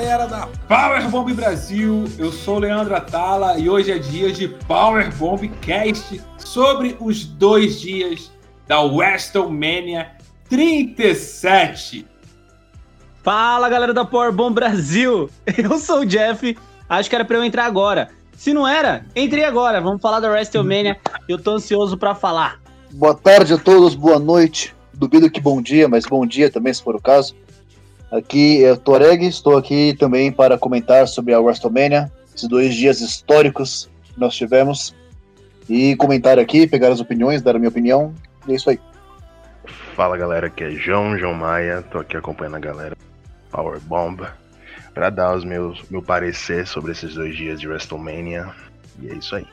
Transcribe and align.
Galera 0.00 0.26
da 0.26 0.48
Power 0.66 1.10
Bomb 1.10 1.30
Brasil, 1.34 2.04
eu 2.16 2.32
sou 2.32 2.56
o 2.56 2.60
Leandro 2.60 2.96
Atala 2.96 3.58
e 3.58 3.68
hoje 3.68 3.92
é 3.92 3.98
dia 3.98 4.32
de 4.32 4.48
Power 4.48 5.14
Bomb 5.14 5.46
Cast 5.60 6.22
sobre 6.38 6.96
os 6.98 7.26
dois 7.26 7.78
dias 7.78 8.32
da 8.66 8.80
WrestleMania 8.80 10.12
37. 10.48 12.06
Fala 13.22 13.68
galera 13.68 13.92
da 13.92 14.02
Power 14.02 14.32
Bomb 14.32 14.54
Brasil, 14.54 15.28
eu 15.58 15.78
sou 15.78 16.00
o 16.00 16.06
Jeff, 16.06 16.56
acho 16.88 17.10
que 17.10 17.14
era 17.14 17.24
pra 17.24 17.36
eu 17.36 17.44
entrar 17.44 17.66
agora. 17.66 18.08
Se 18.34 18.54
não 18.54 18.66
era, 18.66 19.04
entrei 19.14 19.44
agora, 19.44 19.82
vamos 19.82 20.00
falar 20.00 20.18
da 20.18 20.30
WrestleMania, 20.30 20.98
eu 21.28 21.38
tô 21.38 21.50
ansioso 21.50 21.98
para 21.98 22.14
falar. 22.14 22.58
Boa 22.90 23.14
tarde 23.14 23.52
a 23.52 23.58
todos, 23.58 23.94
boa 23.94 24.18
noite. 24.18 24.74
Duvido 24.94 25.30
que 25.30 25.42
bom 25.42 25.60
dia, 25.60 25.90
mas 25.90 26.06
bom 26.06 26.24
dia 26.24 26.50
também, 26.50 26.72
se 26.72 26.82
for 26.82 26.96
o 26.96 27.02
caso. 27.02 27.36
Aqui 28.10 28.64
é 28.64 28.72
o 28.72 28.76
Toreg, 28.76 29.24
estou 29.24 29.56
aqui 29.56 29.94
também 29.96 30.32
para 30.32 30.58
comentar 30.58 31.06
sobre 31.06 31.32
a 31.32 31.40
WrestleMania, 31.40 32.10
esses 32.34 32.48
dois 32.48 32.74
dias 32.74 33.00
históricos 33.00 33.88
que 34.02 34.18
nós 34.18 34.34
tivemos. 34.34 34.94
E 35.68 35.94
comentar 35.94 36.36
aqui, 36.36 36.66
pegar 36.66 36.90
as 36.90 37.00
opiniões, 37.00 37.40
dar 37.40 37.54
a 37.54 37.58
minha 37.58 37.68
opinião, 37.68 38.12
e 38.48 38.52
é 38.52 38.56
isso 38.56 38.68
aí. 38.68 38.80
Fala 39.94 40.16
galera, 40.16 40.48
aqui 40.48 40.64
é 40.64 40.70
João, 40.72 41.16
João 41.16 41.34
Maia, 41.34 41.82
tô 41.82 41.98
aqui 41.98 42.16
acompanhando 42.16 42.56
a 42.56 42.60
galera 42.60 42.96
Power 43.52 43.78
Bomb 43.80 44.26
para 44.92 45.10
dar 45.10 45.36
os 45.36 45.44
meus 45.44 45.80
meu 45.88 46.02
parecer 46.02 46.66
sobre 46.66 46.90
esses 46.90 47.14
dois 47.14 47.36
dias 47.36 47.60
de 47.60 47.68
WrestleMania. 47.68 48.50
E 49.00 49.08
é 49.08 49.14
isso 49.14 49.36
aí. 49.36 49.46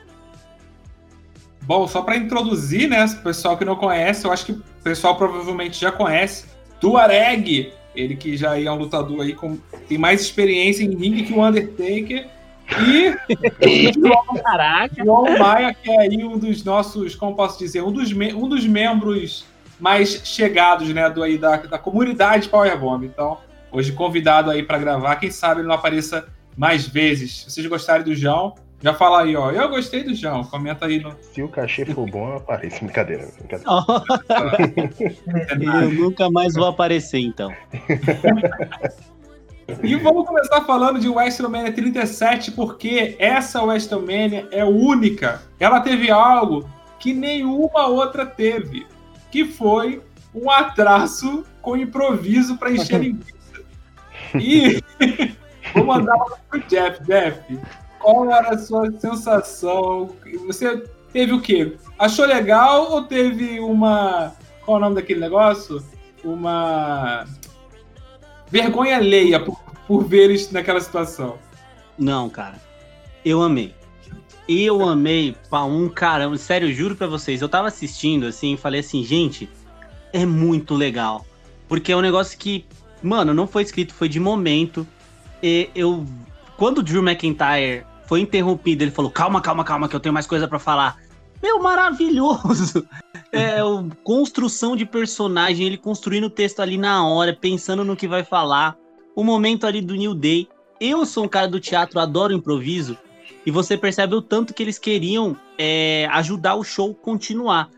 Bom, 1.62 1.86
só 1.86 2.02
para 2.02 2.16
introduzir, 2.16 2.88
né, 2.88 3.04
o 3.04 3.22
pessoal 3.22 3.56
que 3.56 3.64
não 3.64 3.76
conhece, 3.76 4.24
eu 4.24 4.32
acho 4.32 4.46
que 4.46 4.52
o 4.52 4.62
pessoal 4.82 5.16
provavelmente 5.16 5.78
já 5.78 5.92
conhece, 5.92 6.46
Tuareg, 6.80 7.72
ele 7.98 8.16
que 8.16 8.36
já 8.36 8.58
é 8.58 8.70
um 8.70 8.76
lutador 8.76 9.22
aí 9.22 9.34
com 9.34 9.58
tem 9.88 9.98
mais 9.98 10.20
experiência 10.20 10.84
em 10.84 10.94
ringue 10.94 11.24
que 11.24 11.32
o 11.32 11.44
Undertaker. 11.44 12.28
E 12.80 13.14
Caraca. 14.42 15.04
João 15.04 15.38
Maia, 15.38 15.74
que 15.74 15.90
é 15.90 16.00
aí 16.00 16.24
um 16.24 16.38
dos 16.38 16.62
nossos, 16.62 17.14
como 17.14 17.34
posso 17.34 17.58
dizer, 17.58 17.82
um 17.82 17.90
dos, 17.90 18.12
um 18.12 18.48
dos 18.48 18.66
membros 18.66 19.44
mais 19.80 20.22
chegados, 20.24 20.88
né, 20.92 21.08
do 21.08 21.22
aí 21.22 21.38
da, 21.38 21.56
da 21.56 21.78
comunidade 21.78 22.48
Powerbomb. 22.48 23.04
Então, 23.04 23.38
hoje 23.72 23.92
convidado 23.92 24.50
aí 24.50 24.62
para 24.62 24.78
gravar, 24.78 25.16
quem 25.16 25.30
sabe 25.30 25.60
ele 25.60 25.68
não 25.68 25.74
apareça 25.74 26.28
mais 26.56 26.86
vezes. 26.86 27.44
Se 27.44 27.50
vocês 27.50 27.66
gostarem 27.66 28.04
do 28.04 28.14
João, 28.14 28.54
já 28.80 28.94
fala 28.94 29.22
aí, 29.22 29.34
ó. 29.34 29.50
Eu 29.50 29.68
gostei 29.68 30.04
do 30.04 30.14
João. 30.14 30.44
Comenta 30.44 30.86
aí 30.86 31.00
no. 31.00 31.16
Se 31.32 31.42
o 31.42 31.48
cachê 31.48 31.84
for 31.84 32.08
bom, 32.08 32.28
eu 32.28 32.36
apareço. 32.36 32.84
Brincadeira. 32.84 33.28
brincadeira. 33.38 33.72
eu 35.82 35.92
nunca 35.92 36.30
mais 36.30 36.54
vou 36.54 36.66
aparecer, 36.66 37.18
então. 37.18 37.52
e 39.82 39.96
vamos 39.96 40.26
começar 40.26 40.60
falando 40.62 41.00
de 41.00 41.08
WrestleMania 41.08 41.72
37, 41.72 42.52
porque 42.52 43.16
essa 43.18 43.62
WrestleMania 43.62 44.48
é 44.52 44.64
única. 44.64 45.42
Ela 45.58 45.80
teve 45.80 46.08
algo 46.10 46.68
que 47.00 47.12
nenhuma 47.12 47.86
outra 47.86 48.24
teve, 48.24 48.86
que 49.30 49.44
foi 49.44 50.00
um 50.32 50.48
atraso 50.50 51.44
com 51.60 51.76
improviso 51.76 52.56
para 52.56 52.70
encher 52.70 53.00
linguiça. 53.02 53.34
E 54.34 54.82
vou 55.74 55.84
mandar 55.84 56.16
pro 56.48 56.60
Jeff. 56.68 57.02
Jeff, 57.04 57.58
qual 58.08 58.30
era 58.30 58.54
a 58.54 58.58
sua 58.58 58.90
sensação? 58.98 60.16
Você 60.46 60.82
teve 61.12 61.34
o 61.34 61.42
quê? 61.42 61.76
Achou 61.98 62.24
legal 62.24 62.90
ou 62.90 63.02
teve 63.02 63.60
uma. 63.60 64.32
Qual 64.64 64.78
é 64.78 64.80
o 64.80 64.82
nome 64.82 64.94
daquele 64.94 65.20
negócio? 65.20 65.84
Uma. 66.24 67.26
Vergonha 68.50 68.96
alheia 68.96 69.38
por, 69.38 69.60
por 69.86 70.04
ver 70.06 70.24
eles 70.24 70.50
naquela 70.50 70.80
situação. 70.80 71.38
Não, 71.98 72.30
cara. 72.30 72.58
Eu 73.22 73.42
amei. 73.42 73.74
Eu 74.48 74.88
amei 74.88 75.36
pra 75.50 75.64
um 75.64 75.86
caramba. 75.90 76.38
Sério, 76.38 76.72
juro 76.72 76.96
pra 76.96 77.06
vocês. 77.06 77.42
Eu 77.42 77.48
tava 77.48 77.68
assistindo 77.68 78.24
assim 78.24 78.54
e 78.54 78.56
falei 78.56 78.80
assim, 78.80 79.04
gente, 79.04 79.50
é 80.14 80.24
muito 80.24 80.74
legal. 80.74 81.26
Porque 81.68 81.92
é 81.92 81.96
um 81.96 82.00
negócio 82.00 82.38
que, 82.38 82.64
mano, 83.02 83.34
não 83.34 83.46
foi 83.46 83.64
escrito, 83.64 83.92
foi 83.92 84.08
de 84.08 84.18
momento. 84.18 84.86
E 85.42 85.68
eu. 85.74 86.06
Quando 86.56 86.78
o 86.78 86.82
Drew 86.82 87.02
McIntyre 87.02 87.84
foi 88.08 88.20
interrompido, 88.20 88.82
ele 88.82 88.90
falou: 88.90 89.10
calma, 89.10 89.40
calma, 89.40 89.62
calma, 89.62 89.88
que 89.88 89.94
eu 89.94 90.00
tenho 90.00 90.12
mais 90.12 90.26
coisa 90.26 90.48
para 90.48 90.58
falar. 90.58 90.96
Meu, 91.40 91.62
maravilhoso! 91.62 92.84
É, 93.30 93.58
construção 94.02 94.74
de 94.74 94.86
personagem, 94.86 95.66
ele 95.66 95.76
construindo 95.76 96.24
o 96.24 96.30
texto 96.30 96.60
ali 96.60 96.78
na 96.78 97.06
hora, 97.06 97.36
pensando 97.38 97.84
no 97.84 97.94
que 97.94 98.08
vai 98.08 98.24
falar. 98.24 98.74
O 99.14 99.22
momento 99.22 99.66
ali 99.66 99.82
do 99.82 99.94
New 99.94 100.14
Day. 100.14 100.48
Eu 100.80 101.04
sou 101.04 101.24
um 101.24 101.28
cara 101.28 101.46
do 101.46 101.60
teatro, 101.60 102.00
adoro 102.00 102.32
improviso. 102.32 102.96
E 103.44 103.50
você 103.50 103.76
percebe 103.76 104.14
o 104.14 104.22
tanto 104.22 104.54
que 104.54 104.62
eles 104.62 104.78
queriam 104.78 105.36
é, 105.58 106.08
ajudar 106.10 106.54
o 106.54 106.64
show 106.64 106.94
continuar. 106.94 107.68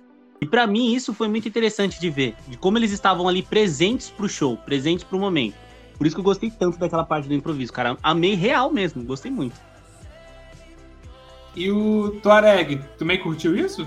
E 0.41 0.47
para 0.47 0.69
mim 0.69 0.95
isso 0.95 1.13
foi 1.13 1.27
muito 1.27 1.49
interessante 1.49 2.01
de 2.01 2.11
ver, 2.11 2.37
de 2.47 2.57
como 2.57 2.79
eles 2.79 2.93
estavam 2.93 3.29
ali 3.29 3.43
presentes 3.43 4.09
pro 4.09 4.29
show, 4.29 4.57
presentes 4.57 5.03
pro 5.03 5.19
momento. 5.19 5.57
Por 5.99 6.07
isso 6.07 6.15
que 6.15 6.21
eu 6.21 6.25
gostei 6.25 6.49
tanto 6.49 6.79
daquela 6.79 7.05
parte 7.05 7.27
do 7.27 7.35
improviso, 7.35 7.73
cara. 7.73 7.97
Amei 8.05 8.35
real 8.35 8.73
mesmo, 8.73 9.03
gostei 9.03 9.33
muito. 9.33 9.61
E 11.55 11.71
o 11.71 12.11
Tuareg, 12.23 12.81
também 12.99 13.19
curtiu 13.19 13.57
isso? 13.57 13.87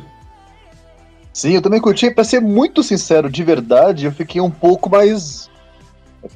Sim, 1.34 1.54
eu 1.54 1.62
também 1.62 1.82
curti. 1.82 2.12
Pra 2.12 2.24
ser 2.24 2.40
muito 2.40 2.84
sincero, 2.84 3.30
de 3.30 3.44
verdade, 3.44 4.06
eu 4.06 4.12
fiquei 4.12 4.40
um 4.40 4.52
pouco 4.52 4.90
mais. 4.90 5.50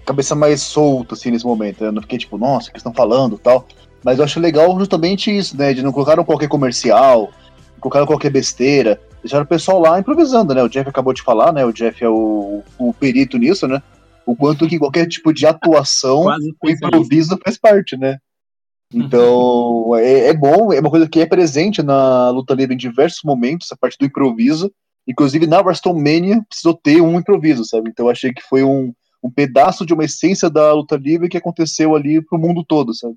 cabeça 0.06 0.36
mais 0.36 0.62
solta, 0.62 1.14
assim, 1.14 1.30
nesse 1.30 1.46
momento. 1.46 1.84
Eu 1.84 1.92
não 1.92 2.02
fiquei 2.02 2.18
tipo, 2.18 2.38
nossa, 2.38 2.70
o 2.70 2.72
que 2.72 2.80
estão 2.80 2.94
falando 2.94 3.38
tal. 3.38 3.68
Mas 4.04 4.18
eu 4.18 4.26
acho 4.26 4.40
legal 4.40 4.78
justamente 4.80 5.36
isso, 5.36 5.56
né? 5.56 5.74
De 5.74 5.84
não 5.84 5.92
colocaram 5.92 6.24
qualquer 6.24 6.48
comercial, 6.48 7.32
não 7.74 7.80
colocaram 7.80 8.08
qualquer 8.08 8.32
besteira. 8.32 9.00
Deixaram 9.22 9.46
o 9.46 9.48
pessoal 9.48 9.80
lá 9.80 10.00
improvisando, 10.00 10.54
né? 10.54 10.64
O 10.64 10.70
Jeff 10.70 10.90
acabou 10.90 11.14
de 11.14 11.22
falar, 11.22 11.52
né? 11.52 11.66
O 11.66 11.74
Jeff 11.74 12.04
é 12.04 12.10
o, 12.10 12.64
o 12.78 12.94
perito 12.94 13.38
nisso, 13.38 13.68
né? 13.68 13.82
O 14.26 14.36
quanto 14.36 14.68
que 14.68 14.80
qualquer 14.80 15.08
tipo 15.08 15.34
de 15.34 15.46
atuação, 15.46 16.26
o 16.62 16.70
improviso 16.70 17.38
faz 17.44 17.58
parte, 17.58 17.96
né? 17.98 18.18
Então, 18.94 19.96
é, 19.96 20.30
é, 20.30 20.34
bom, 20.34 20.72
é 20.72 20.80
uma 20.80 20.90
coisa 20.90 21.08
que 21.10 21.20
é 21.20 21.26
presente 21.26 21.84
na 21.84 22.30
luta 22.30 22.54
livre 22.54 22.74
em 22.74 22.78
diversos 22.78 23.22
momentos, 23.24 23.72
a 23.72 23.78
parte 23.78 23.98
do 23.98 24.06
improviso. 24.06 24.72
Inclusive, 25.08 25.48
na 25.48 25.60
WrestleMania, 25.60 26.44
precisou 26.48 26.74
ter 26.74 27.02
um 27.02 27.18
improviso, 27.18 27.66
sabe? 27.66 27.90
Então, 27.90 28.06
eu 28.06 28.12
achei 28.12 28.34
que 28.34 28.42
foi 28.42 28.64
um, 28.64 28.94
um 29.24 29.32
pedaço 29.32 29.86
de 29.86 29.94
uma 29.94 30.06
essência 30.06 30.50
da 30.50 30.74
luta 30.74 30.96
livre 30.96 31.30
que 31.30 31.38
aconteceu 31.38 31.96
ali 31.96 32.22
pro 32.22 32.40
mundo 32.40 32.64
todo, 32.64 32.94
sabe? 32.94 33.16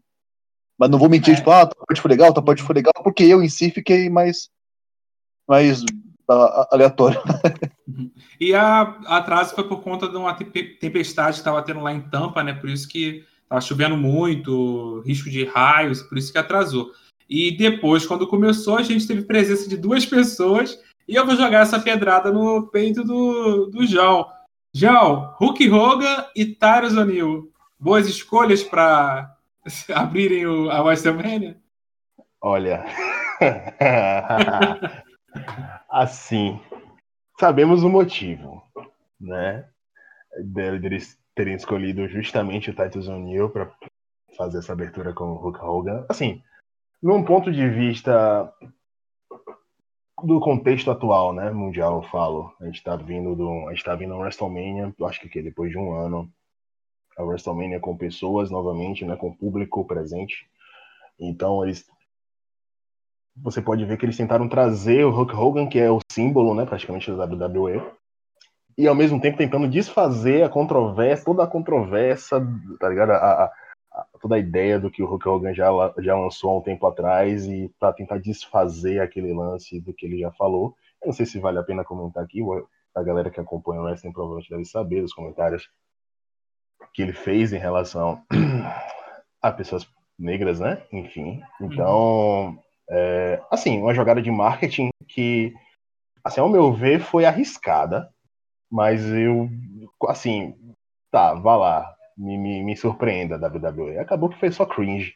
Mas 0.78 0.90
não 0.90 0.98
vou 0.98 1.10
mentir, 1.10 1.34
é. 1.34 1.36
tipo, 1.36 1.50
ah, 1.50 1.66
tua 1.66 1.86
parte 1.86 2.00
foi 2.00 2.08
legal, 2.10 2.32
tua 2.32 2.44
parte 2.44 2.62
foi 2.62 2.74
legal, 2.74 2.92
porque 3.02 3.24
eu 3.24 3.42
em 3.42 3.48
si 3.48 3.70
fiquei 3.70 4.08
mais, 4.08 4.48
mais 5.46 5.84
aleatório. 6.70 7.20
E 8.40 8.54
a, 8.54 8.82
a 9.06 9.16
atraso 9.18 9.54
foi 9.54 9.68
por 9.68 9.82
conta 9.82 10.08
de 10.08 10.16
uma 10.16 10.32
tempestade 10.32 11.32
que 11.32 11.40
estava 11.40 11.60
tendo 11.62 11.80
lá 11.80 11.92
em 11.92 12.00
Tampa, 12.00 12.42
né? 12.42 12.54
Por 12.54 12.70
isso 12.70 12.88
que 12.88 13.24
Tava 13.50 13.60
chovendo 13.60 13.96
muito, 13.96 15.02
risco 15.04 15.28
de 15.28 15.44
raios, 15.44 16.02
por 16.02 16.16
isso 16.16 16.30
que 16.30 16.38
atrasou. 16.38 16.92
E 17.28 17.56
depois, 17.56 18.06
quando 18.06 18.28
começou, 18.28 18.76
a 18.76 18.82
gente 18.82 19.08
teve 19.08 19.22
presença 19.22 19.68
de 19.68 19.76
duas 19.76 20.06
pessoas 20.06 20.80
e 21.08 21.16
eu 21.16 21.26
vou 21.26 21.34
jogar 21.34 21.62
essa 21.62 21.80
pedrada 21.80 22.30
no 22.30 22.68
peito 22.68 23.02
do, 23.02 23.66
do 23.66 23.84
João. 23.84 24.24
João, 24.72 25.34
Hulk 25.40 25.68
Hogan 25.68 26.26
e 26.36 26.46
Tyrus 26.46 26.96
O'Neill. 26.96 27.50
Boas 27.76 28.08
escolhas 28.08 28.62
para 28.62 29.36
abrirem 29.92 30.46
o, 30.46 30.70
a 30.70 30.80
WrestleMania? 30.82 31.56
Olha, 32.40 32.84
assim, 35.90 36.60
sabemos 37.40 37.82
o 37.82 37.88
motivo, 37.88 38.62
né? 39.20 39.64
Deles 40.44 41.19
terem 41.40 41.54
escolhido 41.54 42.06
justamente 42.06 42.70
o 42.70 42.74
Titus 42.74 43.08
O'Neill 43.08 43.48
para 43.48 43.72
fazer 44.36 44.58
essa 44.58 44.74
abertura 44.74 45.14
com 45.14 45.24
o 45.24 45.36
Hulk 45.36 45.58
Hogan. 45.58 46.04
Assim, 46.06 46.42
num 47.02 47.24
ponto 47.24 47.50
de 47.50 47.66
vista 47.66 48.52
do 50.22 50.38
contexto 50.38 50.90
atual, 50.90 51.32
né, 51.32 51.50
mundial, 51.50 51.96
eu 51.96 52.08
falo. 52.10 52.54
A 52.60 52.66
gente 52.66 52.76
está 52.76 52.94
vindo 52.94 53.34
do, 53.34 53.68
a 53.68 53.70
gente 53.70 53.82
tá 53.82 53.94
vindo 53.94 54.12
a 54.12 54.18
WrestleMania, 54.18 54.94
eu 54.98 55.06
acho 55.06 55.18
que 55.30 55.42
depois 55.42 55.70
de 55.70 55.78
um 55.78 55.94
ano, 55.94 56.30
a 57.16 57.22
WrestleMania 57.22 57.80
com 57.80 57.96
pessoas 57.96 58.50
novamente, 58.50 59.02
né, 59.06 59.16
com 59.16 59.34
público 59.34 59.82
presente. 59.86 60.46
Então 61.18 61.64
eles 61.64 61.88
você 63.34 63.62
pode 63.62 63.82
ver 63.86 63.96
que 63.96 64.04
eles 64.04 64.18
tentaram 64.18 64.46
trazer 64.46 65.06
o 65.06 65.10
Hulk 65.10 65.34
Hogan, 65.34 65.66
que 65.66 65.78
é 65.78 65.90
o 65.90 66.00
símbolo, 66.12 66.54
né, 66.54 66.66
praticamente 66.66 67.10
da 67.10 67.24
WWE, 67.24 67.80
e 68.80 68.88
ao 68.88 68.94
mesmo 68.94 69.20
tempo 69.20 69.36
tentando 69.36 69.68
desfazer 69.68 70.42
a 70.42 70.48
controvérsia, 70.48 71.26
toda 71.26 71.44
a 71.44 71.46
controvérsia, 71.46 72.38
tá 72.78 72.88
ligado? 72.88 73.10
A, 73.10 73.16
a, 73.16 73.44
a, 73.92 74.06
toda 74.18 74.36
a 74.36 74.38
ideia 74.38 74.80
do 74.80 74.90
que 74.90 75.02
o 75.02 75.06
Hulk 75.06 75.28
Hogan 75.28 75.52
já, 75.52 75.68
já 75.98 76.16
lançou 76.16 76.48
há 76.48 76.58
um 76.58 76.62
tempo 76.62 76.86
atrás 76.86 77.44
e 77.44 77.70
para 77.78 77.92
tentar 77.92 78.16
desfazer 78.16 79.02
aquele 79.02 79.34
lance 79.34 79.78
do 79.78 79.92
que 79.92 80.06
ele 80.06 80.18
já 80.18 80.32
falou. 80.32 80.74
Eu 81.02 81.08
não 81.08 81.12
sei 81.12 81.26
se 81.26 81.38
vale 81.38 81.58
a 81.58 81.62
pena 81.62 81.84
comentar 81.84 82.24
aqui, 82.24 82.40
a 82.94 83.02
galera 83.02 83.30
que 83.30 83.38
acompanha 83.38 83.82
o 83.82 83.84
wrestling 83.84 84.12
provavelmente 84.12 84.48
deve 84.48 84.64
saber 84.64 85.02
dos 85.02 85.12
comentários. 85.12 85.68
que 86.94 87.02
ele 87.02 87.12
fez 87.12 87.52
em 87.52 87.58
relação 87.58 88.22
a 89.42 89.52
pessoas 89.52 89.86
negras, 90.18 90.58
né? 90.58 90.82
Enfim. 90.90 91.42
Então, 91.60 92.58
é, 92.88 93.42
assim, 93.50 93.78
uma 93.78 93.92
jogada 93.92 94.22
de 94.22 94.30
marketing 94.30 94.88
que, 95.06 95.52
assim, 96.24 96.40
ao 96.40 96.48
meu 96.48 96.72
ver, 96.72 97.00
foi 97.00 97.26
arriscada, 97.26 98.10
mas 98.70 99.04
eu, 99.06 99.48
assim, 100.08 100.54
tá, 101.10 101.34
vá 101.34 101.56
lá, 101.56 101.94
me, 102.16 102.38
me, 102.38 102.62
me 102.62 102.76
surpreenda 102.76 103.34
a 103.34 103.48
WWE. 103.48 103.98
Acabou 103.98 104.28
que 104.28 104.38
foi 104.38 104.52
só 104.52 104.64
cringe. 104.64 105.14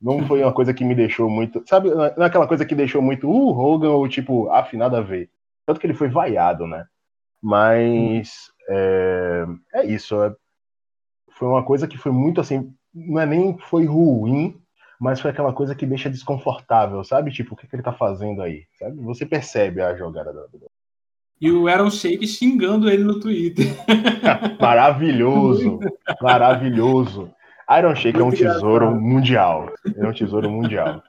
Não 0.00 0.26
foi 0.26 0.42
uma 0.42 0.52
coisa 0.52 0.74
que 0.74 0.84
me 0.84 0.94
deixou 0.94 1.30
muito. 1.30 1.62
Sabe, 1.66 1.90
não 1.90 2.04
é 2.04 2.26
aquela 2.26 2.48
coisa 2.48 2.66
que 2.66 2.74
deixou 2.74 3.00
muito 3.00 3.30
uh, 3.30 3.56
Hogan 3.56 3.90
ou 3.90 4.08
tipo, 4.08 4.50
afinado 4.50 4.96
a 4.96 5.00
ver. 5.00 5.30
Tanto 5.64 5.78
que 5.78 5.86
ele 5.86 5.94
foi 5.94 6.08
vaiado, 6.08 6.66
né? 6.66 6.84
Mas 7.40 8.50
é, 8.68 9.46
é 9.74 9.86
isso. 9.86 10.20
É, 10.22 10.34
foi 11.30 11.48
uma 11.48 11.64
coisa 11.64 11.86
que 11.86 11.96
foi 11.96 12.10
muito 12.10 12.40
assim. 12.40 12.74
Não 12.92 13.20
é 13.20 13.26
nem 13.26 13.56
foi 13.58 13.86
ruim, 13.86 14.60
mas 15.00 15.20
foi 15.20 15.30
aquela 15.30 15.52
coisa 15.52 15.74
que 15.74 15.86
deixa 15.86 16.10
desconfortável, 16.10 17.02
sabe? 17.04 17.30
Tipo, 17.30 17.54
o 17.54 17.56
que, 17.56 17.66
que 17.66 17.76
ele 17.76 17.82
tá 17.82 17.92
fazendo 17.92 18.42
aí? 18.42 18.66
Sabe? 18.78 19.00
Você 19.02 19.24
percebe 19.24 19.80
a 19.80 19.96
jogada 19.96 20.32
da. 20.32 20.46
E 21.42 21.50
o 21.50 21.66
Aaron 21.66 21.90
Shake 21.90 22.24
xingando 22.24 22.88
ele 22.88 23.02
no 23.02 23.18
Twitter. 23.18 23.66
maravilhoso! 24.62 25.80
maravilhoso! 26.22 27.28
Iron 27.76 27.96
Shake 27.96 28.20
é 28.20 28.22
um 28.22 28.30
tesouro 28.30 28.94
mundial. 28.94 29.72
É 29.96 30.06
um 30.06 30.12
tesouro 30.12 30.48
mundial. 30.48 31.02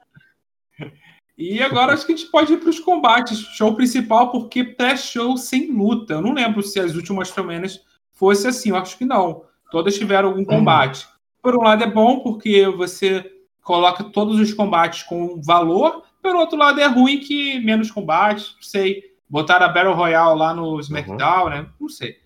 E 1.38 1.62
agora 1.62 1.92
acho 1.92 2.04
que 2.04 2.14
a 2.14 2.16
gente 2.16 2.28
pode 2.32 2.52
ir 2.52 2.56
para 2.56 2.68
os 2.68 2.80
combates. 2.80 3.38
Show 3.56 3.76
principal, 3.76 4.32
porque 4.32 4.64
pré-show 4.64 5.36
sem 5.36 5.70
luta. 5.70 6.14
Eu 6.14 6.22
não 6.22 6.34
lembro 6.34 6.64
se 6.64 6.80
as 6.80 6.96
últimas 6.96 7.28
semanas 7.28 7.80
fosse 8.10 8.48
assim. 8.48 8.70
Eu 8.70 8.76
acho 8.76 8.98
que 8.98 9.04
não. 9.04 9.44
Todas 9.70 9.96
tiveram 9.96 10.30
algum 10.30 10.44
combate. 10.44 11.06
Por 11.40 11.54
um 11.54 11.62
lado 11.62 11.84
é 11.84 11.90
bom, 11.90 12.18
porque 12.18 12.66
você 12.66 13.24
coloca 13.62 14.02
todos 14.02 14.40
os 14.40 14.52
combates 14.52 15.04
com 15.04 15.40
valor. 15.40 16.02
Por 16.20 16.34
outro 16.34 16.58
lado 16.58 16.80
é 16.80 16.86
ruim 16.86 17.20
que 17.20 17.60
menos 17.60 17.88
combates. 17.88 18.54
Não 18.56 18.62
sei. 18.62 19.13
Botaram 19.28 19.66
a 19.66 19.68
Battle 19.68 19.94
Royale 19.94 20.38
lá 20.38 20.54
no 20.54 20.78
SmackDown, 20.80 21.44
uhum. 21.44 21.50
né? 21.50 21.70
Não 21.80 21.88
sei. 21.88 22.16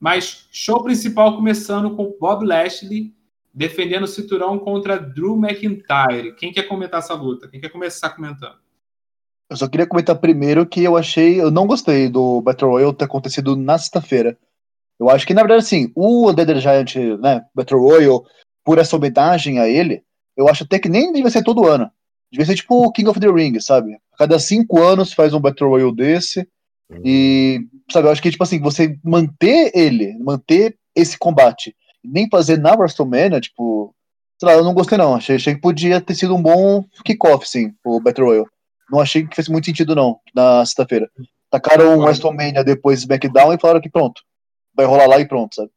Mas 0.00 0.46
show 0.52 0.82
principal 0.82 1.34
começando 1.36 1.94
com 1.96 2.16
Bob 2.20 2.44
Lashley 2.46 3.14
defendendo 3.52 4.04
o 4.04 4.08
cinturão 4.08 4.58
contra 4.58 4.98
Drew 4.98 5.36
McIntyre. 5.36 6.34
Quem 6.36 6.52
quer 6.52 6.64
comentar 6.64 7.00
essa 7.00 7.14
luta? 7.14 7.48
Quem 7.48 7.60
quer 7.60 7.70
começar 7.70 8.10
comentando? 8.10 8.56
Eu 9.50 9.56
só 9.56 9.66
queria 9.66 9.86
comentar 9.86 10.16
primeiro 10.16 10.66
que 10.66 10.84
eu 10.84 10.96
achei, 10.96 11.40
eu 11.40 11.50
não 11.50 11.66
gostei 11.66 12.08
do 12.08 12.40
Battle 12.42 12.70
Royale 12.70 12.94
ter 12.94 13.06
acontecido 13.06 13.56
na 13.56 13.78
sexta-feira. 13.78 14.38
Eu 15.00 15.08
acho 15.08 15.26
que, 15.26 15.32
na 15.32 15.42
verdade, 15.42 15.64
assim, 15.64 15.90
o 15.94 16.32
Dead 16.32 16.60
Giant, 16.60 16.94
né, 17.18 17.44
Battle 17.54 17.80
Royale, 17.80 18.20
por 18.64 18.78
essa 18.78 18.94
homenagem 18.94 19.58
a 19.58 19.66
ele, 19.66 20.04
eu 20.36 20.48
acho 20.48 20.64
até 20.64 20.78
que 20.78 20.88
nem 20.88 21.12
devia 21.12 21.30
ser 21.30 21.42
todo 21.42 21.66
ano. 21.66 21.90
Devia 22.30 22.46
ser 22.46 22.56
tipo 22.56 22.84
o 22.84 22.92
King 22.92 23.08
of 23.08 23.20
the 23.20 23.30
Ring, 23.30 23.58
sabe? 23.60 23.94
A 24.12 24.18
cada 24.18 24.38
cinco 24.38 24.82
anos 24.82 25.12
faz 25.12 25.32
um 25.32 25.40
Battle 25.40 25.70
Royale 25.70 25.94
desse. 25.94 26.46
E, 27.04 27.60
sabe, 27.90 28.08
eu 28.08 28.12
acho 28.12 28.22
que, 28.22 28.30
tipo 28.30 28.42
assim, 28.42 28.60
você 28.60 28.98
manter 29.04 29.70
ele, 29.74 30.16
manter 30.18 30.76
esse 30.94 31.18
combate 31.18 31.74
nem 32.04 32.28
fazer 32.28 32.58
na 32.58 32.74
WrestleMania, 32.74 33.40
tipo, 33.40 33.94
sei 34.38 34.48
lá, 34.48 34.54
eu 34.54 34.64
não 34.64 34.74
gostei 34.74 34.96
não. 34.98 35.14
Achei, 35.14 35.36
achei 35.36 35.54
que 35.54 35.60
podia 35.60 36.00
ter 36.00 36.14
sido 36.14 36.34
um 36.34 36.42
bom 36.42 36.84
kickoff, 37.04 37.48
sim, 37.48 37.74
o 37.84 38.00
Battle 38.00 38.26
Royale. 38.26 38.46
Não 38.90 39.00
achei 39.00 39.26
que 39.26 39.36
fez 39.36 39.48
muito 39.48 39.66
sentido, 39.66 39.94
não, 39.94 40.18
na 40.34 40.64
sexta-feira. 40.64 41.10
Tacaram 41.50 41.98
o 41.98 42.02
WrestleMania 42.02 42.64
depois 42.64 43.00
SmackDown 43.00 43.52
e 43.52 43.60
falaram 43.60 43.80
que 43.80 43.90
pronto. 43.90 44.22
Vai 44.74 44.86
rolar 44.86 45.06
lá 45.06 45.20
e 45.20 45.26
pronto, 45.26 45.54
sabe? 45.54 45.70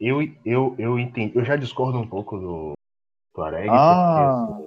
Eu, 0.00 0.22
eu, 0.44 0.74
eu, 0.76 0.98
entendi. 0.98 1.32
Eu 1.36 1.44
já 1.44 1.54
discordo 1.54 1.98
um 1.98 2.06
pouco 2.06 2.36
do 2.36 2.72
Tuareg. 3.32 3.68
Ah. 3.70 4.58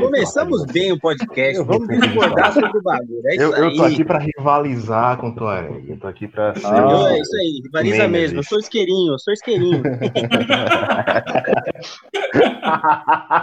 Começamos 0.00 0.64
bem 0.66 0.92
o 0.92 1.00
podcast. 1.00 1.60
Vamos 1.64 1.88
discordar 1.88 2.52
sobre 2.52 2.78
o 2.78 2.82
bagulho. 2.82 3.20
É 3.26 3.34
eu, 3.34 3.52
eu 3.52 3.74
tô 3.74 3.82
aqui 3.82 4.04
para 4.04 4.20
rivalizar 4.20 5.16
com 5.18 5.30
o 5.30 5.34
Tuareg. 5.34 5.90
Eu 5.90 5.98
tô 5.98 6.06
aqui 6.06 6.28
para 6.28 6.54
ser. 6.54 6.66
Ah, 6.66 7.08
é 7.10 7.18
isso 7.18 7.36
aí, 7.36 7.62
rivaliza 7.64 8.06
mesmo. 8.06 8.38
Eu 8.38 8.44
sou 8.44 8.60
isqueirinho, 8.60 9.14
eu 9.14 9.18
sou 9.18 9.34
isqueirinho. 9.34 9.82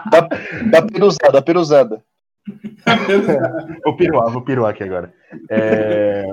dá, 0.09 0.29
dá 0.71 0.81
peruzada, 0.81 1.31
dá 1.33 1.41
peruzada. 1.41 2.01
vou 3.83 3.97
piruar, 3.97 4.31
vou 4.31 4.43
piruar 4.43 4.71
aqui 4.71 4.83
agora. 4.83 5.13
É, 5.51 6.25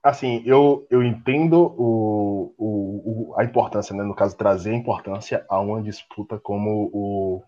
assim, 0.00 0.44
eu, 0.46 0.86
eu 0.90 1.02
entendo 1.02 1.74
o, 1.76 2.54
o, 2.56 3.34
a 3.36 3.42
importância, 3.42 3.96
né? 3.96 4.04
No 4.04 4.14
caso, 4.14 4.36
trazer 4.36 4.70
a 4.70 4.76
importância 4.76 5.44
a 5.48 5.58
uma 5.58 5.82
disputa 5.82 6.38
como 6.38 6.88
o 6.92 7.42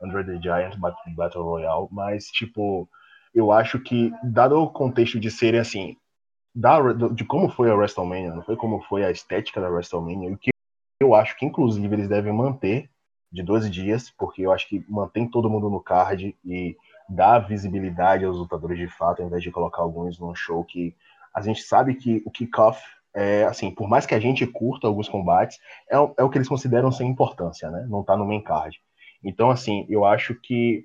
Under 0.00 0.24
the 0.24 0.40
Giant 0.40 0.76
Battle 1.14 1.44
Royale, 1.44 1.88
mas, 1.90 2.26
tipo, 2.26 2.88
eu 3.34 3.52
acho 3.52 3.78
que, 3.80 4.12
dado 4.22 4.60
o 4.60 4.70
contexto 4.70 5.20
de 5.20 5.30
serem 5.30 5.60
assim, 5.60 5.96
da, 6.54 6.80
de 6.92 7.24
como 7.24 7.48
foi 7.48 7.70
a 7.70 7.74
WrestleMania, 7.74 8.34
não 8.34 8.42
foi 8.42 8.56
como 8.56 8.80
foi 8.82 9.04
a 9.04 9.10
estética 9.10 9.60
da 9.60 9.68
WrestleMania, 9.68 10.32
o 10.32 10.38
que 10.38 10.50
eu 11.00 11.14
acho 11.14 11.36
que, 11.36 11.46
inclusive, 11.46 11.94
eles 11.94 12.08
devem 12.08 12.32
manter 12.32 12.90
de 13.32 13.42
12 13.42 13.70
dias, 13.70 14.10
porque 14.10 14.42
eu 14.42 14.52
acho 14.52 14.68
que 14.68 14.84
mantém 14.88 15.28
todo 15.28 15.48
mundo 15.48 15.70
no 15.70 15.80
card 15.80 16.36
e 16.44 16.76
dá 17.08 17.38
visibilidade 17.38 18.24
aos 18.24 18.36
lutadores 18.36 18.78
de 18.78 18.88
fato, 18.88 19.20
ao 19.20 19.28
invés 19.28 19.42
de 19.42 19.50
colocar 19.50 19.82
alguns 19.82 20.18
num 20.18 20.34
show 20.34 20.64
que 20.64 20.94
a 21.34 21.40
gente 21.40 21.62
sabe 21.62 21.94
que 21.94 22.22
o 22.26 22.30
kickoff 22.30 22.80
é, 23.14 23.44
assim, 23.44 23.70
por 23.70 23.88
mais 23.88 24.06
que 24.06 24.14
a 24.14 24.20
gente 24.20 24.46
curta 24.46 24.86
alguns 24.86 25.08
combates, 25.08 25.58
é, 25.90 25.96
é 25.96 26.22
o 26.22 26.30
que 26.30 26.38
eles 26.38 26.48
consideram 26.48 26.92
sem 26.92 27.08
importância, 27.08 27.70
né? 27.70 27.86
Não 27.88 28.04
tá 28.04 28.16
no 28.16 28.24
main 28.26 28.42
card. 28.42 28.80
Então, 29.22 29.50
assim, 29.50 29.86
eu 29.88 30.04
acho 30.04 30.34
que 30.34 30.84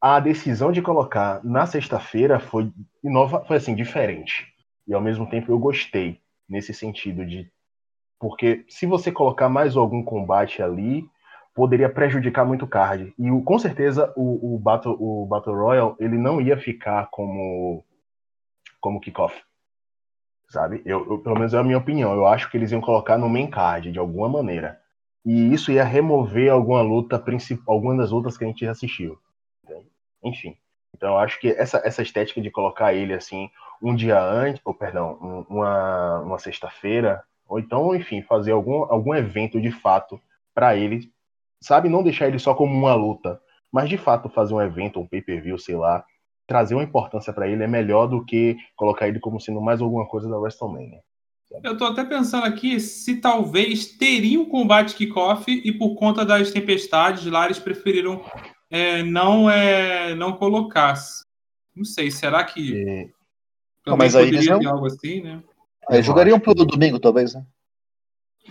a 0.00 0.20
decisão 0.20 0.70
de 0.70 0.82
colocar 0.82 1.42
na 1.42 1.66
sexta-feira 1.66 2.38
foi 2.38 2.70
inova, 3.02 3.44
foi 3.44 3.56
assim 3.56 3.74
diferente. 3.74 4.46
E 4.86 4.92
ao 4.92 5.00
mesmo 5.00 5.28
tempo 5.28 5.50
eu 5.50 5.58
gostei 5.58 6.20
nesse 6.48 6.74
sentido 6.74 7.24
de 7.24 7.50
porque 8.18 8.64
se 8.68 8.86
você 8.86 9.10
colocar 9.10 9.48
mais 9.48 9.76
algum 9.76 10.02
combate 10.02 10.62
ali, 10.62 11.06
poderia 11.54 11.88
prejudicar 11.88 12.44
muito 12.44 12.64
o 12.64 12.68
card. 12.68 13.14
E 13.18 13.42
com 13.42 13.58
certeza 13.58 14.12
o, 14.16 14.54
o, 14.54 14.58
Battle, 14.58 14.96
o 14.98 15.26
Battle 15.26 15.56
Royale 15.56 15.94
ele 15.98 16.18
não 16.18 16.40
ia 16.40 16.56
ficar 16.56 17.08
como 17.10 17.84
como 18.80 19.00
kickoff. 19.00 19.34
Sabe? 20.50 20.82
Eu, 20.84 21.10
eu, 21.10 21.18
pelo 21.18 21.36
menos 21.36 21.54
é 21.54 21.58
a 21.58 21.64
minha 21.64 21.78
opinião. 21.78 22.12
Eu 22.12 22.26
acho 22.26 22.50
que 22.50 22.56
eles 22.56 22.70
iam 22.70 22.80
colocar 22.80 23.16
no 23.16 23.28
main 23.28 23.48
card 23.48 23.90
de 23.90 23.98
alguma 23.98 24.28
maneira 24.28 24.78
e 25.24 25.52
isso 25.52 25.72
ia 25.72 25.84
remover 25.84 26.52
alguma 26.52 26.82
luta 26.82 27.18
principal, 27.18 27.74
alguma 27.74 27.96
das 27.96 28.10
lutas 28.10 28.36
que 28.36 28.44
a 28.44 28.46
gente 28.46 28.66
assistiu. 28.66 29.18
Enfim. 30.22 30.56
Então 30.94 31.10
eu 31.10 31.18
acho 31.18 31.40
que 31.40 31.48
essa, 31.48 31.82
essa 31.84 32.02
estética 32.02 32.40
de 32.40 32.50
colocar 32.50 32.94
ele 32.94 33.14
assim 33.14 33.50
um 33.82 33.94
dia 33.94 34.20
antes, 34.20 34.60
ou 34.64 34.72
perdão, 34.72 35.18
um, 35.20 35.56
uma, 35.56 36.20
uma 36.20 36.38
sexta-feira, 36.38 37.22
ou 37.46 37.58
então, 37.58 37.94
enfim, 37.94 38.22
fazer 38.22 38.52
algum, 38.52 38.84
algum 38.84 39.14
evento 39.14 39.60
de 39.60 39.70
fato 39.70 40.20
para 40.54 40.76
ele, 40.76 41.10
sabe, 41.60 41.88
não 41.88 42.02
deixar 42.02 42.28
ele 42.28 42.38
só 42.38 42.54
como 42.54 42.72
uma 42.72 42.94
luta, 42.94 43.40
mas 43.70 43.88
de 43.88 43.98
fato 43.98 44.28
fazer 44.28 44.54
um 44.54 44.62
evento, 44.62 45.00
um 45.00 45.06
pay-per-view, 45.06 45.58
sei 45.58 45.76
lá, 45.76 46.04
trazer 46.46 46.74
uma 46.74 46.84
importância 46.84 47.32
para 47.32 47.48
ele 47.48 47.62
é 47.62 47.66
melhor 47.66 48.06
do 48.06 48.24
que 48.24 48.56
colocar 48.76 49.08
ele 49.08 49.20
como 49.20 49.40
sendo 49.40 49.60
mais 49.60 49.80
alguma 49.80 50.06
coisa 50.06 50.28
da 50.28 50.38
WrestleMania. 50.38 51.02
Eu 51.62 51.76
tô 51.76 51.84
até 51.84 52.04
pensando 52.04 52.44
aqui 52.44 52.80
se 52.80 53.16
talvez 53.16 53.86
teria 53.86 54.40
um 54.40 54.48
combate 54.48 54.94
kickoff 54.94 55.50
e 55.50 55.72
por 55.72 55.94
conta 55.94 56.24
das 56.24 56.50
tempestades 56.50 57.24
lá 57.26 57.44
eles 57.44 57.58
preferiram 57.58 58.24
é, 58.70 59.02
não 59.02 59.48
é, 59.48 60.14
não 60.14 60.32
colocar. 60.32 60.94
Não 61.74 61.84
sei, 61.84 62.10
será 62.10 62.44
que 62.44 62.60
e... 62.60 63.10
não, 63.86 63.96
mas 63.96 64.16
aí 64.16 64.26
poderia 64.26 64.58
ter 64.58 64.66
algo 64.66 64.86
assim, 64.86 65.20
né? 65.22 65.42
Aí 65.88 66.02
jogariam 66.02 66.40
pro 66.40 66.54
domingo, 66.54 66.98
talvez, 66.98 67.34
né? 67.34 67.44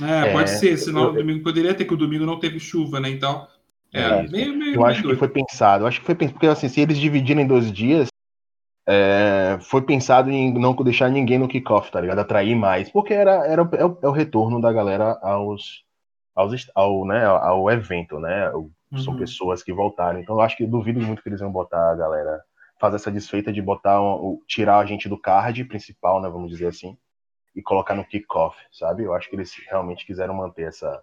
É, 0.01 0.31
pode 0.31 0.49
é, 0.49 0.55
ser, 0.55 0.77
senão 0.77 1.03
eu, 1.03 1.09
o 1.09 1.13
domingo 1.13 1.43
poderia 1.43 1.73
ter, 1.73 1.85
que 1.85 1.93
o 1.93 1.97
domingo 1.97 2.25
não 2.25 2.39
teve 2.39 2.59
chuva, 2.59 2.99
né? 2.99 3.09
Então. 3.09 3.47
É, 3.93 4.01
é 4.01 4.23
meio, 4.23 4.31
meio, 4.31 4.51
eu 4.51 4.57
meio 4.57 4.85
acho 4.85 5.03
doido. 5.03 5.15
que 5.15 5.19
foi 5.19 5.29
pensado. 5.29 5.83
Eu 5.83 5.87
acho 5.87 5.99
que 5.99 6.05
foi 6.05 6.15
pensado, 6.15 6.33
porque 6.33 6.47
assim, 6.47 6.67
se 6.67 6.81
eles 6.81 6.97
dividirem 6.97 7.43
em 7.43 7.47
dois 7.47 7.71
dias, 7.71 8.07
é, 8.87 9.57
foi 9.61 9.81
pensado 9.81 10.29
em 10.29 10.53
não 10.53 10.75
deixar 10.75 11.09
ninguém 11.09 11.39
no 11.39 11.47
kickoff, 11.47 11.91
tá 11.91 12.01
ligado? 12.01 12.19
Atrair 12.19 12.55
mais, 12.55 12.89
porque 12.89 13.13
era, 13.13 13.45
era 13.47 13.61
é 13.73 13.85
o, 13.85 13.97
é 14.01 14.07
o 14.07 14.11
retorno 14.11 14.59
da 14.59 14.71
galera 14.71 15.17
aos, 15.21 15.83
aos 16.35 16.69
ao, 16.75 17.05
né, 17.05 17.25
ao 17.25 17.69
evento, 17.71 18.19
né? 18.19 18.51
São 18.97 19.13
uhum. 19.13 19.19
pessoas 19.19 19.63
que 19.63 19.73
voltaram. 19.73 20.19
Então 20.19 20.35
eu 20.35 20.41
acho 20.41 20.57
que 20.57 20.67
duvido 20.67 21.01
muito 21.01 21.23
que 21.23 21.29
eles 21.29 21.39
vão 21.39 21.51
botar 21.51 21.91
a 21.91 21.95
galera 21.95 22.41
fazer 22.79 22.97
essa 22.97 23.11
desfeita 23.11 23.51
de 23.51 23.61
botar 23.61 24.01
um, 24.01 24.39
tirar 24.47 24.79
a 24.79 24.85
gente 24.85 25.07
do 25.07 25.17
card 25.17 25.63
principal, 25.65 26.21
né? 26.21 26.29
Vamos 26.29 26.51
dizer 26.51 26.67
assim, 26.67 26.97
e 27.55 27.61
colocar 27.61 27.95
no 27.95 28.05
kickoff, 28.05 28.57
sabe? 28.71 29.03
Eu 29.03 29.13
acho 29.13 29.29
que 29.29 29.35
eles 29.35 29.53
realmente 29.69 30.05
quiseram 30.05 30.33
manter 30.33 30.67
essa 30.67 31.01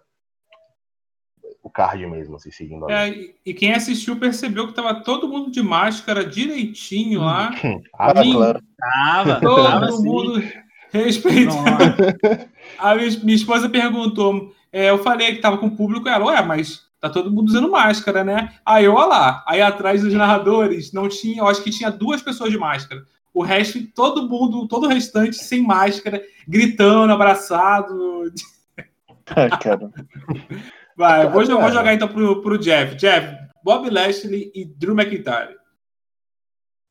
o 1.63 1.69
card 1.69 2.05
mesmo, 2.07 2.35
assim, 2.35 2.49
seguindo 2.49 2.85
a 2.85 2.91
é, 2.91 3.33
e 3.45 3.53
quem 3.53 3.73
assistiu 3.73 4.15
percebeu 4.15 4.67
que 4.67 4.73
tava 4.73 4.95
todo 4.95 5.27
mundo 5.27 5.51
de 5.51 5.61
máscara 5.61 6.25
direitinho 6.25 7.21
lá. 7.21 7.51
ah, 7.97 8.13
claro. 8.13 8.61
Tava, 8.77 9.39
todo 9.39 9.63
tava 9.63 9.87
mundo. 9.97 10.43
Respeito. 10.91 11.53
A 12.77 12.95
minha, 12.95 13.35
esposa 13.35 13.69
perguntou. 13.69 14.53
é, 14.71 14.89
eu 14.89 14.97
falei 14.97 15.35
que 15.35 15.41
tava 15.41 15.57
com 15.57 15.67
o 15.67 15.75
público, 15.75 16.09
ela, 16.09 16.25
ué, 16.25 16.41
mas 16.41 16.81
tá 16.99 17.09
todo 17.09 17.31
mundo 17.31 17.47
usando 17.47 17.69
máscara, 17.69 18.23
né? 18.23 18.53
Aí 18.65 18.85
eu, 18.85 18.93
olha 18.93 19.07
lá. 19.07 19.43
Aí 19.47 19.61
atrás 19.61 20.01
dos 20.01 20.13
narradores, 20.13 20.91
não 20.91 21.07
tinha, 21.07 21.41
eu 21.41 21.47
acho 21.47 21.63
que 21.63 21.71
tinha 21.71 21.91
duas 21.91 22.21
pessoas 22.21 22.51
de 22.51 22.57
máscara. 22.57 23.01
O 23.33 23.43
resto, 23.43 23.79
todo 23.95 24.27
mundo, 24.27 24.67
todo 24.67 24.85
o 24.85 24.89
restante 24.89 25.35
sem 25.37 25.61
máscara, 25.61 26.21
gritando, 26.47 27.13
abraçado. 27.13 28.31
Ah, 29.33 29.57
cara. 29.57 29.89
Vai, 30.97 31.29
vou, 31.29 31.43
jo- 31.43 31.59
vou 31.59 31.71
jogar 31.71 31.93
então 31.93 32.07
pro, 32.07 32.41
pro 32.41 32.57
Jeff. 32.57 32.95
Jeff, 32.95 33.35
Bob 33.63 33.89
Lashley 33.89 34.51
e 34.53 34.65
Drew 34.65 34.93
McIntyre. 34.93 35.55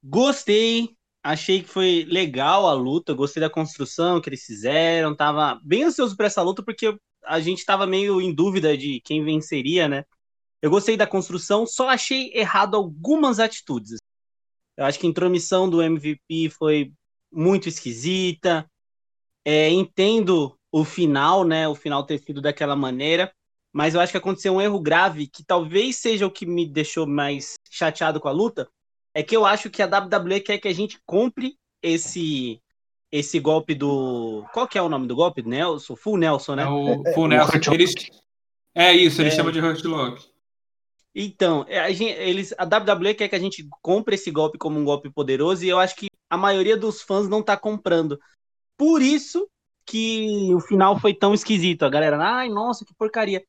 Gostei, 0.02 0.90
achei 1.22 1.62
que 1.62 1.68
foi 1.68 2.06
legal 2.08 2.66
a 2.66 2.72
luta, 2.72 3.12
gostei 3.12 3.40
da 3.40 3.50
construção 3.50 4.20
que 4.20 4.28
eles 4.28 4.42
fizeram, 4.44 5.14
tava 5.14 5.60
bem 5.62 5.84
ansioso 5.84 6.16
por 6.16 6.24
essa 6.24 6.42
luta 6.42 6.62
porque 6.62 6.96
a 7.24 7.38
gente 7.40 7.64
tava 7.64 7.86
meio 7.86 8.20
em 8.20 8.32
dúvida 8.32 8.76
de 8.76 9.00
quem 9.02 9.22
venceria, 9.22 9.86
né? 9.88 10.04
Eu 10.62 10.70
gostei 10.70 10.96
da 10.96 11.06
construção, 11.06 11.66
só 11.66 11.88
achei 11.88 12.30
errado 12.34 12.76
algumas 12.76 13.38
atitudes. 13.38 13.98
Eu 14.76 14.84
acho 14.84 14.98
que 14.98 15.06
a 15.06 15.10
intromissão 15.10 15.68
do 15.68 15.82
MVP 15.82 16.50
foi 16.50 16.92
muito 17.30 17.68
esquisita. 17.68 18.66
É, 19.44 19.68
entendo 19.70 20.58
o 20.72 20.84
final, 20.84 21.44
né? 21.44 21.66
O 21.68 21.74
final 21.74 22.04
ter 22.04 22.18
sido 22.18 22.40
daquela 22.40 22.76
maneira, 22.76 23.32
mas 23.72 23.94
eu 23.94 24.00
acho 24.00 24.12
que 24.12 24.18
aconteceu 24.18 24.54
um 24.54 24.60
erro 24.60 24.80
grave 24.80 25.26
que 25.26 25.44
talvez 25.44 25.96
seja 25.96 26.26
o 26.26 26.30
que 26.30 26.44
me 26.46 26.66
deixou 26.66 27.06
mais 27.06 27.54
chateado 27.70 28.20
com 28.20 28.28
a 28.28 28.32
luta. 28.32 28.68
É 29.14 29.22
que 29.22 29.36
eu 29.36 29.44
acho 29.44 29.70
que 29.70 29.82
a 29.82 29.86
WWE 29.86 30.40
quer 30.40 30.58
que 30.58 30.68
a 30.68 30.72
gente 30.74 30.98
compre 31.06 31.56
esse 31.82 32.60
esse 33.12 33.40
golpe 33.40 33.74
do. 33.74 34.44
Qual 34.52 34.68
que 34.68 34.78
é 34.78 34.82
o 34.82 34.88
nome 34.88 35.06
do 35.08 35.16
golpe? 35.16 35.42
Nelson? 35.42 35.96
Full 35.96 36.16
Nelson, 36.16 36.54
né? 36.54 36.62
É 36.62 36.68
o 36.68 37.08
É, 37.08 37.12
Full 37.14 37.24
o 37.24 37.28
Nelson. 37.28 37.52
Lock. 37.54 37.74
Eles, 37.74 37.94
é 38.72 38.92
isso, 38.94 39.20
eles 39.20 39.32
É. 39.32 39.36
chamam 39.36 39.50
de 39.52 39.60
Hurt 39.60 39.84
Lock. 39.84 40.30
Então, 41.12 41.64
é, 41.68 41.80
a, 41.80 41.90
gente, 41.92 42.12
eles, 42.12 42.54
a 42.56 42.64
WWE 42.64 43.14
quer 43.14 43.28
que 43.28 43.34
a 43.34 43.38
gente 43.40 43.66
compre 43.82 44.14
esse 44.14 44.30
golpe 44.30 44.56
como 44.58 44.78
um 44.78 44.84
golpe 44.84 45.10
poderoso 45.10 45.64
e 45.64 45.68
eu 45.68 45.78
acho 45.80 45.96
que 45.96 46.06
a 46.28 46.36
maioria 46.36 46.76
dos 46.76 47.02
fãs 47.02 47.28
não 47.28 47.42
tá 47.42 47.56
comprando. 47.56 48.16
Por 48.76 49.02
isso 49.02 49.48
que 49.84 50.54
o 50.54 50.60
final 50.60 51.00
foi 51.00 51.12
tão 51.12 51.34
esquisito. 51.34 51.82
A 51.84 51.90
galera, 51.90 52.16
ai, 52.22 52.48
nossa, 52.48 52.84
que 52.84 52.94
porcaria. 52.94 53.42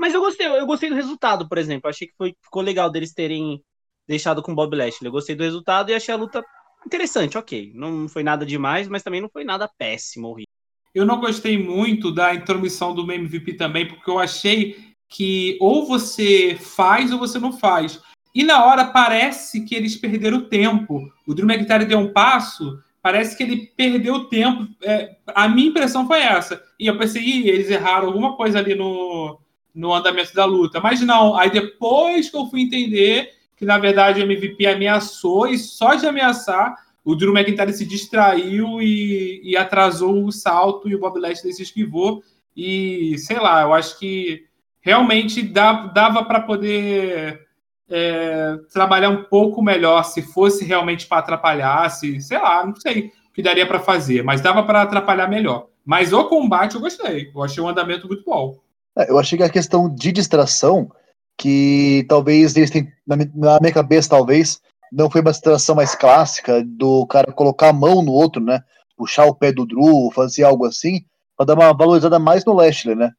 Mas 0.00 0.14
eu 0.14 0.20
gostei, 0.22 0.46
eu 0.46 0.64
gostei 0.64 0.88
do 0.88 0.94
resultado, 0.94 1.46
por 1.46 1.58
exemplo. 1.58 1.90
Achei 1.90 2.08
que 2.08 2.14
foi, 2.16 2.34
ficou 2.42 2.62
legal 2.62 2.88
deles 2.88 3.12
terem 3.12 3.62
deixado 4.08 4.42
com 4.42 4.52
o 4.52 4.54
Bob 4.54 4.74
Lashley. 4.74 5.06
Eu 5.06 5.12
gostei 5.12 5.36
do 5.36 5.42
resultado 5.42 5.90
e 5.90 5.94
achei 5.94 6.14
a 6.14 6.16
luta 6.16 6.42
interessante, 6.86 7.36
ok. 7.36 7.70
Não 7.74 8.08
foi 8.08 8.22
nada 8.22 8.46
demais, 8.46 8.88
mas 8.88 9.02
também 9.02 9.20
não 9.20 9.28
foi 9.28 9.44
nada 9.44 9.68
péssimo, 9.68 10.28
horrível. 10.28 10.48
Eu 10.94 11.04
não 11.04 11.20
gostei 11.20 11.62
muito 11.62 12.10
da 12.10 12.34
intromissão 12.34 12.94
do 12.94 13.12
MVP 13.12 13.52
também, 13.58 13.86
porque 13.86 14.10
eu 14.10 14.18
achei 14.18 14.94
que 15.06 15.58
ou 15.60 15.86
você 15.86 16.56
faz 16.58 17.12
ou 17.12 17.18
você 17.18 17.38
não 17.38 17.52
faz. 17.52 18.00
E 18.34 18.42
na 18.42 18.64
hora 18.64 18.86
parece 18.86 19.66
que 19.66 19.74
eles 19.74 19.96
perderam 19.96 20.48
tempo. 20.48 21.12
O 21.26 21.34
Drew 21.34 21.46
McIntyre 21.46 21.84
deu 21.84 21.98
um 21.98 22.10
passo, 22.10 22.82
parece 23.02 23.36
que 23.36 23.42
ele 23.42 23.70
perdeu 23.76 24.24
tempo. 24.30 24.66
É, 24.82 25.16
a 25.26 25.46
minha 25.46 25.68
impressão 25.68 26.06
foi 26.06 26.22
essa. 26.22 26.64
E 26.78 26.86
eu 26.86 26.96
pensei, 26.96 27.46
eles 27.46 27.68
erraram 27.68 28.06
alguma 28.06 28.34
coisa 28.34 28.58
ali 28.58 28.74
no, 28.74 29.38
no 29.74 29.92
andamento 29.94 30.34
da 30.34 30.44
luta. 30.44 30.80
Mas 30.80 31.00
não, 31.00 31.36
aí 31.36 31.50
depois 31.50 32.28
que 32.30 32.36
eu 32.36 32.46
fui 32.46 32.62
entender 32.62 33.30
que 33.56 33.64
na 33.64 33.78
verdade 33.78 34.20
o 34.20 34.24
MVP 34.24 34.66
ameaçou 34.66 35.46
e 35.46 35.58
só 35.58 35.94
de 35.94 36.06
ameaçar 36.06 36.74
o 37.04 37.14
Drew 37.14 37.36
McIntyre 37.36 37.72
se 37.72 37.84
distraiu 37.86 38.80
e, 38.80 39.40
e 39.42 39.56
atrasou 39.56 40.24
o 40.24 40.32
salto 40.32 40.88
e 40.88 40.94
o 40.94 40.98
Bob 40.98 41.18
Lashley 41.18 41.52
se 41.52 41.62
esquivou. 41.62 42.22
E 42.56 43.16
sei 43.18 43.38
lá, 43.38 43.62
eu 43.62 43.72
acho 43.72 43.98
que 43.98 44.44
realmente 44.80 45.42
dá- 45.42 45.86
dava 45.86 46.24
para 46.24 46.40
poder 46.40 47.46
é, 47.88 48.56
trabalhar 48.72 49.08
um 49.10 49.24
pouco 49.24 49.62
melhor 49.62 50.04
se 50.04 50.22
fosse 50.22 50.64
realmente 50.64 51.06
para 51.06 51.18
atrapalhar, 51.18 51.88
se, 51.90 52.20
sei 52.20 52.38
lá, 52.38 52.64
não 52.64 52.76
sei 52.76 53.12
o 53.30 53.32
que 53.32 53.42
daria 53.42 53.66
para 53.66 53.80
fazer, 53.80 54.22
mas 54.22 54.40
dava 54.40 54.62
para 54.62 54.82
atrapalhar 54.82 55.28
melhor. 55.28 55.68
Mas 55.84 56.12
o 56.12 56.24
combate 56.24 56.74
eu 56.74 56.80
gostei, 56.80 57.30
eu 57.34 57.42
achei 57.42 57.62
um 57.62 57.68
andamento 57.68 58.06
muito 58.06 58.24
bom. 58.24 58.58
É, 59.00 59.10
Eu 59.10 59.18
achei 59.18 59.36
que 59.38 59.44
a 59.44 59.50
questão 59.50 59.88
de 59.92 60.12
distração, 60.12 60.90
que 61.38 62.04
talvez 62.08 62.56
eles 62.56 62.70
na 63.06 63.16
mi- 63.16 63.30
na 63.34 63.58
minha 63.60 63.72
cabeça, 63.72 64.10
talvez, 64.10 64.60
não 64.92 65.10
foi 65.10 65.20
uma 65.20 65.30
distração 65.30 65.74
mais 65.74 65.94
clássica 65.94 66.62
do 66.64 67.06
cara 67.06 67.32
colocar 67.32 67.68
a 67.70 67.72
mão 67.72 68.02
no 68.02 68.12
outro, 68.12 68.42
né? 68.42 68.62
Puxar 68.96 69.26
o 69.26 69.34
pé 69.34 69.52
do 69.52 69.64
Drew, 69.66 70.10
fazer 70.14 70.42
algo 70.44 70.66
assim, 70.66 71.00
pra 71.36 71.46
dar 71.46 71.54
uma 71.54 71.72
valorizada 71.72 72.18
mais 72.18 72.44
no 72.44 72.52
Lashley, 72.52 72.94
né? 72.94 73.10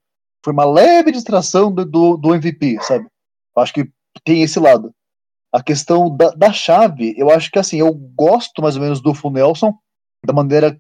Foi 0.44 0.54
uma 0.54 0.66
leve 0.66 1.12
distração 1.12 1.72
do, 1.72 1.86
do, 1.86 2.18
do 2.18 2.36
MVP, 2.36 2.78
sabe? 2.82 3.06
Eu 3.56 3.64
acho 3.64 3.74
que 3.74 3.90
tem 4.24 4.42
esse 4.44 4.60
lado. 4.60 4.94
A 5.52 5.62
questão 5.62 6.16
da, 6.16 6.30
da 6.32 6.54
chave, 6.54 7.14
eu 7.18 7.30
acho 7.30 7.52
que 7.52 7.60
assim, 7.60 7.80
eu 7.80 7.94
gosto 7.94 8.62
mais 8.62 8.76
ou 8.76 8.82
menos 8.82 9.02
do 9.02 9.14
Full 9.14 9.32
Nelson, 9.32 9.74
da 10.26 10.34
maneira. 10.34 10.78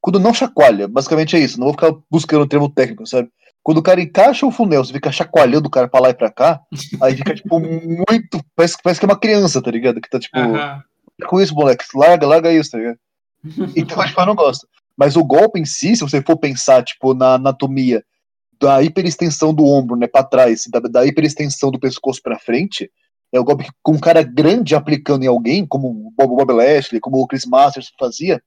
Quando 0.00 0.20
não 0.20 0.34
chacoalha, 0.34 0.86
basicamente 0.86 1.36
é 1.36 1.38
isso. 1.40 1.58
Não 1.58 1.66
vou 1.66 1.74
ficar 1.74 1.92
buscando 2.10 2.42
o 2.42 2.48
termo 2.48 2.68
técnico, 2.68 3.06
sabe? 3.06 3.28
Quando 3.64 3.78
o 3.78 3.82
cara 3.82 4.00
encaixa 4.00 4.46
o 4.46 4.52
funel, 4.52 4.84
você 4.84 4.92
fica 4.92 5.10
chacoalhando 5.10 5.68
o 5.68 5.70
cara 5.70 5.88
pra 5.88 6.00
lá 6.00 6.10
e 6.10 6.14
pra 6.14 6.30
cá, 6.30 6.60
aí 7.00 7.16
fica, 7.16 7.34
tipo, 7.34 7.58
muito. 7.58 8.44
Parece, 8.54 8.76
parece 8.82 9.00
que 9.00 9.06
é 9.06 9.08
uma 9.08 9.18
criança, 9.18 9.62
tá 9.62 9.70
ligado? 9.70 10.00
Que 10.00 10.08
tá, 10.08 10.20
tipo, 10.20 10.38
Aham. 10.38 10.82
com 11.26 11.40
isso, 11.40 11.54
moleque, 11.54 11.84
larga, 11.94 12.26
larga 12.26 12.52
isso, 12.52 12.70
tá 12.70 12.78
ligado? 12.78 12.98
Então, 13.74 14.04
tipo, 14.04 14.20
eu 14.20 14.26
não 14.26 14.34
gosto. 14.34 14.68
Mas 14.96 15.16
o 15.16 15.24
golpe 15.24 15.58
em 15.58 15.64
si, 15.64 15.96
se 15.96 16.02
você 16.02 16.22
for 16.22 16.36
pensar, 16.36 16.84
tipo, 16.84 17.14
na 17.14 17.34
anatomia 17.34 18.04
da 18.60 18.82
hiperextensão 18.82 19.52
do 19.52 19.64
ombro, 19.64 19.96
né, 19.96 20.06
pra 20.06 20.22
trás, 20.22 20.64
da, 20.70 20.78
da 20.80 21.06
hiperextensão 21.06 21.70
do 21.70 21.80
pescoço 21.80 22.20
pra 22.22 22.38
frente, 22.38 22.90
é 23.32 23.40
o 23.40 23.44
golpe 23.44 23.64
que 23.64 23.70
com 23.82 23.92
um 23.92 23.98
cara 23.98 24.22
grande 24.22 24.74
aplicando 24.74 25.24
em 25.24 25.26
alguém, 25.26 25.66
como 25.66 25.88
o 25.88 26.12
Bob, 26.16 26.36
Bob 26.36 26.52
Lashley, 26.52 27.00
como 27.00 27.18
o 27.18 27.26
Chris 27.26 27.44
Masters 27.44 27.92
fazia, 27.98 28.40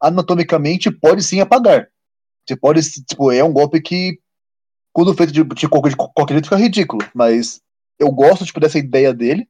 anatomicamente 0.00 0.90
pode 0.90 1.22
sim 1.22 1.40
apagar. 1.40 1.88
Você 2.46 2.56
pode, 2.56 2.80
tipo, 3.04 3.30
é 3.30 3.44
um 3.44 3.52
golpe 3.52 3.80
que, 3.80 4.18
quando 4.94 5.12
feito 5.12 5.32
de, 5.32 5.42
de, 5.42 5.68
qualquer, 5.68 5.90
de 5.90 6.32
jeito, 6.32 6.44
fica 6.44 6.56
ridículo. 6.56 7.04
Mas 7.12 7.60
eu 7.98 8.10
gosto, 8.10 8.46
tipo, 8.46 8.60
dessa 8.60 8.78
ideia 8.78 9.12
dele, 9.12 9.46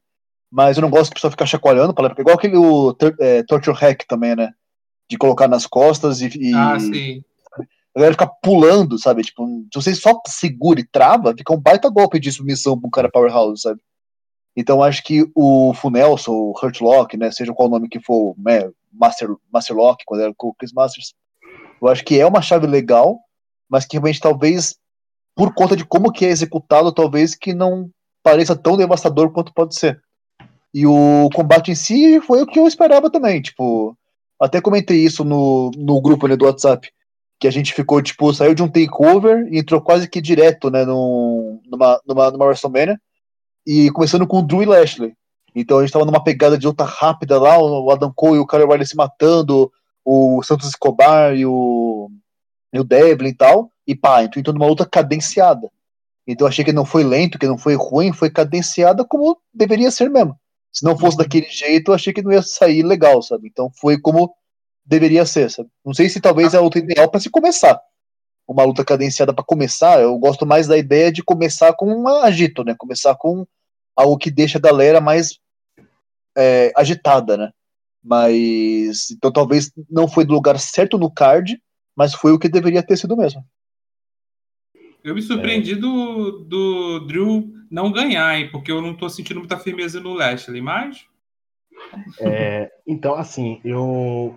mas 0.51 0.77
eu 0.77 0.81
não 0.81 0.91
gosto 0.91 1.11
que 1.11 1.13
o 1.13 1.15
pessoal 1.15 1.31
ficar 1.31 1.47
chacoalhando, 1.47 1.95
pra 1.95 2.15
igual 2.19 2.37
aquele 2.37 2.57
o, 2.57 2.97
é, 3.21 3.43
Torture 3.43 3.77
Hack 3.77 4.05
também, 4.09 4.35
né? 4.35 4.53
De 5.09 5.19
colocar 5.19 5.47
nas 5.47 5.67
costas 5.67 6.23
e, 6.23 6.31
e 6.39 6.55
Ah, 6.55 6.81
sim. 6.81 7.23
a 7.95 7.99
galera 7.99 8.15
ficar 8.15 8.29
pulando, 8.43 8.99
sabe? 8.99 9.23
Tipo, 9.23 9.47
se 9.47 9.75
você 9.75 9.95
só 9.95 10.19
segura 10.27 10.81
e 10.81 10.87
trava, 10.87 11.35
fica 11.37 11.53
um 11.53 11.61
baita 11.61 11.91
golpe 11.91 12.19
de 12.19 12.33
submissão 12.33 12.79
pra 12.81 12.89
um 12.89 12.91
cara 12.91 13.11
powerhouse, 13.11 13.61
sabe? 13.61 13.81
Então 14.57 14.83
acho 14.83 15.03
que 15.03 15.31
o 15.35 15.75
Funelson, 15.75 16.33
o 16.33 16.53
Hurt 16.53 16.81
Lock, 16.81 17.17
né, 17.17 17.31
seja 17.31 17.53
qual 17.53 17.69
nome 17.69 17.89
que 17.89 18.01
for, 18.01 18.35
né, 18.39 18.71
Master, 18.93 19.29
Master 19.53 19.77
Lock, 19.77 20.05
quando 20.07 20.23
era 20.23 20.33
com 20.35 20.49
o 20.49 20.55
Chris 20.55 20.73
Masters, 20.73 21.13
eu 21.83 21.89
acho 21.89 22.05
que 22.05 22.19
é 22.19 22.27
uma 22.27 22.41
chave 22.41 22.67
legal, 22.67 23.19
mas 23.69 23.85
que 23.85 23.97
realmente 23.97 24.21
talvez, 24.21 24.77
por 25.35 25.53
conta 25.55 25.77
de 25.77 25.85
como 25.85 26.13
que 26.13 26.25
é 26.25 26.29
executado, 26.29 26.93
talvez 26.93 27.35
que 27.35 27.53
não 27.53 27.91
pareça 28.23 28.57
tão 28.57 28.77
devastador 28.77 29.31
quanto 29.31 29.53
pode 29.53 29.75
ser. 29.75 30.01
E 30.73 30.87
o 30.87 31.29
combate 31.35 31.71
em 31.71 31.75
si 31.75 32.21
foi 32.21 32.43
o 32.43 32.47
que 32.47 32.59
eu 32.59 32.67
esperava 32.67 33.11
também, 33.11 33.41
tipo, 33.41 33.97
até 34.41 34.61
comentei 34.61 34.99
isso 34.99 35.25
no, 35.25 35.71
no 35.77 36.01
grupo 36.01 36.27
né, 36.27 36.37
do 36.37 36.47
WhatsApp, 36.47 36.91
que 37.39 37.47
a 37.47 37.51
gente 37.51 37.75
ficou, 37.75 38.01
tipo, 38.03 38.33
saiu 38.33 38.55
de 38.55 38.63
um 38.63 38.69
takeover 38.69 39.47
e 39.53 39.59
entrou 39.59 39.81
quase 39.81 40.09
que 40.09 40.21
direto, 40.21 40.71
né, 40.71 40.85
num, 40.85 41.61
numa, 41.67 42.01
numa, 42.07 42.31
numa 42.31 42.45
WrestleMania, 42.47 42.99
e 43.67 43.91
começando 43.91 44.27
com 44.27 44.39
o 44.39 44.43
Drew 44.43 44.63
e 44.63 44.67
Lashley. 44.67 45.15
Então 45.55 45.79
a 45.79 45.83
gente 45.83 45.93
tava 45.93 46.05
numa 46.05 46.23
pegada 46.23 46.59
de 46.59 46.67
luta 46.67 46.85
rápida 46.85 47.41
lá, 47.41 47.59
o 47.59 47.91
Adam 47.91 48.13
Cole 48.15 48.37
e 48.37 48.39
o 48.41 48.47
Kyle 48.47 48.65
O'Reilly 48.65 48.87
se 48.87 48.97
matando, 48.97 49.71
o 50.05 50.43
Santos 50.43 50.69
Escobar 50.69 51.35
e 51.35 51.47
o, 51.47 52.11
e 52.73 52.81
o 52.81 52.85
Devlin 52.85 53.29
e 53.29 53.35
tal, 53.35 53.71
e 53.87 53.95
pá, 53.95 54.23
então 54.23 54.41
entrou 54.41 54.55
numa 54.55 54.67
luta 54.67 54.87
cadenciada. 54.87 55.71
Então 56.27 56.47
achei 56.47 56.65
que 56.65 56.73
não 56.73 56.85
foi 56.85 57.05
lento, 57.05 57.39
que 57.39 57.47
não 57.47 57.59
foi 57.59 57.75
ruim, 57.75 58.13
foi 58.13 58.31
cadenciada 58.31 59.05
como 59.05 59.39
deveria 59.53 59.91
ser 59.91 60.09
mesmo. 60.09 60.39
Se 60.73 60.85
não 60.85 60.99
fosse 60.99 61.17
daquele 61.17 61.47
jeito, 61.49 61.93
achei 61.93 62.13
que 62.13 62.23
não 62.23 62.33
ia 62.33 62.43
sair 62.43 62.83
legal, 62.83 63.23
sabe? 63.23 63.49
Então 63.49 63.71
foi 63.79 64.01
como 64.01 64.35
deveria 64.85 65.25
ser, 65.25 65.51
sabe? 65.51 65.69
Não 65.85 65.95
sei 65.95 66.09
se 66.09 66.21
talvez 66.21 66.55
é 66.55 66.57
a 66.57 66.61
luta 66.61 66.79
ideal 66.79 67.11
para 67.11 67.21
se 67.21 67.31
começar. 67.31 67.81
Uma 68.47 68.65
luta 68.65 68.85
cadenciada 68.85 69.33
para 69.33 69.45
começar, 69.45 70.01
eu 70.01 70.19
gosto 70.19 70.45
mais 70.45 70.67
da 70.67 70.77
ideia 70.77 71.13
de 71.13 71.23
começar 71.23 71.73
com 71.75 71.87
um 71.87 72.09
agito, 72.09 72.65
né? 72.65 72.75
Começar 72.77 73.15
com 73.15 73.47
algo 73.97 74.19
que 74.19 74.31
deixa 74.31 74.59
a 74.59 74.61
galera 74.61 75.01
mais 75.01 75.39
é, 76.37 76.73
agitada, 76.77 77.37
né? 77.37 77.51
Mas 78.03 79.11
então 79.11 79.33
talvez 79.33 79.71
não 79.89 80.09
foi 80.09 80.25
do 80.25 80.35
lugar 80.35 80.59
certo 80.59 80.99
no 80.99 81.11
card, 81.11 81.59
mas 81.97 82.13
foi 82.15 82.33
o 82.33 82.39
que 82.39 82.49
deveria 82.49 82.83
ter 82.83 82.97
sido 82.97 83.17
mesmo. 83.17 83.45
Eu 85.05 85.15
me 85.15 85.21
surpreendi 85.21 85.75
do, 85.75 86.39
do 86.45 87.01
Drew 87.01 87.53
não 87.71 87.93
ganhar, 87.93 88.39
hein, 88.39 88.49
porque 88.51 88.73
eu 88.73 88.81
não 88.81 88.95
tô 88.95 89.07
sentindo 89.11 89.39
muita 89.39 89.59
firmeza 89.59 90.01
no 90.01 90.15
Lashley, 90.15 90.63
mas. 90.63 91.07
É, 92.19 92.73
então, 92.87 93.15
assim, 93.15 93.61
eu 93.63 94.35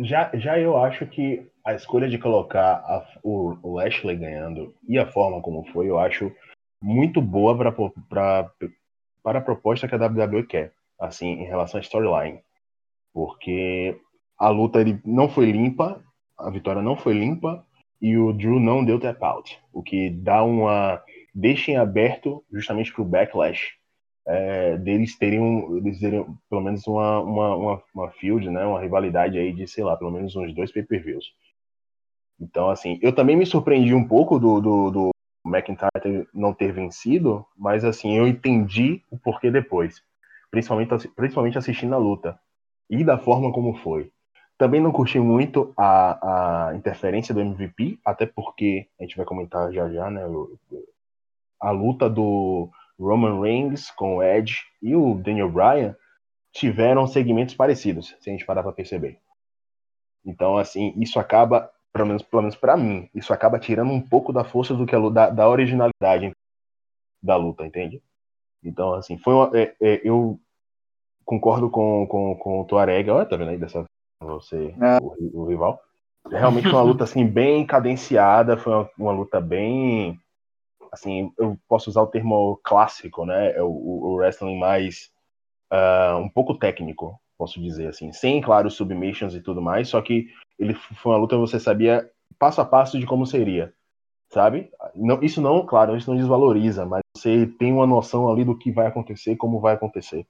já, 0.00 0.28
já 0.34 0.58
eu 0.58 0.76
acho 0.76 1.06
que 1.06 1.48
a 1.64 1.72
escolha 1.72 2.08
de 2.08 2.18
colocar 2.18 2.78
a, 2.78 3.06
o, 3.22 3.56
o 3.62 3.76
Lashley 3.76 4.16
ganhando 4.16 4.74
e 4.88 4.98
a 4.98 5.06
forma 5.06 5.40
como 5.40 5.64
foi, 5.72 5.88
eu 5.88 6.00
acho 6.00 6.32
muito 6.82 7.22
boa 7.22 7.56
para 7.56 8.50
para 9.22 9.38
a 9.38 9.42
proposta 9.42 9.86
que 9.86 9.94
a 9.94 9.98
WWE 9.98 10.46
quer, 10.46 10.72
assim, 10.98 11.28
em 11.28 11.44
relação 11.44 11.78
à 11.78 11.82
storyline. 11.82 12.40
Porque 13.12 14.00
a 14.36 14.48
luta 14.48 14.80
ele 14.80 15.00
não 15.04 15.28
foi 15.28 15.52
limpa, 15.52 16.02
a 16.36 16.50
vitória 16.50 16.82
não 16.82 16.96
foi 16.96 17.12
limpa 17.12 17.64
e 18.00 18.16
o 18.16 18.32
Drew 18.32 18.60
não 18.60 18.84
deu 18.84 19.00
tap 19.00 19.22
out, 19.22 19.58
o 19.72 19.82
que 19.82 20.10
dá 20.10 20.42
uma 20.42 21.02
deixa 21.34 21.70
em 21.70 21.76
aberto 21.76 22.44
justamente 22.52 22.92
para 22.92 23.02
o 23.02 23.04
backlash 23.04 23.78
é, 24.28 24.76
deles 24.76 25.16
terem, 25.16 25.40
um, 25.40 25.78
eles 25.78 25.98
terem 25.98 26.24
pelo 26.50 26.60
menos 26.60 26.86
uma, 26.86 27.20
uma, 27.20 27.56
uma, 27.56 27.82
uma 27.94 28.10
field, 28.10 28.48
né, 28.50 28.64
uma 28.64 28.80
rivalidade 28.80 29.38
aí 29.38 29.52
de, 29.52 29.66
sei 29.66 29.82
lá, 29.82 29.96
pelo 29.96 30.10
menos 30.10 30.36
uns 30.36 30.54
dois 30.54 30.70
pay-per-views. 30.70 31.32
Então, 32.38 32.68
assim, 32.68 32.98
eu 33.02 33.12
também 33.12 33.36
me 33.36 33.46
surpreendi 33.46 33.94
um 33.94 34.06
pouco 34.06 34.38
do, 34.38 34.60
do, 34.60 34.90
do 34.90 35.10
McIntyre 35.44 36.28
não 36.32 36.52
ter 36.52 36.72
vencido, 36.72 37.44
mas, 37.56 37.84
assim, 37.84 38.16
eu 38.16 38.28
entendi 38.28 39.02
o 39.10 39.18
porquê 39.18 39.50
depois. 39.50 40.02
Principalmente, 40.50 41.08
principalmente 41.08 41.58
assistindo 41.58 41.94
a 41.94 41.98
luta. 41.98 42.38
E 42.88 43.02
da 43.02 43.18
forma 43.18 43.50
como 43.50 43.78
foi. 43.78 44.12
Também 44.58 44.80
não 44.80 44.90
curti 44.90 45.20
muito 45.20 45.72
a, 45.76 46.68
a 46.70 46.74
interferência 46.74 47.32
do 47.32 47.40
MVP, 47.40 48.00
até 48.04 48.26
porque, 48.26 48.88
a 48.98 49.04
gente 49.04 49.16
vai 49.16 49.24
comentar 49.24 49.72
já 49.72 49.88
já, 49.88 50.10
né, 50.10 50.22
a 51.60 51.70
luta 51.70 52.10
do 52.10 52.68
Roman 52.98 53.40
Reigns 53.40 53.90
com 53.92 54.16
o 54.16 54.22
Edge 54.22 54.56
e 54.82 54.96
o 54.96 55.14
Daniel 55.14 55.50
Bryan 55.50 55.96
tiveram 56.52 57.06
segmentos 57.06 57.54
parecidos, 57.54 58.16
se 58.20 58.28
a 58.28 58.32
gente 58.32 58.44
parar 58.44 58.64
para 58.64 58.72
perceber. 58.72 59.20
Então, 60.24 60.58
assim, 60.58 60.92
isso 60.96 61.20
acaba, 61.20 61.70
pelo 61.92 62.06
menos, 62.06 62.22
pelo 62.22 62.42
menos 62.42 62.56
para 62.56 62.76
mim, 62.76 63.08
isso 63.14 63.32
acaba 63.32 63.60
tirando 63.60 63.92
um 63.92 64.00
pouco 64.00 64.32
da 64.32 64.42
força 64.42 64.74
do 64.74 64.84
que 64.84 64.94
a, 64.94 65.08
da, 65.08 65.30
da 65.30 65.48
originalidade 65.48 66.32
da 67.22 67.36
luta, 67.36 67.64
entende? 67.64 68.02
Então, 68.62 68.94
assim, 68.94 69.16
foi 69.18 69.34
uma, 69.34 69.56
é, 69.56 69.74
é, 69.80 70.00
eu 70.02 70.40
concordo 71.24 71.70
com, 71.70 72.06
com, 72.08 72.36
com 72.36 72.60
o 72.60 72.64
Tuareg, 72.64 73.08
olha, 73.08 73.26
tá 73.26 73.36
vendo 73.36 73.50
aí 73.50 73.58
dessa 73.58 73.84
você, 74.20 74.74
é. 74.80 74.98
o, 75.02 75.42
o, 75.42 75.44
rival. 75.46 75.80
Realmente 76.30 76.68
foi 76.68 76.78
uma 76.78 76.82
luta 76.82 77.04
assim 77.04 77.26
bem 77.26 77.64
cadenciada, 77.66 78.56
foi 78.56 78.72
uma, 78.72 78.90
uma 78.98 79.12
luta 79.12 79.40
bem 79.40 80.18
assim, 80.92 81.32
eu 81.38 81.58
posso 81.68 81.90
usar 81.90 82.02
o 82.02 82.06
termo 82.06 82.58
clássico, 82.64 83.24
né? 83.24 83.52
É 83.52 83.62
o, 83.62 83.68
o 83.68 84.14
wrestling 84.14 84.58
mais 84.58 85.10
uh, 85.72 86.16
um 86.18 86.28
pouco 86.28 86.54
técnico, 86.54 87.20
posso 87.36 87.60
dizer 87.60 87.88
assim, 87.88 88.12
sem 88.12 88.40
claro 88.40 88.70
submissions 88.70 89.34
e 89.34 89.40
tudo 89.40 89.60
mais, 89.60 89.88
só 89.88 90.00
que 90.00 90.28
ele 90.58 90.74
foi 90.74 91.12
uma 91.12 91.18
luta 91.18 91.36
que 91.36 91.40
você 91.40 91.60
sabia 91.60 92.10
passo 92.38 92.60
a 92.60 92.64
passo 92.64 92.98
de 92.98 93.06
como 93.06 93.26
seria, 93.26 93.72
sabe? 94.30 94.70
Não, 94.94 95.22
isso 95.22 95.40
não, 95.40 95.64
claro, 95.64 95.96
isso 95.96 96.10
não 96.10 96.18
desvaloriza, 96.18 96.84
mas 96.84 97.02
você 97.16 97.46
tem 97.46 97.72
uma 97.72 97.86
noção 97.86 98.30
ali 98.30 98.44
do 98.44 98.56
que 98.56 98.72
vai 98.72 98.86
acontecer, 98.86 99.36
como 99.36 99.60
vai 99.60 99.74
acontecer. 99.74 100.26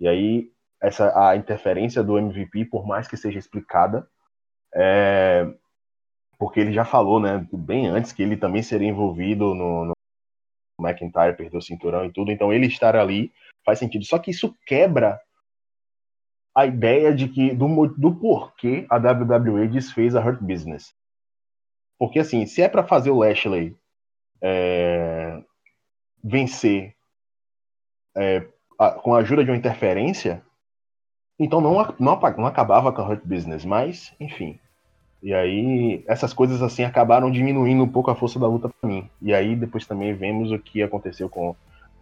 E 0.00 0.06
aí 0.06 0.50
essa 0.80 1.28
a 1.28 1.36
interferência 1.36 2.02
do 2.02 2.18
MVP, 2.18 2.66
por 2.66 2.86
mais 2.86 3.08
que 3.08 3.16
seja 3.16 3.38
explicada, 3.38 4.08
é, 4.74 5.46
porque 6.38 6.60
ele 6.60 6.72
já 6.72 6.84
falou, 6.84 7.18
né, 7.20 7.46
bem 7.52 7.88
antes 7.88 8.12
que 8.12 8.22
ele 8.22 8.36
também 8.36 8.62
seria 8.62 8.88
envolvido 8.88 9.54
no, 9.54 9.86
no 9.86 9.94
McIntyre 10.80 11.36
perder 11.36 11.56
o 11.56 11.62
cinturão 11.62 12.04
e 12.04 12.12
tudo, 12.12 12.30
então 12.30 12.52
ele 12.52 12.66
estar 12.66 12.94
ali 12.94 13.32
faz 13.64 13.78
sentido. 13.78 14.04
Só 14.04 14.18
que 14.18 14.30
isso 14.30 14.54
quebra 14.66 15.20
a 16.54 16.66
ideia 16.66 17.14
de 17.14 17.28
que 17.28 17.54
do, 17.54 17.86
do 17.88 18.14
porquê 18.14 18.86
a 18.88 18.96
WWE 18.96 19.68
desfez 19.68 20.14
a 20.14 20.24
Hurt 20.24 20.40
Business. 20.40 20.94
Porque 21.98 22.20
assim, 22.20 22.46
se 22.46 22.62
é 22.62 22.68
para 22.68 22.86
fazer 22.86 23.10
o 23.10 23.18
Lashley 23.18 23.76
é, 24.40 25.42
vencer 26.22 26.94
é, 28.16 28.46
a, 28.78 28.92
com 28.92 29.14
a 29.14 29.18
ajuda 29.18 29.44
de 29.44 29.50
uma 29.50 29.56
interferência, 29.56 30.42
então 31.38 31.60
não, 31.60 31.74
não, 31.98 32.20
não 32.36 32.46
acabava 32.46 32.92
com 32.92 33.00
a 33.00 33.08
Hurt 33.08 33.22
Business, 33.24 33.64
mas 33.64 34.12
enfim, 34.18 34.58
e 35.22 35.34
aí, 35.34 36.04
essas 36.06 36.32
coisas 36.32 36.62
assim 36.62 36.84
acabaram 36.84 37.30
diminuindo 37.30 37.82
um 37.82 37.88
pouco 37.88 38.10
a 38.10 38.14
força 38.14 38.38
da 38.38 38.46
luta 38.46 38.68
para 38.68 38.88
mim. 38.88 39.08
E 39.20 39.34
aí, 39.34 39.56
depois 39.56 39.84
também 39.84 40.14
vemos 40.14 40.52
o 40.52 40.58
que 40.58 40.82
aconteceu 40.82 41.28
com 41.28 41.56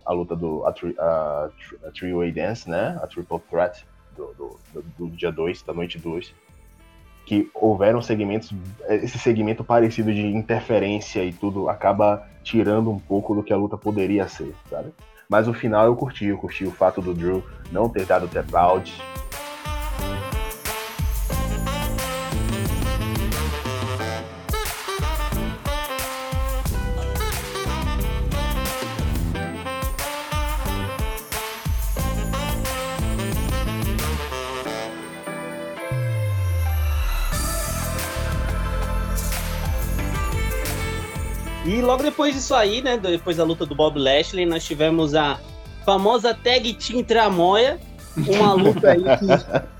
a 0.05 0.13
luta 0.13 0.37
do 0.37 0.65
a, 0.67 0.75
a, 0.99 1.51
a 1.87 1.91
Three-Way 1.93 2.33
Dance, 2.33 2.69
né? 2.69 2.99
A 3.03 3.07
Triple 3.07 3.41
Threat 3.51 3.87
do, 4.15 4.35
do, 4.35 4.61
do, 4.73 4.83
do 4.99 5.17
dia 5.17 5.33
2, 5.33 5.63
da 5.63 5.73
noite 5.73 5.99
2. 5.99 6.35
Que 7.25 7.51
houveram 7.55 8.03
segmentos, 8.03 8.53
esse 8.89 9.19
segmento 9.19 9.65
parecido 9.65 10.13
de 10.13 10.25
interferência 10.25 11.25
e 11.25 11.33
tudo 11.33 11.69
acaba 11.69 12.29
tirando 12.45 12.91
um 12.91 12.99
pouco 12.99 13.35
do 13.35 13.43
que 13.43 13.53
a 13.53 13.57
luta 13.57 13.77
poderia 13.79 14.29
ser, 14.29 14.55
sabe? 14.71 14.93
Mas 15.29 15.49
o 15.49 15.55
final 15.55 15.87
eu 15.87 15.97
curti, 15.97 16.27
eu 16.27 16.39
curti 16.39 16.65
o 16.65 16.71
fato 16.71 17.03
do 17.03 17.13
Drew 17.13 17.45
não 17.73 17.89
ter 17.89 18.07
dado 18.07 18.29
tap 18.29 18.55
out, 18.55 19.03
logo 41.97 42.03
depois 42.03 42.35
disso 42.35 42.55
aí, 42.55 42.83
né? 42.83 42.99
Depois 42.99 43.39
da 43.39 43.45
luta 43.45 43.65
do 43.65 43.75
Bob 43.75 43.99
Lashley, 43.99 44.45
nós 44.45 44.65
tivemos 44.65 45.15
a 45.15 45.41
famosa 45.85 46.35
Tag 46.35 46.75
Team 46.75 47.03
Tramoia. 47.03 47.81
Uma 48.17 48.53
luta 48.53 48.91
aí 48.91 49.03
que. 49.03 49.67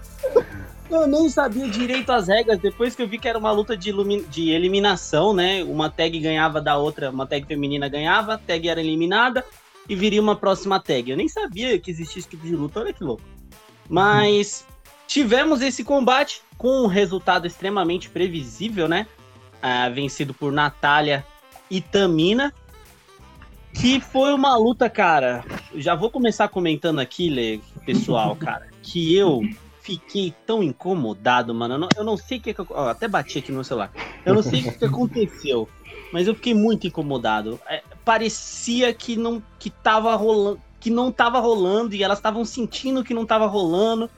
Eu 0.89 1.05
nem 1.05 1.29
sabia 1.29 1.69
direito 1.69 2.11
as 2.13 2.29
regras, 2.29 2.61
depois 2.61 2.95
que 2.95 3.03
eu 3.03 3.09
vi 3.09 3.19
que 3.19 3.27
era 3.27 3.37
uma 3.37 3.51
luta 3.51 3.77
de, 3.77 3.93
de 4.29 4.51
eliminação, 4.51 5.35
né? 5.35 5.65
Uma 5.65 5.91
tag 5.91 6.17
ganhava 6.21 6.61
da 6.61 6.79
outra, 6.79 7.11
uma 7.11 7.27
tag 7.27 7.45
feminina 7.45 7.89
ganhava, 7.89 8.35
a 8.35 8.39
tag 8.39 8.69
era 8.69 8.81
eliminada 8.81 9.45
e 9.89 9.97
viria 9.97 10.23
uma 10.23 10.37
próxima 10.37 10.79
tag. 10.79 11.11
Eu 11.11 11.17
nem 11.17 11.27
sabia 11.27 11.77
que 11.81 11.91
existia 11.91 12.21
esse 12.21 12.29
tipo 12.29 12.47
de 12.47 12.55
luta, 12.55 12.79
olha 12.79 12.93
que 12.93 13.03
louco. 13.03 13.25
Mas 13.89 14.65
tivemos 15.09 15.61
esse 15.61 15.83
combate 15.83 16.41
com 16.57 16.85
um 16.85 16.87
resultado 16.87 17.49
extremamente 17.49 18.09
previsível, 18.09 18.87
né? 18.87 19.09
Ah, 19.61 19.89
vencido 19.89 20.33
por 20.33 20.53
Natália 20.53 21.27
e 21.71 21.81
Tamina, 21.81 22.53
que 23.75 24.01
foi 24.01 24.33
uma 24.33 24.57
luta, 24.57 24.89
cara. 24.89 25.45
Já 25.75 25.95
vou 25.95 26.11
começar 26.11 26.49
comentando 26.49 26.99
aqui, 26.99 27.63
pessoal, 27.85 28.35
cara, 28.37 28.69
que 28.83 29.15
eu 29.15 29.43
fiquei 29.87 30.35
tão 30.45 30.63
incomodado, 30.63 31.55
mano. 31.55 31.89
Eu 31.97 32.03
não, 32.03 32.17
sei 32.17 32.39
o 32.39 32.41
que, 32.41 32.55
ó, 32.71 32.89
até 32.89 33.07
bati 33.07 33.39
aqui 33.39 33.53
no 33.53 33.63
celular. 33.63 33.93
Eu 34.25 34.35
não 34.35 34.43
sei 34.43 34.61
o 34.61 34.65
que, 34.65 34.79
que 34.79 34.85
aconteceu, 34.85 35.69
mas 36.13 36.27
eu 36.27 36.35
fiquei 36.35 36.55
muito 36.55 36.87
incomodado. 36.87 37.61
É, 37.69 37.83
parecia 38.05 38.93
que 38.93 39.17
não 39.17 39.43
que 39.59 39.71
tava 39.71 40.15
rolando, 40.17 40.61
que 40.81 40.91
não 40.91 41.13
tava 41.13 41.39
rolando 41.39 41.95
e 41.95 42.03
elas 42.03 42.19
estavam 42.19 42.45
sentindo 42.45 43.05
que 43.05 43.15
não 43.15 43.25
tava 43.25 43.47
rolando. 43.47 44.11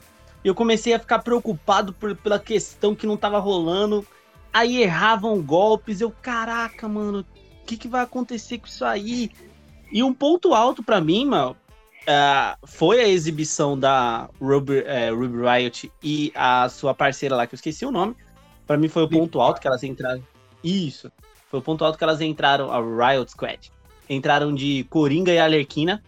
Eu 0.43 0.55
comecei 0.55 0.93
a 0.93 0.99
ficar 0.99 1.19
preocupado 1.19 1.93
por, 1.93 2.15
pela 2.15 2.39
questão 2.39 2.95
que 2.95 3.05
não 3.05 3.17
tava 3.17 3.39
rolando. 3.39 4.05
Aí 4.51 4.81
erravam 4.81 5.41
golpes. 5.41 6.01
Eu, 6.01 6.11
caraca, 6.21 6.87
mano, 6.87 7.25
que, 7.69 7.77
que 7.77 7.87
vai 7.87 8.01
acontecer 8.01 8.57
com 8.57 8.67
isso 8.67 8.83
aí? 8.83 9.29
E 9.91 10.01
um 10.01 10.13
ponto 10.13 10.53
alto 10.53 10.81
para 10.81 10.99
mim, 10.99 11.25
mano, 11.25 11.55
uh, 12.01 12.67
foi 12.67 12.99
a 12.99 13.07
exibição 13.07 13.77
da 13.77 14.29
Ruby, 14.41 14.79
uh, 14.79 15.15
Ruby 15.15 15.37
Riot 15.37 15.91
e 16.01 16.31
a 16.33 16.67
sua 16.69 16.93
parceira 16.93 17.35
lá, 17.35 17.45
que 17.45 17.53
eu 17.53 17.57
esqueci 17.57 17.85
o 17.85 17.91
nome. 17.91 18.15
Para 18.65 18.77
mim 18.77 18.87
foi 18.87 19.03
o 19.03 19.09
ponto 19.09 19.39
alto 19.39 19.61
que 19.61 19.67
elas 19.67 19.83
entraram. 19.83 20.23
Isso. 20.63 21.11
Foi 21.49 21.59
o 21.59 21.63
ponto 21.63 21.83
alto 21.83 21.97
que 21.97 22.03
elas 22.03 22.21
entraram, 22.21 22.71
a 22.71 22.79
Riot 22.79 23.31
Squad. 23.31 23.71
Entraram 24.09 24.53
de 24.53 24.85
Coringa 24.89 25.31
e 25.31 25.39
Alerquina 25.39 26.03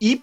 e 0.00 0.22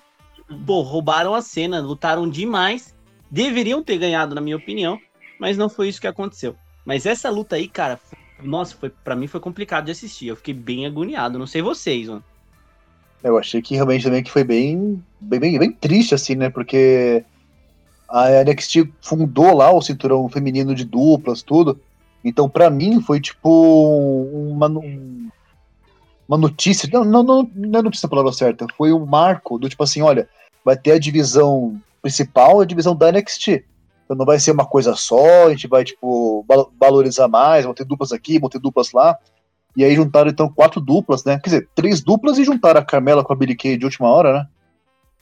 pô, 0.66 0.82
roubaram 0.82 1.34
a 1.34 1.42
cena, 1.42 1.80
lutaram 1.82 2.30
demais. 2.30 2.96
Deveriam 3.30 3.84
ter 3.84 3.98
ganhado, 3.98 4.34
na 4.34 4.40
minha 4.40 4.56
opinião, 4.56 4.98
mas 5.40 5.58
não 5.58 5.68
foi 5.68 5.90
isso 5.90 6.00
que 6.00 6.08
aconteceu. 6.08 6.56
Mas 6.86 7.06
essa 7.06 7.30
luta 7.30 7.58
aí, 7.58 7.68
cara, 7.68 8.00
nossa, 8.42 8.76
foi, 8.76 8.90
pra 8.90 9.16
mim 9.16 9.28
foi 9.28 9.40
complicado 9.40 9.86
de 9.86 9.92
assistir. 9.92 10.28
Eu 10.28 10.36
fiquei 10.36 10.54
bem 10.54 10.86
agoniado. 10.86 11.40
Não 11.40 11.48
sei 11.48 11.62
vocês, 11.62 12.08
mano. 12.08 12.24
Eu 13.24 13.38
achei 13.38 13.62
que 13.62 13.76
realmente 13.76 14.04
também 14.04 14.24
que 14.24 14.32
foi 14.32 14.44
bem, 14.44 15.04
bem, 15.20 15.40
bem, 15.40 15.58
bem 15.58 15.72
triste, 15.72 16.14
assim, 16.14 16.36
né? 16.36 16.50
Porque 16.50 17.24
a 18.08 18.44
NXT 18.44 18.90
fundou 19.02 19.56
lá 19.56 19.72
o 19.72 19.82
cinturão 19.82 20.30
feminino 20.30 20.76
de 20.76 20.86
duplas, 20.86 21.42
tudo. 21.42 21.80
Então, 22.24 22.48
para 22.48 22.70
mim, 22.70 23.02
foi 23.02 23.20
tipo 23.20 24.24
uma, 24.54 24.68
uma 26.28 26.38
notícia. 26.38 26.88
Não, 26.92 27.04
não, 27.04 27.24
não, 27.24 27.52
não 27.56 27.80
é 27.80 27.82
notícia 27.82 28.06
a 28.06 28.10
palavra 28.10 28.32
certa. 28.32 28.68
Foi 28.78 28.94
um 28.94 29.06
marco 29.06 29.58
do 29.58 29.68
tipo 29.68 29.84
assim: 29.84 30.02
olha, 30.02 30.30
vai 30.64 30.78
ter 30.78 30.92
a 30.92 31.00
divisão 31.00 31.80
principal, 32.02 32.62
a 32.62 32.66
divisão 32.66 32.96
da 32.96 33.12
NXT. 33.12 33.64
Então 34.08 34.16
não 34.16 34.26
vai 34.26 34.40
ser 34.40 34.52
uma 34.52 34.66
coisa 34.66 34.96
só, 34.96 35.48
a 35.48 35.50
gente 35.50 35.68
vai, 35.68 35.84
tipo, 35.84 36.46
val- 36.48 36.72
valorizar 36.80 37.28
mais, 37.28 37.66
vão 37.66 37.74
ter 37.74 37.84
duplas 37.84 38.14
aqui, 38.14 38.40
vão 38.40 38.50
ter 38.50 38.58
duplas 38.58 38.94
lá. 38.94 39.18
E 39.76 39.84
aí 39.84 39.94
juntaram, 39.94 40.30
então, 40.32 40.48
quatro 40.48 40.80
duplas, 40.80 41.26
né? 41.26 41.38
Quer 41.44 41.50
dizer, 41.50 41.70
três 41.76 42.02
duplas 42.02 42.38
e 42.38 42.46
juntaram 42.46 42.80
a 42.80 42.86
Carmela 42.86 43.22
com 43.22 43.34
a 43.34 43.36
Billy 43.36 43.54
Kay 43.54 43.76
de 43.78 43.84
última 43.84 44.08
hora, 44.08 44.32
né? 44.34 44.48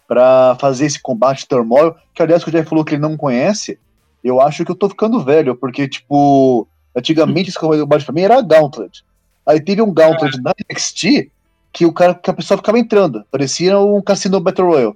Pra 0.08 0.56
fazer 0.60 0.86
esse 0.86 1.02
combate 1.02 1.48
turmoil, 1.48 1.96
que 2.14 2.22
aliás, 2.22 2.44
que 2.44 2.50
o 2.50 2.52
Jeff 2.52 2.70
falou 2.70 2.86
que 2.86 2.94
ele 2.94 3.02
não 3.02 3.18
conhece, 3.18 3.80
eu 4.24 4.40
acho 4.40 4.64
que 4.64 4.70
eu 4.72 4.76
tô 4.76 4.88
ficando 4.88 5.24
velho, 5.24 5.56
porque, 5.56 5.88
tipo, 5.90 6.68
antigamente 6.96 7.50
esse 7.50 7.60
combate 7.60 8.06
pra 8.06 8.14
mim 8.14 8.22
era 8.22 8.38
a 8.38 8.42
Gauntlet. 8.42 9.04
Aí 9.48 9.60
teve 9.60 9.82
um 9.82 9.92
Gauntlet 9.92 10.40
na 10.42 10.54
NXT 10.70 11.32
que 11.74 11.86
o 11.88 11.92
cara, 11.92 12.14
que 12.14 12.30
a 12.30 12.34
pessoa 12.34 12.58
ficava 12.58 12.78
entrando, 12.80 13.26
parecia 13.32 13.80
um 13.80 14.00
Cassino 14.02 14.40
Battle 14.40 14.68
Royale. 14.68 14.96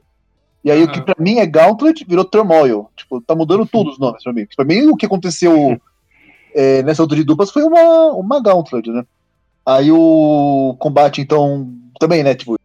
E 0.63 0.69
aí 0.69 0.83
o 0.83 0.91
que 0.91 1.01
pra 1.01 1.15
mim 1.17 1.39
é 1.39 1.45
Gauntlet 1.45 2.05
virou 2.05 2.25
Turmoil. 2.25 2.89
Tipo, 2.95 3.21
tá 3.21 3.33
mudando 3.33 3.65
tudo 3.65 3.91
os 3.91 3.99
nomes 3.99 4.23
pra 4.23 4.33
mim. 4.33 4.47
Pra 4.55 4.65
mim 4.65 4.87
o 4.87 4.97
que 4.97 5.05
aconteceu 5.05 5.79
é, 6.53 6.83
nessa 6.83 7.01
outra 7.01 7.15
de 7.15 7.23
duplas 7.23 7.51
foi 7.51 7.63
uma, 7.63 8.11
uma 8.13 8.41
Gauntlet, 8.41 8.89
né? 8.89 9.05
Aí 9.65 9.91
o 9.91 10.75
combate, 10.79 11.21
então, 11.21 11.71
também, 11.99 12.23
né? 12.23 12.33
Tipo, 12.33 12.55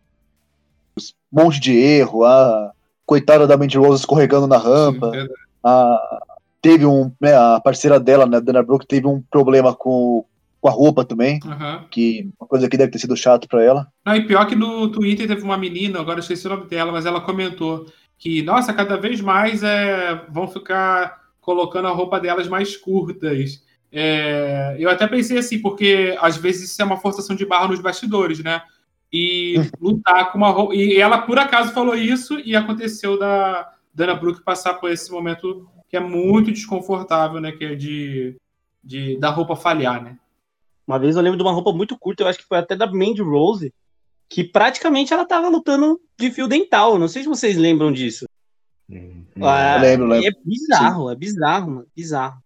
um 0.98 1.42
monte 1.42 1.60
de 1.60 1.76
erro, 1.76 2.24
a 2.24 2.72
coitada 3.04 3.46
da 3.46 3.56
Mandy 3.56 3.76
Rose 3.76 4.00
escorregando 4.00 4.46
na 4.46 4.56
rampa. 4.56 5.10
Sim, 5.12 5.28
A, 5.62 6.20
teve 6.62 6.86
um, 6.86 7.12
né, 7.20 7.34
a 7.36 7.60
parceira 7.62 8.00
dela, 8.00 8.24
né, 8.26 8.40
Dana 8.40 8.62
Brooke, 8.62 8.86
teve 8.86 9.06
um 9.06 9.22
problema 9.30 9.74
com, 9.74 10.24
com 10.64 10.68
a 10.68 10.72
roupa 10.72 11.04
também, 11.04 11.40
Aham. 11.44 11.84
que 11.90 12.26
uma 12.40 12.48
coisa 12.48 12.70
que 12.70 12.78
deve 12.78 12.90
ter 12.90 12.98
sido 12.98 13.14
chato 13.14 13.46
pra 13.46 13.62
ela. 13.62 13.86
Não, 14.02 14.16
e 14.16 14.26
pior 14.26 14.46
que 14.46 14.54
no 14.54 14.88
Twitter 14.90 15.28
teve 15.28 15.42
uma 15.42 15.58
menina, 15.58 16.00
agora 16.00 16.16
eu 16.16 16.22
esqueci 16.22 16.46
o 16.46 16.50
nome 16.50 16.64
dela, 16.64 16.90
mas 16.90 17.04
ela 17.04 17.20
comentou 17.20 17.84
que, 18.16 18.40
nossa, 18.40 18.72
cada 18.72 18.96
vez 18.96 19.20
mais 19.20 19.62
é, 19.62 20.24
vão 20.30 20.48
ficar 20.48 21.20
colocando 21.38 21.88
a 21.88 21.90
roupa 21.90 22.18
delas 22.18 22.48
mais 22.48 22.78
curtas. 22.78 23.62
É, 23.92 24.74
eu 24.78 24.88
até 24.88 25.06
pensei 25.06 25.36
assim, 25.36 25.60
porque 25.60 26.16
às 26.18 26.38
vezes 26.38 26.70
isso 26.70 26.80
é 26.80 26.84
uma 26.86 26.96
forçação 26.96 27.36
de 27.36 27.44
barra 27.44 27.68
nos 27.68 27.80
bastidores, 27.80 28.42
né? 28.42 28.62
E 29.12 29.56
lutar 29.78 30.32
com 30.32 30.38
uma 30.38 30.48
roupa. 30.48 30.74
E 30.74 30.96
ela, 30.96 31.18
por 31.18 31.38
acaso, 31.38 31.74
falou 31.74 31.94
isso 31.94 32.40
e 32.40 32.56
aconteceu 32.56 33.18
da 33.18 33.70
Dana 33.92 34.14
Brooke 34.14 34.42
passar 34.42 34.72
por 34.72 34.90
esse 34.90 35.12
momento 35.12 35.68
que 35.90 35.96
é 35.98 36.00
muito 36.00 36.50
desconfortável, 36.50 37.38
né? 37.38 37.52
Que 37.52 37.66
é 37.66 37.74
de, 37.74 38.36
de 38.82 39.18
da 39.18 39.28
roupa 39.28 39.54
falhar, 39.54 40.02
né? 40.02 40.16
Uma 40.86 40.98
vez 40.98 41.16
eu 41.16 41.22
lembro 41.22 41.38
de 41.38 41.42
uma 41.42 41.52
roupa 41.52 41.72
muito 41.72 41.98
curta, 41.98 42.22
eu 42.22 42.28
acho 42.28 42.38
que 42.38 42.46
foi 42.46 42.58
até 42.58 42.76
da 42.76 42.86
Mandy 42.86 43.22
Rose, 43.22 43.72
que 44.28 44.44
praticamente 44.44 45.12
ela 45.12 45.24
tava 45.24 45.48
lutando 45.48 46.00
de 46.18 46.30
fio 46.30 46.46
dental. 46.48 46.98
Não 46.98 47.08
sei 47.08 47.22
se 47.22 47.28
vocês 47.28 47.56
lembram 47.56 47.92
disso. 47.92 48.26
Hum, 48.90 49.24
Ah, 49.40 49.78
lembro, 49.80 50.06
lembro. 50.06 50.24
e 50.24 50.28
É 50.28 50.32
bizarro, 50.44 51.10
é 51.10 51.14
bizarro, 51.16 51.70
mano. 51.70 51.86
Bizarro. 51.96 52.42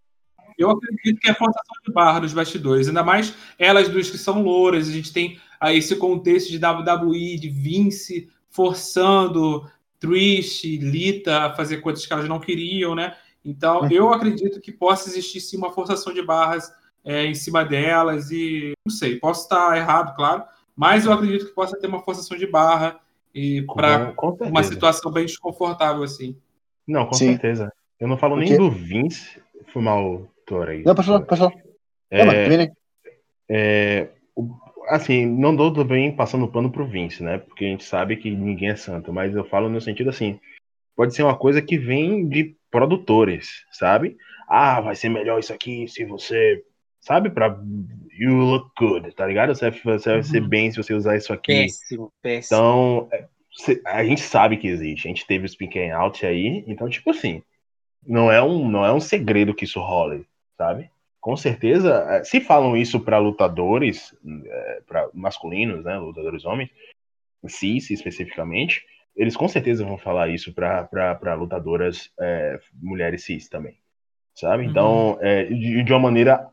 Eu 0.56 0.70
acredito 0.70 1.20
que 1.20 1.30
é 1.30 1.34
forçação 1.34 1.76
de 1.86 1.92
barra 1.92 2.20
nos 2.20 2.32
bastidores, 2.32 2.88
ainda 2.88 3.04
mais 3.04 3.32
elas 3.58 3.88
duas 3.88 4.10
que 4.10 4.18
são 4.18 4.42
louras. 4.42 4.88
A 4.88 4.92
gente 4.92 5.12
tem 5.12 5.38
aí 5.60 5.78
esse 5.78 5.94
contexto 5.96 6.50
de 6.50 6.58
WWE, 6.64 7.36
de 7.38 7.48
Vince 7.48 8.28
forçando 8.50 9.68
Trish, 10.00 10.64
Lita 10.78 11.46
a 11.46 11.54
fazer 11.54 11.78
coisas 11.78 12.04
que 12.04 12.12
elas 12.12 12.28
não 12.28 12.40
queriam, 12.40 12.94
né? 12.94 13.16
Então, 13.44 13.88
eu 13.90 14.12
acredito 14.12 14.60
que 14.60 14.72
possa 14.72 15.08
existir 15.08 15.40
sim 15.40 15.56
uma 15.56 15.70
forçação 15.72 16.12
de 16.12 16.22
barras 16.22 16.70
é, 17.04 17.24
em 17.26 17.34
cima 17.34 17.64
delas 17.64 18.30
e 18.30 18.72
não 18.86 18.92
sei, 18.94 19.16
posso 19.16 19.42
estar 19.42 19.76
errado, 19.76 20.14
claro, 20.16 20.44
mas 20.76 21.06
eu 21.06 21.12
acredito 21.12 21.46
que 21.46 21.54
possa 21.54 21.78
ter 21.78 21.86
uma 21.86 22.02
forçação 22.02 22.36
de 22.36 22.46
barra 22.46 22.98
e 23.34 23.62
para 23.74 24.14
uma 24.42 24.62
situação 24.62 25.10
bem 25.12 25.26
desconfortável 25.26 26.02
assim. 26.02 26.36
Não, 26.86 27.06
com 27.06 27.12
Sim. 27.14 27.28
certeza. 27.32 27.72
Eu 28.00 28.08
não 28.08 28.16
falo 28.16 28.36
nem 28.36 28.48
Porque- 28.48 28.62
do 28.62 28.70
Vince. 28.70 29.40
Foi 29.72 29.82
mal, 29.82 30.26
Thor 30.46 30.68
aí. 30.68 30.82
Não, 30.82 30.94
pode 30.94 31.06
falar, 31.06 31.20
pode 31.22 31.38
falar. 31.40 31.52
É, 32.10 32.24
né? 32.56 32.68
é, 33.48 34.08
o- 34.34 34.54
assim, 34.88 35.26
não 35.26 35.54
dou 35.54 35.72
também 35.72 36.14
passando 36.14 36.48
pano 36.48 36.70
pro 36.70 36.86
Vince, 36.86 37.22
né? 37.22 37.38
Porque 37.38 37.64
a 37.64 37.68
gente 37.68 37.84
sabe 37.84 38.16
que 38.16 38.30
ninguém 38.30 38.70
é 38.70 38.76
santo, 38.76 39.12
mas 39.12 39.34
eu 39.34 39.44
falo 39.44 39.68
no 39.68 39.80
sentido 39.80 40.08
assim, 40.10 40.40
pode 40.96 41.14
ser 41.14 41.22
uma 41.22 41.36
coisa 41.36 41.60
que 41.60 41.76
vem 41.76 42.26
de 42.28 42.56
produtores, 42.70 43.64
sabe? 43.72 44.16
Ah, 44.48 44.80
vai 44.80 44.96
ser 44.96 45.08
melhor 45.10 45.38
isso 45.38 45.52
aqui 45.52 45.86
se 45.88 46.04
você, 46.06 46.64
sabe, 47.08 47.30
pra 47.30 47.58
you 48.18 48.36
look 48.36 48.70
good, 48.78 49.14
tá 49.14 49.26
ligado? 49.26 49.54
Você, 49.54 49.70
vai- 49.70 49.98
você 49.98 50.12
vai 50.12 50.22
ser 50.22 50.42
Uhum. 50.42 50.48
bem 50.48 50.70
se 50.70 50.76
você 50.76 50.92
usar 50.92 51.16
isso 51.16 51.32
aqui. 51.32 51.54
Péssimo, 51.54 52.12
péssimo. 52.20 52.58
Então, 52.60 53.08
é, 53.10 53.26
a 53.86 54.04
gente 54.04 54.20
sabe 54.20 54.58
que 54.58 54.68
existe. 54.68 55.06
A 55.06 55.10
gente 55.10 55.26
teve 55.26 55.46
o 55.46 55.48
speaking 55.48 55.90
out 55.90 56.26
aí, 56.26 56.62
então, 56.66 56.86
tipo 56.88 57.10
assim, 57.10 57.42
não 58.06 58.30
é 58.30 58.42
um, 58.42 58.68
não 58.68 58.84
é 58.84 58.92
um 58.92 59.00
segredo 59.00 59.54
que 59.54 59.64
isso 59.64 59.80
role, 59.80 60.26
sabe? 60.58 60.90
Com 61.18 61.34
certeza, 61.34 62.06
é, 62.10 62.24
se 62.24 62.40
falam 62.40 62.76
isso 62.76 63.00
para 63.00 63.18
lutadores, 63.18 64.14
é, 64.46 64.82
para 64.86 65.08
masculinos, 65.14 65.84
né, 65.84 65.96
lutadores 65.98 66.44
homens, 66.44 66.68
cis 67.46 67.90
especificamente, 67.90 68.84
eles 69.16 69.34
com 69.36 69.48
certeza 69.48 69.84
vão 69.84 69.96
falar 69.96 70.28
isso 70.28 70.52
para 70.52 71.34
lutadoras 71.34 72.10
é, 72.20 72.60
mulheres 72.74 73.24
cis 73.24 73.48
também, 73.48 73.78
sabe? 74.34 74.64
Uhum. 74.64 74.70
Então, 74.70 75.18
é, 75.22 75.44
de, 75.44 75.82
de 75.82 75.92
uma 75.92 75.98
maneira 76.00 76.48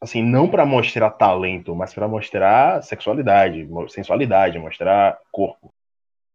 assim, 0.00 0.22
não 0.22 0.48
para 0.48 0.64
mostrar 0.64 1.10
talento, 1.10 1.74
mas 1.74 1.92
para 1.92 2.08
mostrar 2.08 2.82
sexualidade, 2.82 3.68
sensualidade, 3.88 4.58
mostrar 4.58 5.18
corpo, 5.30 5.72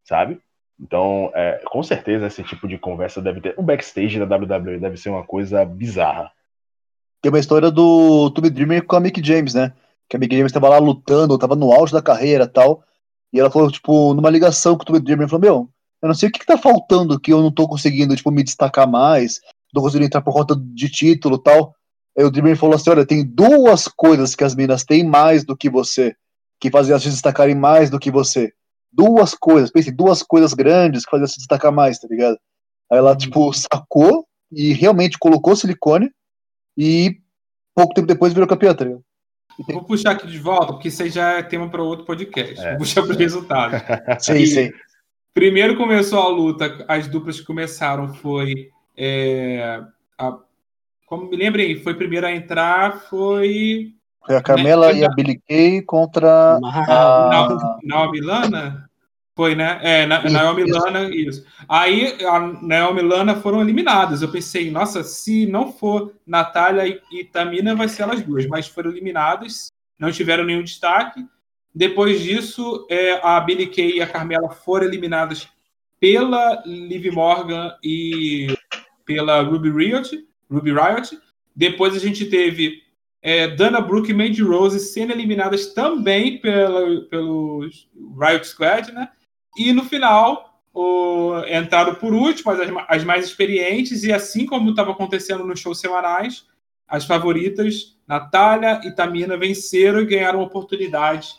sabe? 0.04 0.39
Então, 0.80 1.32
é, 1.34 1.62
com 1.65 1.82
certeza 1.82 2.28
esse 2.28 2.43
tipo 2.43 2.67
de 2.67 2.78
conversa 2.78 3.21
deve 3.21 3.41
ter. 3.41 3.56
O 3.58 3.63
backstage 3.63 4.19
da 4.23 4.36
WWE 4.36 4.80
deve 4.80 4.97
ser 4.97 5.10
uma 5.10 5.23
coisa 5.23 5.65
bizarra. 5.65 6.32
Tem 7.21 7.32
uma 7.32 7.39
história 7.39 7.71
do 7.71 8.30
Tommy 8.32 8.49
Dreamer 8.49 8.86
com 8.86 8.95
a 8.95 8.99
Mick 8.99 9.25
James, 9.25 9.54
né? 9.54 9.73
Que 10.08 10.15
a 10.15 10.19
Mick 10.19 10.36
James 10.36 10.51
tava 10.51 10.69
lá 10.69 10.78
lutando, 10.78 11.38
tava 11.38 11.56
no 11.56 11.71
auge 11.71 11.93
da 11.93 12.01
carreira 12.01 12.45
tal. 12.45 12.84
E 13.34 13.39
ela 13.39 13.49
falou, 13.49 13.71
tipo, 13.71 14.13
numa 14.13 14.30
ligação 14.30 14.75
com 14.75 14.84
o 14.84 14.86
Tommy 14.86 14.99
Dreamer, 14.99 15.28
falou, 15.28 15.41
meu, 15.41 15.69
eu 16.01 16.08
não 16.08 16.13
sei 16.13 16.30
o 16.30 16.32
que, 16.32 16.39
que 16.39 16.45
tá 16.45 16.58
faltando 16.58 17.19
que 17.19 17.34
eu 17.34 17.41
não 17.41 17.51
tô 17.51 17.67
conseguindo, 17.67 18.15
tipo, 18.15 18.30
me 18.30 18.43
destacar 18.43 18.88
mais, 18.88 19.39
não 19.73 19.80
tô 19.80 19.82
conseguindo 19.82 20.06
entrar 20.06 20.21
por 20.21 20.34
conta 20.34 20.56
de 20.56 20.89
título 20.89 21.38
tal. 21.38 21.73
Aí 22.17 22.23
o 22.23 22.32
Dreamer 22.32 22.56
falou 22.58 22.75
assim, 22.75 22.89
olha, 22.89 23.06
tem 23.06 23.25
duas 23.25 23.88
coisas 23.88 24.36
que 24.36 24.43
as 24.43 24.56
minas 24.56 24.84
têm 24.84 25.04
mais 25.04 25.43
do 25.43 25.56
que 25.56 25.69
você, 25.69 26.15
que 26.60 26.71
fazem 26.71 26.91
elas 26.91 27.04
se 27.04 27.10
destacarem 27.10 27.56
mais 27.56 27.89
do 27.89 27.99
que 27.99 28.10
você. 28.10 28.51
Duas 28.91 29.34
coisas, 29.36 29.69
pense, 29.71 29.91
duas 29.91 30.23
coisas 30.23 30.54
grandes 30.54 31.04
que 31.04 31.12
fazem 31.12 31.21
elas 31.23 31.32
se 31.34 31.39
destacar 31.39 31.71
mais, 31.71 31.99
tá 31.99 32.08
ligado? 32.10 32.38
Aí 32.91 32.97
ela, 32.97 33.15
tipo, 33.15 33.51
sacou 33.54 34.25
e 34.51 34.71
realmente 34.73 35.17
colocou 35.19 35.56
silicone 35.56 36.10
e 36.78 37.17
pouco 37.75 37.93
tempo 37.93 38.08
depois 38.08 38.32
virou 38.34 38.47
campeã, 38.47 38.73
tá 38.73 38.86
ligado? 38.86 39.04
Vou 39.69 39.84
puxar 39.84 40.12
aqui 40.12 40.28
de 40.28 40.38
volta, 40.38 40.73
porque 40.73 40.89
isso 40.89 41.01
aí 41.04 41.10
já 41.10 41.34
é 41.39 41.43
tema 41.43 41.69
para 41.69 41.82
outro 41.84 42.06
podcast. 42.06 42.60
É. 42.60 42.69
Vou 42.71 42.80
puxar 42.80 43.01
para 43.04 43.12
os 43.12 43.17
resultados. 43.17 43.80
Sim, 44.23 44.34
E- 44.36 44.47
sim. 44.47 44.71
Primeiro 45.34 45.75
começou 45.75 46.19
a 46.19 46.30
luta, 46.30 46.86
as 46.88 47.08
duplas 47.10 47.39
que 47.39 47.45
começaram 47.45 48.13
foi. 48.13 48.69
é, 48.97 49.82
a- 50.17 50.38
como 51.06 51.30
me 51.30 51.36
lembrem, 51.38 51.80
foi 51.82 51.94
primeiro 51.94 52.26
a 52.28 52.32
entrar, 52.32 53.00
foi. 53.10 53.94
Foi 54.26 54.36
a 54.36 54.41
Carmela 54.41 54.91
Né? 54.91 55.00
e 55.00 55.06
a 55.06 55.10
Billy 55.10 55.39
Kay 55.48 55.82
contra 55.84 56.56
a. 56.56 56.60
Na- 56.60 57.80
Naomi 57.84 58.22
Lana? 58.22 58.89
Foi, 59.36 59.54
né? 59.54 59.80
É, 59.84 60.06
na, 60.06 60.24
Isso, 60.24 60.34
Naomi 60.34 60.63
isso. 60.63 60.74
Lana, 60.80 61.10
isso. 61.13 61.46
Aí 61.68 62.15
a 62.26 62.39
Naomi 62.39 63.02
Lana 63.02 63.36
foram 63.36 63.62
eliminadas. 63.62 64.22
Eu 64.22 64.32
pensei, 64.32 64.72
nossa, 64.72 65.04
se 65.04 65.46
não 65.46 65.74
for 65.74 66.13
Natália 66.26 66.88
e, 66.88 67.02
e 67.12 67.24
Tamina, 67.26 67.76
vai 67.76 67.89
ser 67.89 68.04
elas 68.04 68.22
duas. 68.24 68.48
Mas 68.48 68.68
foram 68.68 68.91
eliminadas, 68.91 69.68
não 70.00 70.10
tiveram 70.10 70.46
nenhum 70.46 70.63
destaque. 70.63 71.26
Depois 71.74 72.22
disso, 72.22 72.88
é, 72.89 73.20
a 73.22 73.38
Billy 73.41 73.68
Kay 73.68 73.98
e 73.98 74.02
a 74.02 74.08
Carmela 74.08 74.50
foram 74.52 74.86
eliminadas 74.88 75.50
pela 76.00 76.63
Liv 76.65 77.12
Morgan 77.12 77.76
e 77.84 78.48
pela 79.06 79.41
Ruby 79.41 79.70
Riot. 79.70 80.18
Ruby 80.51 80.71
Riot. 80.71 81.17
Depois 81.55 81.95
a 81.95 81.99
gente 81.99 82.25
teve 82.25 82.84
é, 83.21 83.47
Dana 83.47 83.81
Brooke 83.81 84.12
e 84.12 84.13
Mandy 84.13 84.43
Rose 84.43 84.79
sendo 84.79 85.12
eliminadas 85.12 85.73
também 85.73 86.39
pela, 86.39 87.01
pelo 87.10 87.62
Riot 88.19 88.45
Squad, 88.45 88.91
né? 88.91 89.10
E 89.58 89.71
no 89.73 89.84
final 89.84 90.62
o, 90.73 91.41
entraram 91.49 91.95
por 91.95 92.13
último 92.13 92.51
as, 92.51 92.60
as 92.88 93.03
mais 93.03 93.25
experientes, 93.25 94.03
e 94.03 94.12
assim 94.12 94.45
como 94.45 94.69
estava 94.69 94.91
acontecendo 94.91 95.45
nos 95.45 95.60
shows 95.60 95.79
semanais, 95.79 96.45
as 96.88 97.05
favoritas, 97.05 97.97
Natália 98.08 98.81
e 98.84 98.91
Tamina, 98.91 99.38
venceram 99.38 100.01
e 100.01 100.05
ganharam 100.05 100.41
oportunidade 100.41 101.34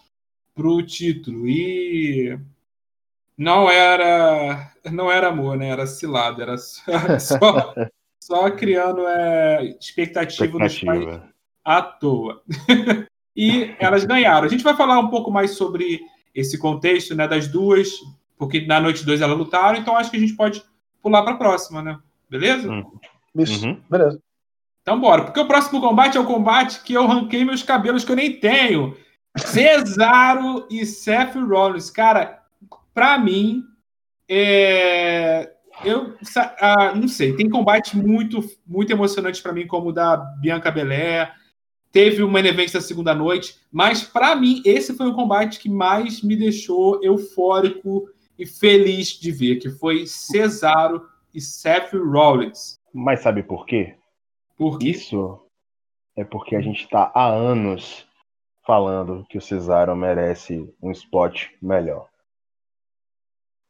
para 0.54 0.66
o 0.66 0.82
título. 0.82 1.46
E 1.46 2.36
não 3.36 3.70
era 3.70 4.72
não 4.90 5.10
era 5.10 5.28
amor, 5.28 5.56
né? 5.56 5.68
Era 5.68 5.86
cilada, 5.86 6.42
era 6.42 6.58
só, 6.58 6.82
só, 7.20 7.74
só 8.26 8.50
criando 8.50 9.06
é, 9.06 9.76
expectativa, 9.78 10.58
nos 10.58 10.76
fãs 10.80 10.98
Expectativa. 10.98 11.28
à 11.64 11.80
toa. 11.80 12.42
e 13.36 13.72
elas 13.78 14.04
ganharam. 14.04 14.44
A 14.46 14.48
gente 14.48 14.64
vai 14.64 14.74
falar 14.74 14.98
um 14.98 15.08
pouco 15.08 15.30
mais 15.30 15.52
sobre 15.52 16.00
esse 16.34 16.58
contexto 16.58 17.14
né, 17.14 17.28
das 17.28 17.46
duas, 17.46 17.88
porque 18.36 18.66
na 18.66 18.80
noite 18.80 19.06
2 19.06 19.20
elas 19.20 19.38
lutaram, 19.38 19.78
então 19.78 19.96
acho 19.96 20.10
que 20.10 20.16
a 20.16 20.20
gente 20.20 20.34
pode 20.34 20.60
pular 21.00 21.22
para 21.22 21.34
a 21.34 21.38
próxima, 21.38 21.80
né? 21.80 22.00
Beleza? 22.28 22.68
Hum. 22.68 22.84
Isso, 23.36 23.64
Uhum. 23.64 23.80
beleza. 23.88 24.20
Então 24.82 25.00
bora, 25.00 25.22
porque 25.24 25.38
o 25.38 25.46
próximo 25.46 25.80
combate 25.80 26.16
é 26.16 26.20
o 26.20 26.26
combate 26.26 26.82
que 26.82 26.94
eu 26.94 27.06
ranquei 27.06 27.44
meus 27.44 27.62
cabelos 27.62 28.04
que 28.04 28.10
eu 28.10 28.16
nem 28.16 28.40
tenho. 28.40 28.96
Cesaro 29.36 30.66
e 30.68 30.84
Seth 30.84 31.34
Rollins. 31.36 31.90
Cara, 31.90 32.42
pra 32.92 33.18
mim, 33.18 33.62
é... 34.28 35.52
eu 35.84 36.14
ah, 36.60 36.94
não 36.94 37.08
sei, 37.08 37.34
tem 37.36 37.48
combate 37.48 37.96
muito, 37.96 38.40
muito 38.66 38.92
emocionante 38.92 39.42
pra 39.42 39.52
mim, 39.52 39.66
como 39.66 39.88
o 39.88 39.92
da 39.92 40.16
Bianca 40.16 40.70
Belair. 40.70 41.32
Teve 41.92 42.22
main 42.26 42.44
event 42.44 42.72
da 42.72 42.80
segunda 42.80 43.14
noite, 43.14 43.56
mas 43.72 44.04
pra 44.04 44.36
mim 44.36 44.60
esse 44.64 44.94
foi 44.94 45.06
o 45.06 45.14
combate 45.14 45.58
que 45.58 45.68
mais 45.68 46.22
me 46.22 46.36
deixou 46.36 47.02
eufórico 47.02 48.08
e 48.38 48.44
feliz 48.44 49.08
de 49.08 49.32
ver, 49.32 49.56
que 49.56 49.70
foi 49.70 50.06
Cesaro 50.06 51.06
e 51.32 51.40
Seth 51.40 51.92
Rollins. 51.94 52.78
Mas 52.92 53.20
sabe 53.20 53.42
por 53.42 53.64
quê? 53.64 53.94
Porque 54.58 54.88
Isso 54.88 55.40
é 56.16 56.24
porque 56.24 56.56
a 56.56 56.60
gente 56.60 56.88
tá 56.88 57.10
há 57.14 57.26
anos 57.26 58.06
falando 58.66 59.24
que 59.28 59.38
o 59.38 59.40
Cesaro 59.40 59.94
merece 59.94 60.68
um 60.82 60.90
spot 60.90 61.46
melhor. 61.62 62.08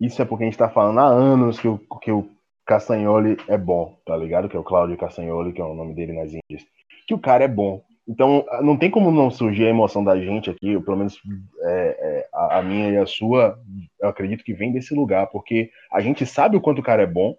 Isso 0.00 0.20
é 0.20 0.24
porque 0.24 0.44
a 0.44 0.46
gente 0.46 0.58
tá 0.58 0.68
falando 0.68 0.98
há 1.00 1.06
anos 1.06 1.58
que 1.58 1.68
o, 1.68 1.78
que 2.00 2.12
o 2.12 2.28
Castagnoli 2.66 3.36
é 3.48 3.56
bom, 3.56 3.98
tá 4.04 4.16
ligado? 4.16 4.48
Que 4.48 4.56
é 4.56 4.60
o 4.60 4.64
Claudio 4.64 4.96
Castagnoli, 4.96 5.52
que 5.52 5.60
é 5.60 5.64
o 5.64 5.74
nome 5.74 5.94
dele 5.94 6.12
nas 6.12 6.28
Índias. 6.32 6.66
Que 7.06 7.14
o 7.14 7.18
cara 7.18 7.44
é 7.44 7.48
bom. 7.48 7.82
Então, 8.08 8.44
não 8.62 8.76
tem 8.76 8.90
como 8.90 9.10
não 9.10 9.30
surgir 9.30 9.66
a 9.66 9.70
emoção 9.70 10.04
da 10.04 10.16
gente 10.18 10.48
aqui, 10.50 10.78
pelo 10.80 10.96
menos 10.96 11.20
é, 11.62 11.96
é, 11.98 12.28
a, 12.32 12.58
a 12.58 12.62
minha 12.62 12.90
e 12.90 12.96
a 12.98 13.06
sua, 13.06 13.58
eu 14.00 14.08
acredito 14.08 14.44
que 14.44 14.54
vem 14.54 14.72
desse 14.72 14.94
lugar, 14.94 15.26
porque 15.28 15.70
a 15.92 16.00
gente 16.00 16.24
sabe 16.24 16.56
o 16.56 16.60
quanto 16.60 16.78
o 16.78 16.84
cara 16.84 17.02
é 17.02 17.06
bom, 17.06 17.36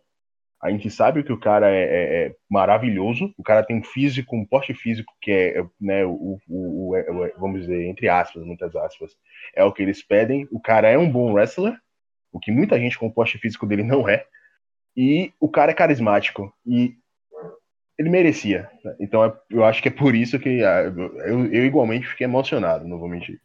a 0.61 0.69
gente 0.71 0.89
sabe 0.89 1.23
que 1.23 1.31
o 1.31 1.39
cara 1.39 1.69
é, 1.69 1.83
é- 1.83 2.25
é 2.27 2.35
maravilhoso, 2.49 3.31
o 3.37 3.43
cara 3.43 3.63
tem 3.63 3.77
um 3.77 3.83
físico, 3.83 4.35
um 4.35 4.43
porte 4.43 4.73
físico 4.73 5.13
que 5.21 5.31
é, 5.31 5.63
né, 5.79 6.03
o, 6.03 6.37
o- 6.49 6.89
o- 6.89 6.95
é- 6.95 7.31
vamos 7.37 7.61
dizer, 7.61 7.85
entre 7.85 8.09
aspas, 8.09 8.43
muitas 8.43 8.75
aspas, 8.75 9.11
é 9.55 9.63
o 9.63 9.71
que 9.71 9.81
eles 9.83 10.03
pedem. 10.03 10.47
O 10.51 10.59
cara 10.59 10.89
é 10.89 10.97
um 10.97 11.09
bom 11.09 11.31
wrestler, 11.31 11.77
o 12.37 12.39
que 12.39 12.51
muita 12.51 12.79
gente 12.79 12.97
com 12.97 13.07
o 13.07 13.13
porte 13.13 13.37
físico 13.37 13.65
dele 13.65 13.83
não 13.83 14.07
é, 14.07 14.25
e 14.95 15.31
o 15.39 15.49
cara 15.49 15.71
é 15.71 15.75
carismático, 15.75 16.51
e 16.65 16.95
ele 17.97 18.09
merecia. 18.09 18.69
né? 18.83 18.95
Então 18.99 19.23
é- 19.23 19.33
eu 19.49 19.65
acho 19.65 19.81
que 19.81 19.87
é 19.87 19.91
por 19.91 20.15
isso 20.15 20.39
que 20.39 20.63
ah, 20.63 20.83
eu, 21.25 21.45
eu 21.47 21.65
igualmente 21.65 22.07
fiquei 22.07 22.25
emocionado, 22.25 22.87
não 22.87 22.99
vou 22.99 23.09
mentir. 23.09 23.39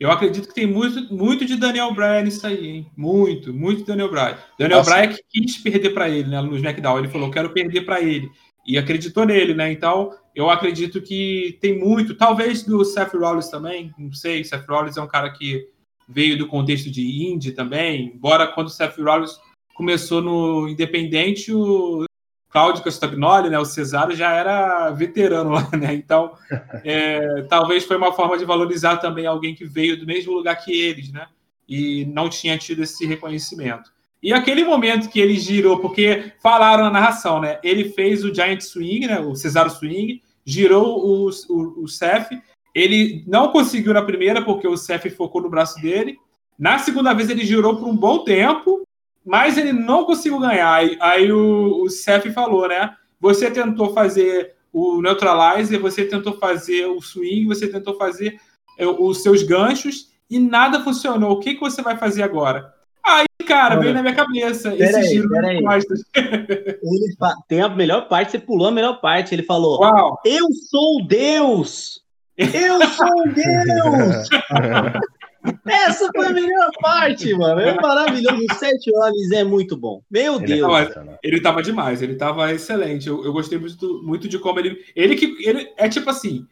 Eu 0.00 0.10
acredito 0.12 0.48
que 0.48 0.54
tem 0.54 0.66
muito, 0.66 1.12
muito 1.12 1.44
de 1.44 1.56
Daniel 1.56 1.92
Bryan 1.92 2.22
nisso 2.22 2.46
aí, 2.46 2.66
hein? 2.66 2.90
Muito, 2.96 3.52
muito 3.52 3.78
de 3.78 3.86
Daniel 3.86 4.10
Bryan. 4.10 4.38
Daniel 4.56 4.78
Nossa. 4.78 4.94
Bryan 4.94 5.08
que 5.12 5.22
quis 5.28 5.58
perder 5.58 5.90
para 5.90 6.08
ele, 6.08 6.28
né? 6.28 6.40
No 6.40 6.56
SmackDown. 6.56 6.98
Ele 6.98 7.08
falou, 7.08 7.30
quero 7.30 7.50
perder 7.50 7.80
para 7.80 8.00
ele. 8.00 8.30
E 8.64 8.78
acreditou 8.78 9.26
nele, 9.26 9.54
né? 9.54 9.72
Então, 9.72 10.12
eu 10.36 10.48
acredito 10.48 11.02
que 11.02 11.58
tem 11.60 11.76
muito. 11.76 12.14
Talvez 12.14 12.62
do 12.62 12.84
Seth 12.84 13.12
Rollins 13.14 13.48
também. 13.48 13.92
Não 13.98 14.12
sei. 14.12 14.44
Seth 14.44 14.66
Rollins 14.68 14.96
é 14.96 15.02
um 15.02 15.08
cara 15.08 15.30
que 15.30 15.66
veio 16.08 16.38
do 16.38 16.46
contexto 16.46 16.90
de 16.90 17.26
indie 17.26 17.52
também. 17.52 18.12
Embora 18.14 18.46
quando 18.46 18.68
o 18.68 18.70
Seth 18.70 18.96
Rollins 18.98 19.38
começou 19.74 20.22
no 20.22 20.68
Independente, 20.68 21.52
o 21.52 22.04
Claudio 22.50 22.82
Castagnoli, 22.82 23.50
né? 23.50 23.58
O 23.58 23.64
Cesaro 23.64 24.14
já 24.14 24.32
era 24.32 24.90
veterano 24.90 25.50
lá, 25.50 25.68
né? 25.76 25.94
Então, 25.94 26.32
é, 26.84 27.42
talvez 27.42 27.84
foi 27.84 27.96
uma 27.96 28.12
forma 28.12 28.38
de 28.38 28.44
valorizar 28.44 28.96
também 28.96 29.26
alguém 29.26 29.54
que 29.54 29.64
veio 29.64 29.98
do 29.98 30.06
mesmo 30.06 30.32
lugar 30.32 30.56
que 30.56 30.72
eles, 30.72 31.12
né? 31.12 31.26
E 31.68 32.06
não 32.06 32.28
tinha 32.28 32.56
tido 32.56 32.82
esse 32.82 33.06
reconhecimento. 33.06 33.92
E 34.22 34.32
aquele 34.32 34.64
momento 34.64 35.10
que 35.10 35.20
ele 35.20 35.38
girou, 35.38 35.78
porque 35.78 36.32
falaram 36.42 36.84
na 36.84 36.90
narração, 36.90 37.40
né? 37.40 37.60
Ele 37.62 37.90
fez 37.90 38.24
o 38.24 38.34
Giant 38.34 38.62
Swing, 38.62 39.06
né? 39.06 39.20
O 39.20 39.36
Cesaro 39.36 39.70
Swing, 39.70 40.22
girou 40.44 41.06
o, 41.06 41.30
o, 41.48 41.84
o 41.84 41.88
Seth. 41.88 42.30
Ele 42.78 43.24
não 43.26 43.48
conseguiu 43.48 43.92
na 43.92 44.02
primeira, 44.02 44.40
porque 44.40 44.68
o 44.68 44.76
Seth 44.76 45.10
focou 45.10 45.42
no 45.42 45.50
braço 45.50 45.80
dele. 45.80 46.16
Na 46.56 46.78
segunda 46.78 47.12
vez 47.12 47.28
ele 47.28 47.44
girou 47.44 47.76
por 47.76 47.88
um 47.88 47.96
bom 47.96 48.20
tempo, 48.24 48.82
mas 49.26 49.58
ele 49.58 49.72
não 49.72 50.04
conseguiu 50.04 50.38
ganhar. 50.38 50.72
Aí, 50.72 50.96
aí 51.00 51.32
o, 51.32 51.82
o 51.82 51.90
Seth 51.90 52.32
falou, 52.32 52.68
né? 52.68 52.94
Você 53.20 53.50
tentou 53.50 53.92
fazer 53.92 54.54
o 54.72 55.02
neutralizer, 55.02 55.80
você 55.80 56.04
tentou 56.04 56.34
fazer 56.34 56.86
o 56.86 57.00
swing, 57.00 57.46
você 57.46 57.66
tentou 57.66 57.96
fazer 57.96 58.38
é, 58.78 58.86
os 58.86 59.22
seus 59.24 59.42
ganchos 59.42 60.10
e 60.30 60.38
nada 60.38 60.80
funcionou. 60.84 61.32
O 61.32 61.40
que, 61.40 61.54
que 61.54 61.60
você 61.60 61.82
vai 61.82 61.96
fazer 61.96 62.22
agora? 62.22 62.72
Aí, 63.04 63.26
cara, 63.44 63.74
Olha, 63.74 63.82
veio 63.82 63.94
na 63.94 64.02
minha 64.02 64.14
cabeça 64.14 64.72
esse 64.74 64.96
aí, 64.96 65.08
giro 65.08 65.34
aí. 65.44 65.62
costas. 65.62 66.02
Ele 66.14 67.16
Tem 67.48 67.60
a 67.60 67.68
melhor 67.68 68.06
parte, 68.06 68.32
você 68.32 68.38
pulou 68.38 68.68
a 68.68 68.72
melhor 68.72 69.00
parte. 69.00 69.34
Ele 69.34 69.42
falou: 69.42 69.80
Uau! 69.80 70.20
Eu 70.24 70.46
sou 70.70 71.04
Deus! 71.04 72.06
Eu 72.38 72.86
sou 72.88 73.28
Deus! 73.34 74.28
Essa 75.66 76.10
foi 76.14 76.26
a 76.26 76.32
melhor 76.32 76.70
parte, 76.80 77.32
mano. 77.34 77.60
É 77.60 77.74
maravilhoso. 77.74 78.44
O 78.50 78.54
Sete 78.54 78.90
Olhos 78.94 79.30
é 79.32 79.44
muito 79.44 79.76
bom. 79.76 80.02
Meu 80.10 80.36
Ele 80.36 80.44
é 80.44 80.56
Deus. 80.56 80.78
sensacional. 80.78 81.18
Ele 81.22 81.40
tava 81.40 81.62
demais, 81.62 82.02
ele 82.02 82.14
tava 82.14 82.52
excelente. 82.52 83.08
Eu, 83.08 83.24
eu 83.24 83.32
gostei 83.32 83.58
muito, 83.58 84.02
muito 84.02 84.28
de 84.28 84.38
como 84.38 84.58
ele. 84.60 84.84
Ele 84.94 85.16
que. 85.16 85.36
Ele 85.46 85.72
é 85.76 85.88
tipo 85.88 86.08
assim. 86.10 86.46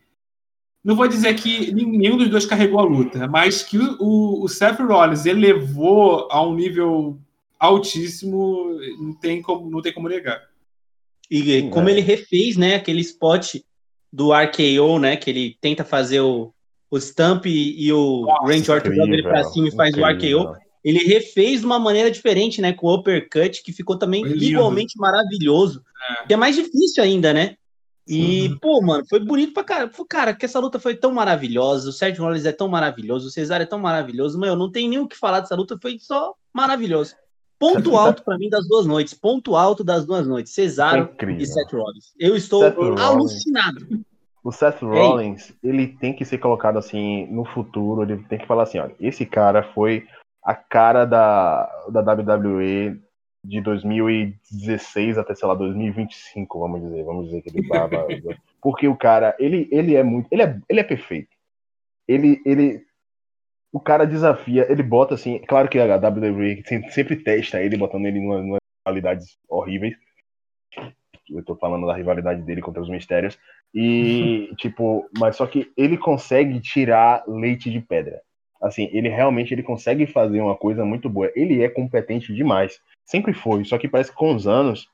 Não 0.83 0.95
vou 0.95 1.09
dizer 1.09 1.35
que 1.35 1.73
nenhum 1.73 2.17
dos 2.17 2.29
dois 2.29 2.47
carregou 2.47 2.79
a 2.79 2.85
luta, 2.85 3.27
mas 3.27 3.61
que 3.61 3.77
o, 3.77 3.97
o, 3.99 4.45
o 4.45 4.49
Seth 4.49 4.79
Rollins 4.79 5.27
elevou 5.27 6.29
a 6.31 6.41
um 6.41 6.55
nível 6.55 7.19
altíssimo, 7.59 8.79
não 9.01 9.13
tem 9.13 9.43
como, 9.43 9.69
não 9.69 9.83
tem 9.83 9.93
como 9.93 10.09
negar. 10.09 10.41
E 11.29 11.69
como 11.71 11.89
é. 11.89 11.93
ele 11.93 12.01
refez, 12.03 12.57
né, 12.57 12.77
aquele 12.77 13.01
spot 13.01 13.57
do 14.17 14.33
RKO, 14.33 14.99
né, 14.99 15.15
que 15.17 15.29
ele 15.29 15.57
tenta 15.61 15.85
fazer 15.85 16.21
o, 16.21 16.53
o 16.91 16.99
Stump 16.99 17.45
e, 17.47 17.87
e 17.87 17.93
o 17.93 18.23
Nossa, 18.23 18.47
Randy 18.47 18.71
Orton 18.71 18.95
joga 18.95 19.13
ele 19.13 19.23
pra 19.23 19.45
cima 19.45 19.69
e 19.69 19.73
faz 19.73 19.91
incrível. 19.95 20.39
o 20.41 20.43
RKO. 20.53 20.57
Ele 20.83 20.99
refez 21.01 21.61
de 21.61 21.67
uma 21.67 21.79
maneira 21.79 22.11
diferente, 22.11 22.63
né, 22.63 22.73
com 22.73 22.87
o 22.87 22.95
uppercut, 22.95 23.63
que 23.63 23.73
ficou 23.73 23.99
também 23.99 24.23
Foi 24.23 24.33
lindo. 24.33 24.45
igualmente 24.45 24.97
maravilhoso. 24.99 25.83
Que 26.27 26.33
é 26.35 26.37
mais 26.37 26.55
difícil 26.57 27.03
ainda, 27.03 27.35
né? 27.35 27.57
E, 28.09 28.49
Uhum. 28.49 28.59
pô, 28.59 28.81
mano, 28.81 29.05
foi 29.11 29.19
bonito 29.19 29.53
pra 29.53 29.65
cara. 29.65 29.89
Pô, 29.89 30.05
Cara, 30.07 30.33
que 30.33 30.45
essa 30.45 30.61
luta 30.61 30.79
foi 30.79 30.95
tão 30.95 31.13
maravilhosa. 31.13 31.89
O 31.89 31.93
Sérgio 31.93 32.23
Rollins 32.23 32.45
é 32.47 32.53
tão 32.53 32.69
maravilhoso. 32.69 33.27
O 33.27 33.31
Cesaro 33.31 33.65
é 33.65 33.67
tão 33.67 33.81
maravilhoso. 33.81 34.39
Meu, 34.39 34.55
não 34.55 34.71
tem 34.71 34.89
nem 34.89 35.01
o 35.01 35.09
que 35.09 35.17
falar 35.17 35.41
dessa 35.41 35.57
luta. 35.57 35.77
Foi 35.83 35.99
só 35.99 36.33
maravilhoso. 36.55 37.17
Ponto 37.59 37.97
alto 37.97 38.23
pra 38.23 38.37
mim 38.37 38.49
das 38.51 38.69
duas 38.69 38.87
noites. 38.87 39.15
Ponto 39.15 39.57
alto 39.57 39.83
das 39.83 40.05
duas 40.05 40.27
noites. 40.27 40.53
Cesaro 40.53 41.05
incrível. 41.05 41.43
e 41.43 41.47
Seth 41.47 41.73
Rollins. 41.73 42.13
Eu 42.19 42.37
estou 42.37 42.63
Seth 42.63 42.77
Rollins. 42.77 43.01
alucinado. 43.01 44.05
O 44.45 44.53
Seth 44.53 44.81
Rollins, 44.83 45.53
ele 45.63 45.89
tem 45.89 46.15
que 46.15 46.25
ser 46.25 46.39
colocado 46.39 46.79
assim 46.79 47.27
no 47.27 47.45
futuro, 47.45 48.03
ele 48.03 48.23
tem 48.29 48.39
que 48.39 48.47
falar 48.47 48.63
assim, 48.63 48.79
olha, 48.79 48.95
esse 49.01 49.27
cara 49.27 49.65
foi 49.75 50.07
a 50.41 50.55
cara 50.55 51.05
da, 51.05 51.65
da 51.91 52.01
WWE 52.01 53.01
de 53.43 53.61
2016 53.61 55.19
até, 55.19 55.35
sei 55.35 55.49
lá, 55.49 55.55
2025, 55.55 56.61
vamos 56.61 56.81
dizer, 56.83 57.05
vamos 57.05 57.27
dizer 57.27 57.43
que 57.43 57.49
ele 57.49 57.67
tava, 57.69 58.07
porque 58.63 58.87
o 58.87 58.97
cara, 58.97 59.35
ele, 59.39 59.69
ele 59.73 59.97
é 59.97 60.05
muito, 60.05 60.29
ele 60.31 60.43
é, 60.43 60.61
ele 60.69 60.81
é 60.81 60.85
perfeito. 60.85 61.35
Ele, 62.07 62.41
ele, 62.47 62.85
o 63.77 63.81
cara 63.81 64.07
desafia, 64.07 64.67
ele 64.73 64.83
bota 64.83 65.15
assim, 65.15 65.39
claro 65.41 65.69
que 65.69 65.79
a 65.79 65.97
WWE 65.97 66.63
sempre, 66.89 67.17
testa 67.17 67.61
ele, 67.61 67.77
botando 67.77 68.07
ele 68.07 68.19
em 68.19 68.27
umas 68.27 68.59
rivalidades 68.87 69.37
horríveis. 69.47 69.95
Eu 71.29 71.45
tô 71.45 71.55
falando 71.57 71.87
da 71.87 71.95
rivalidade 71.95 72.41
dele 72.41 72.63
contra 72.63 72.81
os 72.81 72.89
mistérios. 72.89 73.39
E, 73.75 74.51
tipo, 74.57 75.07
mas 75.19 75.37
só 75.37 75.47
que 75.47 75.71
ele 75.77 75.99
consegue 75.99 76.59
tirar 76.59 77.23
leite 77.29 77.71
de 77.71 77.79
pedra. 77.79 78.23
Assim, 78.63 78.89
ele 78.95 79.11
realmente 79.11 79.53
ele 79.53 79.63
consegue 79.63 80.07
fazer 80.07 80.41
uma 80.41 80.57
coisa 80.57 80.83
muito 80.83 81.11
boa. 81.11 81.31
Ele 81.37 81.63
é 81.63 81.69
competente 81.69 82.33
demais. 82.33 82.81
Sempre 83.05 83.35
foi. 83.35 83.63
Só 83.67 83.77
que 83.77 83.89
parece 83.89 84.11
que 84.11 84.17
com 84.17 84.35
os 84.35 84.47
anos 84.47 84.89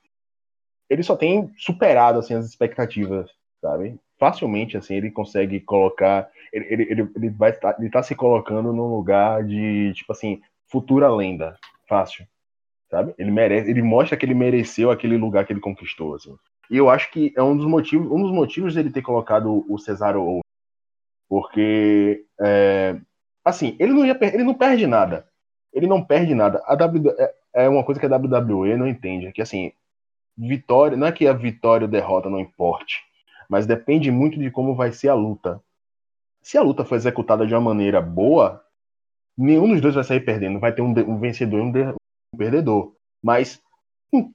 ele 0.91 1.05
só 1.05 1.15
tem 1.15 1.53
superado 1.57 2.19
assim 2.19 2.35
as 2.35 2.47
expectativas, 2.47 3.31
sabe? 3.61 3.95
Facilmente 4.19 4.77
assim 4.77 4.97
ele 4.97 5.13
consegue 5.13 5.61
colocar, 5.61 6.29
ele, 6.53 6.67
ele, 6.69 6.83
ele, 6.91 7.11
ele 7.17 7.31
vai 7.31 7.51
estar, 7.51 7.77
ele 7.79 7.91
tá 7.91 8.03
se 8.03 8.15
colocando 8.15 8.73
num 8.73 8.95
lugar 8.95 9.45
de 9.45 9.93
tipo 9.95 10.13
assim 10.13 10.41
futura 10.69 11.11
lenda, 11.11 11.57
fácil, 11.89 12.27
sabe? 12.91 13.15
Ele 13.19 13.31
merece, 13.31 13.71
ele 13.71 13.83
mostra 13.83 14.17
que 14.17 14.25
ele 14.25 14.35
mereceu 14.35 14.91
aquele 14.91 15.17
lugar 15.17 15.45
que 15.47 15.53
ele 15.53 15.61
conquistou, 15.61 16.15
assim. 16.15 16.35
E 16.71 16.77
eu 16.77 16.89
acho 16.89 17.11
que 17.11 17.33
é 17.37 17.43
um 17.43 17.57
dos 17.57 17.67
motivos, 17.67 18.11
um 18.11 18.23
dos 18.23 18.33
motivos 18.33 18.75
dele 18.75 18.91
ter 18.91 19.03
colocado 19.03 19.65
o 19.69 19.79
Cesaro 19.79 20.23
Owens, 20.23 20.43
porque 21.29 22.25
é, 22.41 22.99
assim 23.45 23.77
ele 23.79 23.93
não 23.93 24.07
ia, 24.07 24.19
ele 24.21 24.45
não 24.45 24.55
perde 24.55 24.87
nada, 24.87 25.27
ele 25.73 25.87
não 25.87 26.05
perde 26.05 26.35
nada. 26.35 26.63
A 26.67 26.75
W 26.75 27.15
é, 27.19 27.35
é 27.55 27.69
uma 27.69 27.85
coisa 27.85 28.01
que 28.01 28.07
a 28.07 28.17
WWE 28.17 28.77
não 28.77 28.87
entende, 28.87 29.33
que 29.33 29.43
assim 29.43 29.73
vitória, 30.37 30.97
não 30.97 31.07
é 31.07 31.13
que 31.13 31.27
a 31.27 31.33
vitória 31.33 31.85
ou 31.85 31.91
derrota 31.91 32.31
não 32.31 32.41
importe, 32.41 33.03
mas 33.49 33.67
depende 33.67 34.11
muito 34.11 34.39
de 34.39 34.51
como 34.51 34.75
vai 34.75 34.93
ser 34.93 35.09
a 35.09 35.15
luta. 35.15 35.63
Se 36.43 36.59
a 36.59 36.63
luta 36.63 36.85
for 36.85 36.97
executada 36.97 37.47
de 37.47 37.55
uma 37.55 37.61
maneira 37.61 38.01
boa, 38.01 38.63
nenhum 39.37 39.69
dos 39.69 39.81
dois 39.81 39.95
vai 39.95 40.05
sair 40.05 40.21
perdendo. 40.21 40.59
Vai 40.61 40.73
ter 40.73 40.83
um, 40.83 40.91
um 40.91 41.19
vencedor 41.19 41.59
e 41.59 41.63
um, 41.63 41.73
de- 41.73 41.95
um 42.35 42.37
perdedor. 42.37 42.93
Mas 43.23 43.61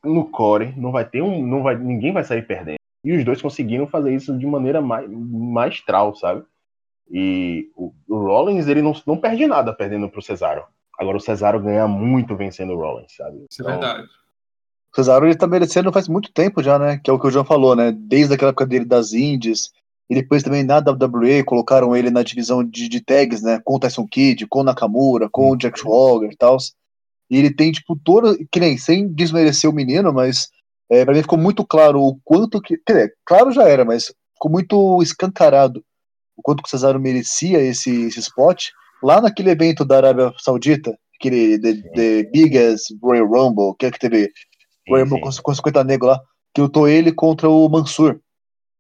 no 0.04 0.26
core, 0.30 0.74
não 0.78 0.91
vai 0.91 1.06
ter 1.06 1.22
um. 1.22 1.46
Não 1.46 1.62
vai, 1.62 1.78
ninguém 1.78 2.12
vai 2.13 2.24
sair 2.24 2.41
perdendo. 2.48 2.78
E 3.04 3.15
os 3.15 3.24
dois 3.24 3.41
conseguiram 3.41 3.88
fazer 3.88 4.13
isso 4.13 4.38
de 4.38 4.46
maneira 4.46 4.82
mais, 4.82 5.10
maestral, 5.10 6.15
sabe? 6.15 6.43
E 7.10 7.70
o, 7.76 7.93
o 8.08 8.17
Rollins, 8.17 8.67
ele 8.67 8.82
não, 8.82 8.93
não 9.06 9.17
perde 9.17 9.46
nada 9.48 9.74
perdendo 9.74 10.10
pro 10.10 10.22
Cesaro. 10.22 10.63
Agora 10.98 11.17
o 11.17 11.22
Cesaro 11.22 11.60
ganha 11.62 11.88
muito 11.88 12.36
vencendo 12.36 12.74
o 12.74 12.78
Rollins, 12.78 13.15
sabe? 13.15 13.46
Isso 13.50 13.62
é 13.62 13.65
então, 13.65 13.76
é 13.76 13.80
verdade. 13.80 14.10
O 14.91 14.96
Cesaro 14.96 15.26
ele 15.26 15.36
tá 15.36 15.46
merecendo 15.48 15.93
faz 15.93 16.08
muito 16.08 16.32
tempo 16.34 16.63
já, 16.63 16.80
né? 16.80 17.00
Que 17.02 17.10
é 17.10 17.13
o 17.13 17.20
que 17.20 17.28
o 17.28 17.32
João 17.32 17.46
falou, 17.46 17.76
né? 17.76 17.91
Desde 17.91 18.34
aquela 18.34 18.50
época 18.50 18.65
dele 18.65 18.86
das 18.86 19.13
Indies. 19.13 19.72
E 20.10 20.15
depois 20.15 20.41
também 20.41 20.63
na 20.63 20.78
WWE 20.78 21.43
colocaram 21.43 21.96
ele 21.96 22.10
na 22.10 22.24
divisão 22.24 22.63
de, 22.63 22.88
de 22.88 23.02
tags, 23.02 23.41
né? 23.41 23.60
Com 23.63 23.76
o 23.76 23.80
Tyson 23.80 24.08
Kidd, 24.08 24.48
com 24.48 24.60
o 24.60 24.63
Nakamura, 24.63 25.30
com 25.30 25.52
o 25.52 25.56
Jack 25.58 25.80
Swagger 25.80 26.32
e 26.32 26.38
tal. 26.38 26.58
E 27.30 27.38
ele 27.38 27.54
tem, 27.54 27.72
tipo, 27.72 27.96
todo. 27.96 28.38
Que 28.52 28.60
nem, 28.60 28.78
sem 28.78 29.08
desmerecer 29.08 29.70
o 29.70 29.74
menino, 29.74 30.13
mas 30.13 30.50
é, 30.89 31.04
pra 31.04 31.13
mim 31.13 31.22
ficou 31.22 31.38
muito 31.38 31.65
claro 31.65 32.02
o 32.02 32.17
quanto 32.24 32.62
que. 32.62 32.78
Quer 32.86 32.93
dizer, 32.93 33.13
claro 33.26 33.52
já 33.52 33.67
era, 33.67 33.84
mas 33.84 34.13
ficou 34.34 34.50
muito 34.50 35.02
escancarado 35.02 35.84
o 36.38 36.41
quanto 36.41 36.62
que 36.62 36.67
o 36.67 36.70
Cesaro 36.70 37.00
merecia 37.00 37.60
esse, 37.60 38.06
esse 38.06 38.20
spot. 38.20 38.67
Lá 39.04 39.20
naquele 39.20 39.50
evento 39.50 39.84
da 39.84 39.98
Arábia 39.98 40.34
Saudita, 40.38 40.98
aquele 41.20 41.60
The, 41.60 41.74
the 41.96 42.24
Biggest 42.32 42.86
Royal 43.02 43.28
Rumble, 43.28 43.76
que 43.78 43.88
é 43.88 43.91
que 43.91 44.00
teve 44.00 44.32
Royal 44.88 45.08
Rumble 45.08 45.22
com, 45.22 45.32
com 45.41 45.54
50 45.54 45.84
negros 45.84 46.12
lá, 46.12 46.22
que 46.54 46.62
lutou 46.62 46.88
ele 46.88 47.12
contra 47.12 47.50
o 47.50 47.67
Mansur. 47.67 48.20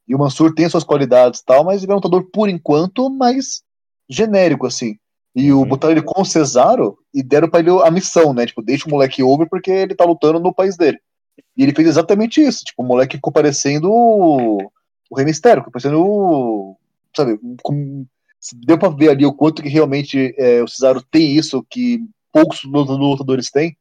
E 0.07 0.15
o 0.15 0.19
Mansur 0.19 0.53
tem 0.53 0.69
suas 0.69 0.83
qualidades 0.83 1.41
tal, 1.41 1.65
mas 1.65 1.83
ele 1.83 1.91
é 1.91 1.95
um 1.95 1.97
lutador 1.97 2.23
por 2.31 2.47
enquanto 2.47 3.09
mais 3.09 3.61
genérico, 4.09 4.65
assim. 4.65 4.97
E 5.35 5.51
o 5.51 5.59
uhum. 5.59 5.67
botaram 5.67 5.91
ele 5.91 6.01
com 6.01 6.21
o 6.21 6.25
Cesaro 6.25 6.97
e 7.13 7.21
deram 7.21 7.49
pra 7.49 7.59
ele 7.59 7.69
a 7.69 7.91
missão, 7.91 8.33
né? 8.33 8.45
Tipo, 8.45 8.61
deixa 8.61 8.87
o 8.87 8.89
moleque 8.89 9.21
over 9.21 9.47
porque 9.47 9.69
ele 9.69 9.93
tá 9.93 10.05
lutando 10.05 10.39
no 10.39 10.53
país 10.53 10.75
dele. 10.77 10.97
E 11.55 11.61
ele 11.61 11.75
fez 11.75 11.87
exatamente 11.87 12.41
isso. 12.41 12.63
Tipo, 12.63 12.81
o 12.81 12.85
moleque 12.85 13.17
ficou 13.17 13.31
parecendo 13.31 13.91
o, 13.91 14.57
o 15.09 15.15
Rei 15.15 15.25
Mistério, 15.25 15.61
ficou 15.61 15.71
parecendo 15.71 16.03
o. 16.03 16.77
Sabe, 17.15 17.39
com, 17.61 18.05
deu 18.65 18.77
pra 18.77 18.89
ver 18.89 19.09
ali 19.09 19.25
o 19.25 19.33
quanto 19.33 19.61
que 19.61 19.69
realmente 19.69 20.33
é, 20.37 20.63
o 20.63 20.67
Cesaro 20.67 21.03
tem 21.03 21.35
isso 21.35 21.65
que 21.69 21.99
poucos 22.31 22.63
lutadores 22.63 23.51
têm. 23.51 23.77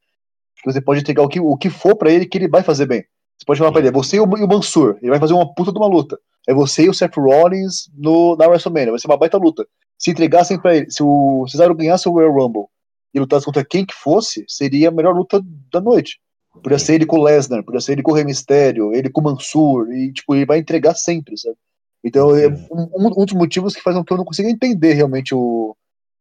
Que 0.63 0.73
você 0.73 0.81
pode 0.81 1.01
entregar 1.01 1.23
o 1.23 1.29
que, 1.29 1.41
o 1.41 1.57
que 1.57 1.71
for 1.71 1.97
para 1.97 2.11
ele 2.11 2.27
que 2.27 2.37
ele 2.37 2.49
vai 2.49 2.63
fazer 2.63 2.87
bem. 2.87 3.05
Você 3.39 3.45
pode 3.45 3.59
falar 3.59 3.73
pra 3.73 3.81
ele, 3.81 3.89
é 3.89 3.93
você 3.93 4.17
e 4.17 4.21
o 4.21 4.27
Mansur, 4.27 4.97
ele 5.01 5.11
vai 5.11 5.21
fazer 5.21 5.35
uma 5.35 5.53
puta 5.55 5.73
de 5.73 5.79
uma 5.79 5.87
luta. 5.87 6.19
É 6.49 6.55
você 6.55 6.85
e 6.85 6.89
o 6.89 6.95
Seth 6.95 7.17
Rollins 7.17 7.91
no, 7.95 8.37
na 8.37 8.47
WrestleMania, 8.47 8.93
vai 8.93 9.01
ser 9.01 9.09
uma 9.09 9.17
baita 9.17 9.37
luta. 9.37 9.67
Se 9.99 10.11
entregassem 10.11 10.59
pra 10.59 10.77
ele, 10.77 10.91
se 10.91 11.03
o 11.03 11.47
Cesaro 11.49 11.75
ganhasse 11.75 12.09
o 12.09 12.13
Royal 12.13 12.33
Rumble 12.33 12.67
e 13.13 13.19
lutasse 13.19 13.45
contra 13.45 13.65
quem 13.65 13.85
que 13.85 13.95
fosse, 13.95 14.45
seria 14.49 14.89
a 14.89 14.93
melhor 14.93 15.15
luta 15.15 15.43
da 15.73 15.81
noite. 15.81 16.19
Podia 16.63 16.79
ser 16.79 16.95
ele 16.95 17.07
com 17.07 17.19
o 17.19 17.23
Lesnar, 17.23 17.65
podia 17.65 17.81
ser 17.81 17.93
ele 17.93 18.03
com 18.03 18.13
o 18.13 18.15
Rey 18.15 18.25
Mysterio, 18.25 18.95
ele 18.95 19.11
com 19.11 19.21
o 19.21 19.25
Mansur, 19.25 19.93
e 19.93 20.13
tipo, 20.13 20.35
ele 20.35 20.47
vai 20.47 20.59
entregar 20.59 20.95
sempre, 20.95 21.37
sabe? 21.37 21.57
Então, 22.03 22.35
é 22.37 22.49
um, 22.49 22.89
um, 22.95 23.25
dos 23.25 23.35
motivos 23.35 23.75
que 23.75 23.83
faz 23.83 23.97
com 23.97 24.05
que 24.05 24.13
eu 24.13 24.17
não 24.17 24.25
consiga 24.25 24.49
entender 24.49 24.93
realmente 24.95 25.35
o 25.35 25.77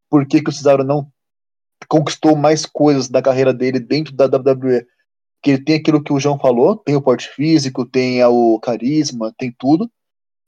porquê 0.09 0.41
que 0.41 0.49
o 0.49 0.53
Cesaro 0.53 0.83
não 0.83 1.07
conquistou 1.87 2.35
mais 2.35 2.65
coisas 2.65 3.07
da 3.07 3.21
carreira 3.21 3.53
dele 3.53 3.79
dentro 3.79 4.13
da 4.13 4.25
WWE 4.25 4.85
que 5.45 5.51
ele 5.51 5.63
tem 5.63 5.75
aquilo 5.75 6.01
que 6.01 6.11
o 6.11 6.19
João 6.19 6.39
falou, 6.39 6.75
tem 6.75 6.95
o 6.95 7.01
porte 7.01 7.29
físico, 7.29 7.85
tem 7.85 8.23
o 8.23 8.59
carisma, 8.59 9.31
tem 9.37 9.53
tudo. 9.55 9.87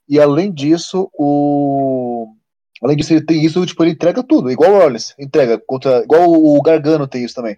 E 0.08 0.18
além 0.18 0.52
disso, 0.52 1.08
o 1.14 2.34
além 2.82 2.96
disso 2.96 3.12
ele 3.12 3.24
tem 3.24 3.44
isso, 3.44 3.64
tipo, 3.64 3.84
ele 3.84 3.92
entrega 3.92 4.24
tudo, 4.24 4.50
igual 4.50 4.72
o 4.72 4.74
Orleans, 4.74 5.14
entrega 5.16 5.56
contra 5.56 6.02
igual 6.02 6.28
o 6.28 6.60
Gargano 6.60 7.06
tem 7.06 7.24
isso 7.24 7.36
também. 7.36 7.56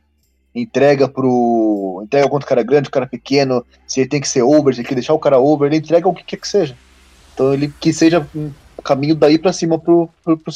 Entrega 0.55 1.09
pro 1.09 2.03
entrega 2.05 2.29
contra 2.29 2.45
o 2.45 2.49
cara 2.51 2.63
grande, 2.63 2.89
o 2.89 2.93
cara 2.93 3.07
pequeno, 3.07 3.65
se 3.87 4.01
ele 4.01 4.11
tem 4.11 4.21
que 4.21 4.29
ser 4.29 4.43
over, 4.43 4.75
se 4.75 4.81
ele 4.81 4.87
tem 4.87 4.91
que 4.91 4.95
deixar 4.97 5.15
o 5.15 5.19
cara 5.19 5.39
over, 5.39 5.67
ele 5.67 5.79
entrega 5.79 6.07
o 6.07 6.15
que 6.15 6.23
quer 6.23 6.37
que 6.37 6.47
seja. 6.47 6.77
Então 7.33 7.55
ele 7.55 7.73
que 7.81 7.91
seja 7.91 8.29
um 8.37 8.53
caminho 8.85 9.15
daí 9.15 9.39
para 9.39 9.55
cima 9.55 9.79
pro, 9.79 10.11
pro, 10.23 10.37
pro 10.37 10.53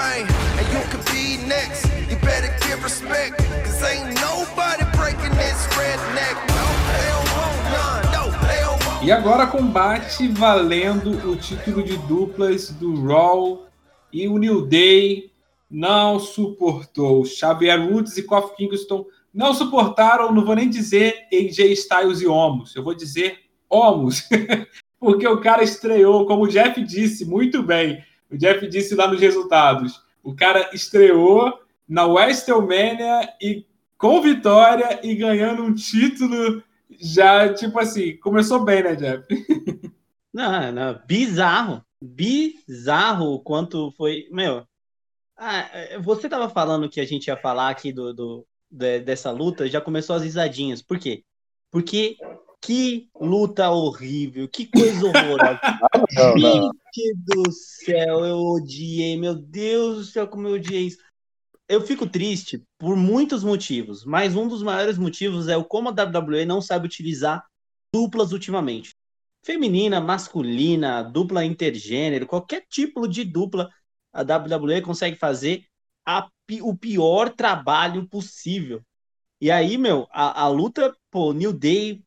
Cesário. 0.00 0.26
E 9.02 9.12
agora 9.12 9.46
combate 9.46 10.28
valendo 10.28 11.10
o 11.30 11.36
título 11.36 11.82
de 11.82 11.96
duplas 11.98 12.70
do 12.70 13.06
Raw 13.06 13.66
e 14.12 14.26
o 14.26 14.38
New 14.38 14.66
Day 14.66 15.30
não 15.70 16.18
suportou. 16.18 17.24
Xavier 17.24 17.80
Woods 17.80 18.16
e 18.16 18.22
Kofi 18.22 18.56
Kingston 18.56 19.04
não 19.32 19.52
suportaram, 19.52 20.32
não 20.32 20.44
vou 20.44 20.54
nem 20.54 20.68
dizer 20.68 21.26
AJ 21.32 21.72
Styles 21.72 22.20
e 22.20 22.26
Omos, 22.26 22.74
eu 22.74 22.82
vou 22.82 22.94
dizer 22.94 23.38
Omos, 23.68 24.28
porque 24.98 25.26
o 25.26 25.40
cara 25.40 25.62
estreou, 25.62 26.26
como 26.26 26.44
o 26.44 26.48
Jeff 26.48 26.82
disse 26.82 27.24
muito 27.24 27.62
bem, 27.62 28.02
o 28.30 28.36
Jeff 28.36 28.66
disse 28.68 28.94
lá 28.94 29.08
nos 29.08 29.20
resultados, 29.20 30.02
o 30.22 30.34
cara 30.34 30.70
estreou 30.72 31.60
na 31.88 32.06
WrestleMania 32.06 33.28
e 33.40 33.66
com 33.98 34.22
vitória 34.22 35.00
e 35.02 35.14
ganhando 35.14 35.62
um 35.62 35.74
título 35.74 36.62
já, 37.00 37.52
tipo 37.52 37.78
assim, 37.78 38.16
começou 38.16 38.64
bem, 38.64 38.82
né, 38.82 38.94
Jeff? 38.94 39.26
Não, 40.32 40.70
não, 40.70 41.00
bizarro. 41.08 41.84
Bizarro 42.00 43.34
o 43.34 43.40
quanto 43.40 43.90
foi. 43.96 44.28
Meu, 44.30 44.64
ah, 45.36 45.68
você 46.00 46.28
tava 46.28 46.48
falando 46.48 46.88
que 46.88 47.00
a 47.00 47.04
gente 47.04 47.26
ia 47.26 47.36
falar 47.36 47.68
aqui 47.68 47.92
do, 47.92 48.14
do 48.14 48.46
de, 48.70 49.00
dessa 49.00 49.32
luta, 49.32 49.68
já 49.68 49.80
começou 49.80 50.14
as 50.14 50.22
risadinhas. 50.22 50.80
Por 50.80 51.00
quê? 51.00 51.24
Porque 51.68 52.16
que 52.60 53.08
luta 53.18 53.70
horrível, 53.70 54.48
que 54.48 54.66
coisa 54.66 55.06
horrorosa. 55.06 55.60
não, 56.16 56.34
não. 56.36 56.70
Gente 56.94 57.16
do 57.24 57.50
céu, 57.52 58.24
eu 58.24 58.38
odiei, 58.38 59.16
meu 59.16 59.34
Deus 59.34 59.96
do 59.96 60.04
céu, 60.04 60.28
como 60.28 60.48
eu 60.48 60.54
odiei 60.54 60.86
isso 60.86 60.98
eu 61.70 61.80
fico 61.80 62.04
triste 62.04 62.64
por 62.76 62.96
muitos 62.96 63.44
motivos, 63.44 64.04
mas 64.04 64.34
um 64.34 64.48
dos 64.48 64.60
maiores 64.60 64.98
motivos 64.98 65.46
é 65.46 65.56
o 65.56 65.64
como 65.64 65.88
a 65.88 65.92
WWE 65.92 66.44
não 66.44 66.60
sabe 66.60 66.86
utilizar 66.86 67.46
duplas 67.94 68.32
ultimamente. 68.32 68.96
Feminina, 69.40 70.00
masculina, 70.00 71.00
dupla 71.00 71.44
intergênero, 71.44 72.26
qualquer 72.26 72.66
tipo 72.68 73.06
de 73.06 73.22
dupla, 73.22 73.70
a 74.12 74.22
WWE 74.22 74.82
consegue 74.82 75.16
fazer 75.16 75.64
a, 76.04 76.28
o 76.60 76.76
pior 76.76 77.30
trabalho 77.30 78.08
possível. 78.08 78.82
E 79.40 79.48
aí, 79.48 79.78
meu, 79.78 80.08
a, 80.10 80.42
a 80.42 80.48
luta, 80.48 80.92
pô, 81.08 81.32
New 81.32 81.52
Day, 81.52 82.02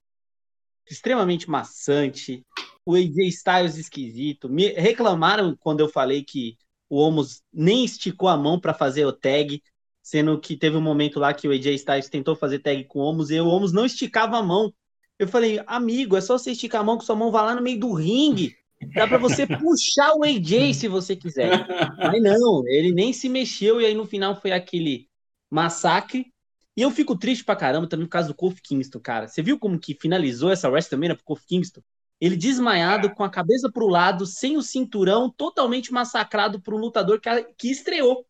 extremamente 0.90 1.50
maçante, 1.50 2.46
o 2.86 2.96
AJ 2.96 3.18
Styles 3.28 3.78
esquisito. 3.78 4.50
Me 4.50 4.70
reclamaram 4.74 5.56
quando 5.60 5.80
eu 5.80 5.90
falei 5.90 6.24
que 6.24 6.58
o 6.90 6.98
Omos 6.98 7.42
nem 7.52 7.86
esticou 7.86 8.30
a 8.30 8.38
mão 8.38 8.60
para 8.60 8.74
fazer 8.74 9.06
o 9.06 9.14
tag, 9.14 9.62
sendo 10.02 10.40
que 10.40 10.58
teve 10.58 10.76
um 10.76 10.82
momento 10.82 11.20
lá 11.20 11.34
que 11.34 11.48
o 11.48 11.52
AJ 11.52 11.68
Styles 11.76 12.10
tentou 12.10 12.36
fazer 12.36 12.60
tag 12.60 12.84
com 12.86 13.00
o 13.00 13.04
Omos 13.04 13.32
e 13.32 13.40
o 13.40 13.48
Omos 13.48 13.72
não 13.72 13.86
esticava 13.86 14.38
a 14.38 14.44
mão. 14.44 14.74
Eu 15.18 15.28
falei, 15.28 15.62
amigo, 15.66 16.18
é 16.18 16.22
só 16.22 16.38
você 16.38 16.52
esticar 16.52 16.82
a 16.82 16.84
mão 16.84 16.98
que 16.98 17.06
sua 17.06 17.16
mão 17.16 17.32
vai 17.32 17.46
lá 17.46 17.56
no 17.56 17.62
meio 17.62 17.80
do 17.80 17.94
ringue. 17.94 18.56
Dá 18.94 19.08
para 19.08 19.18
você 19.18 19.48
puxar 19.48 20.14
o 20.16 20.24
AJ 20.24 20.74
se 20.74 20.88
você 20.88 21.16
quiser. 21.16 21.50
Mas 21.98 22.22
não, 22.22 22.68
ele 22.68 22.92
nem 22.92 23.14
se 23.14 23.30
mexeu 23.30 23.80
e 23.80 23.86
aí 23.86 23.94
no 23.94 24.06
final 24.06 24.40
foi 24.40 24.52
aquele 24.52 25.08
massacre. 25.50 26.33
E 26.76 26.82
eu 26.82 26.90
fico 26.90 27.16
triste 27.16 27.44
pra 27.44 27.56
caramba 27.56 27.88
também 27.88 28.06
por 28.06 28.12
causa 28.12 28.28
do 28.28 28.36
Kofi 28.36 28.62
Kingston, 28.62 29.00
cara. 29.00 29.28
Você 29.28 29.42
viu 29.42 29.60
como 29.60 29.80
que 29.80 29.98
finalizou 30.00 30.52
essa 30.52 30.70
WrestleMania 30.70 31.16
pro 31.16 31.24
Kofi 31.24 31.46
Kingston? 31.46 31.82
Ele 32.20 32.36
desmaiado, 32.36 33.14
com 33.14 33.24
a 33.24 33.30
cabeça 33.30 33.72
para 33.72 33.84
o 33.84 33.90
lado, 33.90 34.26
sem 34.26 34.58
o 34.58 34.62
cinturão, 34.62 35.30
totalmente 35.30 35.92
massacrado 35.92 36.60
por 36.60 36.74
um 36.74 36.78
lutador 36.78 37.20
que, 37.20 37.30
que 37.58 37.70
estreou. 37.70 38.26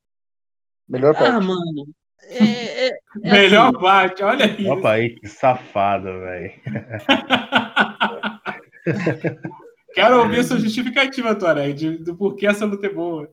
Melhor 0.87 1.13
parte. 1.13 1.29
Ah, 1.29 1.39
mano. 1.39 1.87
É, 2.23 2.87
é, 2.87 2.91
é 3.23 3.31
Melhor 3.31 3.69
assim. 3.69 3.79
parte, 3.79 4.23
olha 4.23 4.45
isso. 4.45 4.71
Opa 4.71 4.91
aí, 4.91 5.15
que 5.15 5.27
safado, 5.27 6.05
velho. 6.05 6.53
quero 9.93 10.21
ouvir 10.21 10.39
a 10.39 10.43
sua 10.43 10.59
justificativa, 10.59 11.35
Toré, 11.35 11.73
do 11.73 12.15
porquê 12.15 12.47
essa 12.47 12.65
luta 12.65 12.87
é 12.87 12.93
boa. 12.93 13.29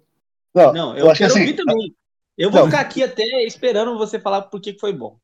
Não, 0.55 0.73
Não 0.73 0.97
eu, 0.97 1.07
eu 1.07 1.15
quero 1.15 1.31
assim, 1.31 1.41
ouvir 1.41 1.55
também. 1.55 1.95
Eu 2.41 2.51
vou 2.51 2.61
Não. 2.61 2.71
ficar 2.71 2.81
aqui 2.81 3.03
até 3.03 3.23
esperando 3.45 3.99
você 3.99 4.19
falar 4.19 4.41
por 4.41 4.63
que 4.63 4.73
foi 4.73 4.95
bom. 4.95 5.19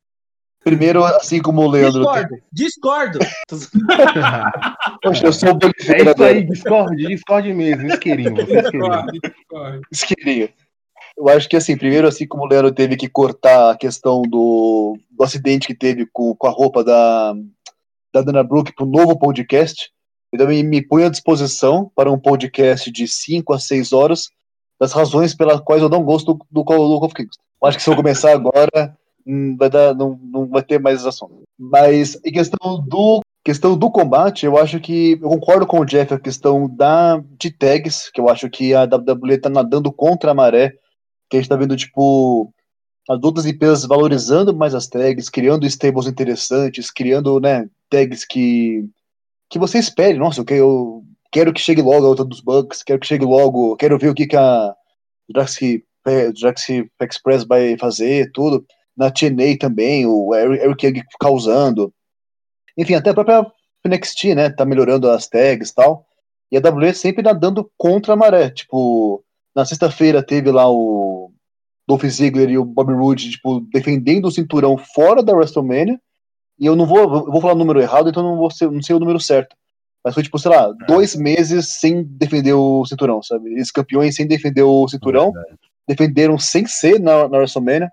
Primeiro, 0.63 1.03
assim 1.03 1.41
como 1.41 1.63
o 1.63 1.67
Leandro. 1.67 2.01
Discordo, 2.01 2.37
discordo. 2.53 3.19
Poxa, 5.01 5.25
eu 5.25 5.33
sou 5.33 5.49
o 5.49 5.59
É 5.91 6.11
isso 6.11 6.23
aí, 6.23 6.43
discorde, 6.43 7.07
discorde 7.07 7.53
mesmo, 7.53 7.87
isqueirinho. 7.87 8.35
Isqueirinho. 9.91 10.49
Eu 11.17 11.27
acho 11.29 11.49
que 11.49 11.57
assim, 11.57 11.75
primeiro, 11.75 12.07
assim 12.07 12.27
como 12.27 12.43
o 12.43 12.47
Leandro 12.47 12.71
teve 12.71 12.95
que 12.95 13.09
cortar 13.09 13.71
a 13.71 13.77
questão 13.77 14.21
do, 14.21 14.95
do 15.09 15.23
acidente 15.23 15.65
que 15.65 15.73
teve 15.73 16.05
com, 16.13 16.35
com 16.35 16.47
a 16.47 16.51
roupa 16.51 16.83
da, 16.83 17.33
da 18.13 18.21
Dana 18.21 18.43
Brooke 18.43 18.75
para 18.75 18.85
um 18.85 18.91
novo 18.91 19.17
podcast. 19.17 19.89
Eu 20.31 20.37
também 20.37 20.63
me 20.63 20.85
ponho 20.87 21.07
à 21.07 21.09
disposição 21.09 21.91
para 21.95 22.11
um 22.11 22.19
podcast 22.19 22.91
de 22.91 23.07
5 23.07 23.53
a 23.53 23.59
6 23.59 23.91
horas 23.91 24.29
das 24.79 24.91
razões 24.93 25.33
pelas 25.33 25.59
quais 25.61 25.81
eu 25.81 25.89
não 25.89 26.03
gosto 26.03 26.39
do, 26.51 26.63
Call 26.63 27.03
of 27.03 27.13
Kings. 27.13 27.37
Acho 27.63 27.77
que 27.77 27.83
se 27.83 27.89
eu 27.89 27.95
começar 27.95 28.31
agora, 28.31 28.95
hum, 29.25 29.55
vai 29.57 29.69
dar, 29.69 29.95
não, 29.95 30.19
não 30.21 30.47
vai 30.47 30.61
ter 30.61 30.79
mais 30.79 31.05
assunto. 31.05 31.43
Mas 31.57 32.15
em 32.23 32.31
questão 32.31 32.83
do 32.85 33.21
questão 33.43 33.77
do 33.77 33.89
combate, 33.89 34.45
eu 34.45 34.57
acho 34.57 34.77
que 34.79 35.13
eu 35.13 35.29
concordo 35.29 35.65
com 35.65 35.79
o 35.79 35.85
Jeff 35.85 36.13
a 36.13 36.19
questão 36.19 36.67
da 36.67 37.23
de 37.39 37.49
tags, 37.49 38.11
que 38.11 38.19
eu 38.19 38.27
acho 38.27 38.49
que 38.49 38.73
a 38.73 38.83
WWE 38.83 39.37
tá 39.37 39.49
nadando 39.49 39.89
contra 39.91 40.31
a 40.31 40.33
maré, 40.33 40.73
que 41.29 41.37
a 41.37 41.39
gente 41.39 41.49
tá 41.49 41.55
vendo 41.55 41.75
tipo 41.75 42.53
as 43.09 43.23
outras 43.23 43.45
empresas 43.45 43.85
valorizando 43.85 44.53
mais 44.53 44.75
as 44.75 44.85
tags, 44.87 45.29
criando 45.29 45.65
stables 45.65 46.07
interessantes, 46.07 46.91
criando, 46.91 47.39
né, 47.39 47.69
tags 47.89 48.25
que 48.25 48.83
que 49.49 49.57
você 49.57 49.79
espere. 49.79 50.17
Nossa, 50.17 50.41
eu, 50.41 50.45
eu 50.49 51.05
quero 51.31 51.53
que 51.53 51.61
chegue 51.61 51.81
logo 51.81 52.05
a 52.05 52.09
outra 52.09 52.25
dos 52.25 52.41
Bucks, 52.41 52.83
quero 52.83 52.99
que 52.99 53.07
chegue 53.07 53.25
logo, 53.25 53.75
quero 53.75 53.97
ver 53.97 54.09
o 54.09 54.15
que, 54.15 54.27
que 54.27 54.35
a 54.35 54.75
Draxi 55.29 55.83
Express 57.01 57.43
vai 57.45 57.77
fazer, 57.77 58.31
tudo. 58.31 58.65
Na 58.95 59.11
TNA 59.11 59.57
também, 59.59 60.05
o 60.05 60.33
Eric 60.33 60.87
Young 60.87 61.03
causando. 61.19 61.93
Enfim, 62.77 62.95
até 62.95 63.11
a 63.11 63.13
própria 63.13 63.45
NXT, 63.85 64.35
né, 64.35 64.49
tá 64.49 64.65
melhorando 64.65 65.09
as 65.09 65.27
tags 65.27 65.69
e 65.69 65.75
tal. 65.75 66.05
E 66.51 66.57
a 66.57 66.61
WWE 66.61 66.93
sempre 66.93 67.21
nadando 67.21 67.69
contra 67.77 68.13
a 68.13 68.15
maré. 68.15 68.49
Tipo, 68.49 69.23
na 69.55 69.65
sexta-feira 69.65 70.23
teve 70.23 70.51
lá 70.51 70.69
o 70.69 71.31
Dolph 71.87 72.05
Ziggler 72.05 72.49
e 72.49 72.57
o 72.57 72.65
Bobby 72.65 72.93
Roode, 72.93 73.31
tipo, 73.31 73.59
defendendo 73.71 74.25
o 74.25 74.31
cinturão 74.31 74.77
fora 74.77 75.21
da 75.21 75.33
WrestleMania. 75.33 75.99
E 76.59 76.65
eu 76.65 76.75
não 76.75 76.85
vou, 76.85 76.99
eu 76.99 77.31
vou 77.31 77.41
falar 77.41 77.53
o 77.53 77.57
número 77.57 77.79
errado, 77.79 78.09
então 78.09 78.23
não 78.23 78.37
vou 78.37 78.49
ser, 78.49 78.71
não 78.71 78.81
sei 78.81 78.95
o 78.95 78.99
número 78.99 79.19
certo. 79.19 79.55
Mas 80.07 80.13
foi, 80.13 80.23
tipo, 80.23 80.39
sei 80.39 80.51
lá, 80.51 80.71
dois 80.87 81.17
meses 81.17 81.67
sem 81.81 82.01
defender 82.01 82.53
o 82.53 82.85
cinturão, 82.85 83.21
sabe? 83.21 83.51
Eles 83.51 83.69
campeões 83.69 84.15
sem 84.15 84.25
defender 84.25 84.61
o 84.61 84.87
cinturão, 84.87 85.33
defenderam 85.85 86.39
sem 86.39 86.65
ser 86.65 86.97
na, 86.97 87.27
na 87.27 87.39
WrestleMania. 87.39 87.91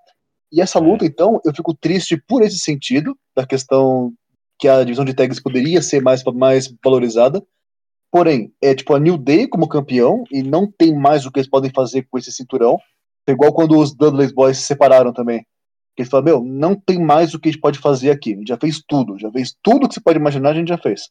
E 0.53 0.61
essa 0.61 0.79
luta, 0.79 1.05
então, 1.05 1.41
eu 1.45 1.53
fico 1.53 1.75
triste 1.75 2.17
por 2.17 2.43
esse 2.43 2.61
sentido, 2.61 3.19
da 3.37 3.45
questão 3.45 4.12
que 4.61 4.69
a 4.69 4.85
divisão 4.85 5.05
de 5.05 5.12
tags 5.12 5.43
poderia 5.43 5.83
ser 5.83 6.01
mais, 6.01 6.23
mais 6.23 6.73
valorizada. 6.85 7.43
Porém, 8.12 8.53
é 8.62 8.77
tipo 8.77 8.95
a 8.95 9.01
New 9.01 9.19
Day 9.19 9.49
como 9.49 9.69
campeão 9.69 10.23
e 10.31 10.41
não 10.41 10.71
tem 10.71 10.97
mais 10.97 11.27
o 11.27 11.33
que 11.33 11.41
eles 11.41 11.51
podem 11.51 11.73
fazer 11.73 12.07
com 12.09 12.17
esse 12.17 12.31
cinturão. 12.31 12.79
É 13.27 13.33
igual 13.33 13.53
quando 13.53 13.77
os 13.77 13.93
Dudley 13.93 14.33
Boys 14.33 14.59
se 14.59 14.67
separaram 14.67 15.12
também. 15.12 15.45
Eles 15.99 16.09
falaram, 16.09 16.27
meu, 16.27 16.45
não 16.45 16.77
tem 16.77 17.05
mais 17.05 17.35
o 17.35 17.41
que 17.41 17.49
a 17.49 17.51
gente 17.51 17.61
pode 17.61 17.81
fazer 17.81 18.12
aqui. 18.12 18.35
A 18.35 18.37
gente 18.37 18.49
já 18.51 18.57
fez 18.57 18.81
tudo, 18.87 19.19
já 19.19 19.33
fez 19.33 19.53
tudo 19.61 19.89
que 19.89 19.95
você 19.95 20.01
pode 20.01 20.21
imaginar, 20.21 20.51
a 20.51 20.55
gente 20.55 20.69
já 20.69 20.79
fez. 20.79 21.11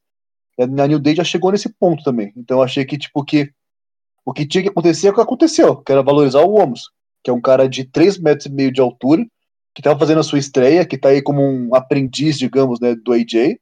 E 0.57 0.63
a 0.63 0.67
New 0.87 0.99
Day 0.99 1.15
já 1.15 1.23
chegou 1.23 1.51
nesse 1.51 1.69
ponto 1.69 2.03
também. 2.03 2.31
Então 2.37 2.57
eu 2.57 2.63
achei 2.63 2.85
que, 2.85 2.97
tipo, 2.97 3.23
que 3.23 3.51
o 4.25 4.31
que 4.31 4.45
tinha 4.45 4.63
que 4.63 4.69
acontecer 4.69 5.07
é 5.07 5.11
o 5.11 5.13
que 5.13 5.21
aconteceu, 5.21 5.77
que 5.77 5.91
era 5.91 6.01
valorizar 6.01 6.41
o 6.41 6.55
Omos, 6.55 6.83
que 7.23 7.29
é 7.29 7.33
um 7.33 7.41
cara 7.41 7.67
de 7.67 7.83
3 7.83 8.19
metros 8.19 8.45
e 8.45 8.51
meio 8.51 8.71
de 8.71 8.79
altura, 8.79 9.25
que 9.73 9.81
estava 9.81 9.99
fazendo 9.99 10.19
a 10.19 10.23
sua 10.23 10.39
estreia, 10.39 10.85
que 10.85 10.95
está 10.95 11.09
aí 11.09 11.21
como 11.21 11.41
um 11.41 11.75
aprendiz, 11.75 12.37
digamos, 12.37 12.79
né, 12.79 12.95
do 12.95 13.11
AJ. 13.11 13.57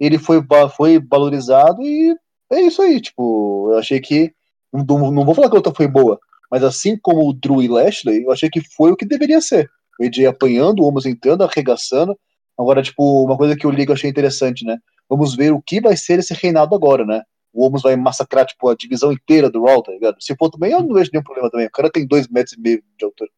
Ele 0.00 0.18
foi, 0.18 0.42
foi 0.74 0.98
valorizado 0.98 1.82
e 1.82 2.16
é 2.50 2.60
isso 2.62 2.80
aí. 2.82 3.00
Tipo, 3.00 3.68
eu 3.72 3.78
achei 3.78 4.00
que. 4.00 4.32
Não, 4.72 5.10
não 5.10 5.24
vou 5.24 5.34
falar 5.34 5.48
que 5.48 5.56
a 5.56 5.58
luta 5.58 5.74
foi 5.74 5.88
boa, 5.88 6.18
mas 6.50 6.62
assim 6.62 6.96
como 6.96 7.28
o 7.28 7.32
Drew 7.32 7.60
e 7.60 7.68
Lashley, 7.68 8.22
eu 8.22 8.30
achei 8.30 8.48
que 8.48 8.60
foi 8.76 8.92
o 8.92 8.96
que 8.96 9.04
deveria 9.04 9.40
ser. 9.40 9.68
O 9.98 10.04
AJ 10.04 10.26
apanhando, 10.26 10.80
o 10.80 10.86
Omos 10.86 11.06
entrando, 11.06 11.44
arregaçando. 11.44 12.16
Agora, 12.58 12.82
tipo, 12.82 13.24
uma 13.24 13.36
coisa 13.36 13.56
que 13.56 13.66
eu 13.66 13.70
ligo 13.70 13.92
achei 13.92 14.08
interessante, 14.08 14.64
né? 14.64 14.78
Vamos 15.10 15.34
ver 15.34 15.52
o 15.52 15.60
que 15.60 15.80
vai 15.80 15.96
ser 15.96 16.20
esse 16.20 16.32
reinado 16.32 16.72
agora, 16.72 17.04
né? 17.04 17.22
O 17.52 17.66
Omos 17.66 17.82
vai 17.82 17.96
massacrar, 17.96 18.46
tipo, 18.46 18.68
a 18.68 18.76
divisão 18.76 19.10
inteira 19.10 19.50
do 19.50 19.64
Raw, 19.64 19.82
tá 19.82 19.90
ligado? 19.90 20.16
Se 20.20 20.36
for 20.36 20.48
também, 20.48 20.70
eu 20.70 20.80
não 20.80 20.94
vejo 20.94 21.10
nenhum 21.12 21.24
problema 21.24 21.50
também. 21.50 21.66
O 21.66 21.70
cara 21.70 21.90
tem 21.90 22.06
dois 22.06 22.28
metros 22.28 22.56
e 22.56 22.60
meio 22.60 22.80
de 22.96 23.04
altura. 23.04 23.28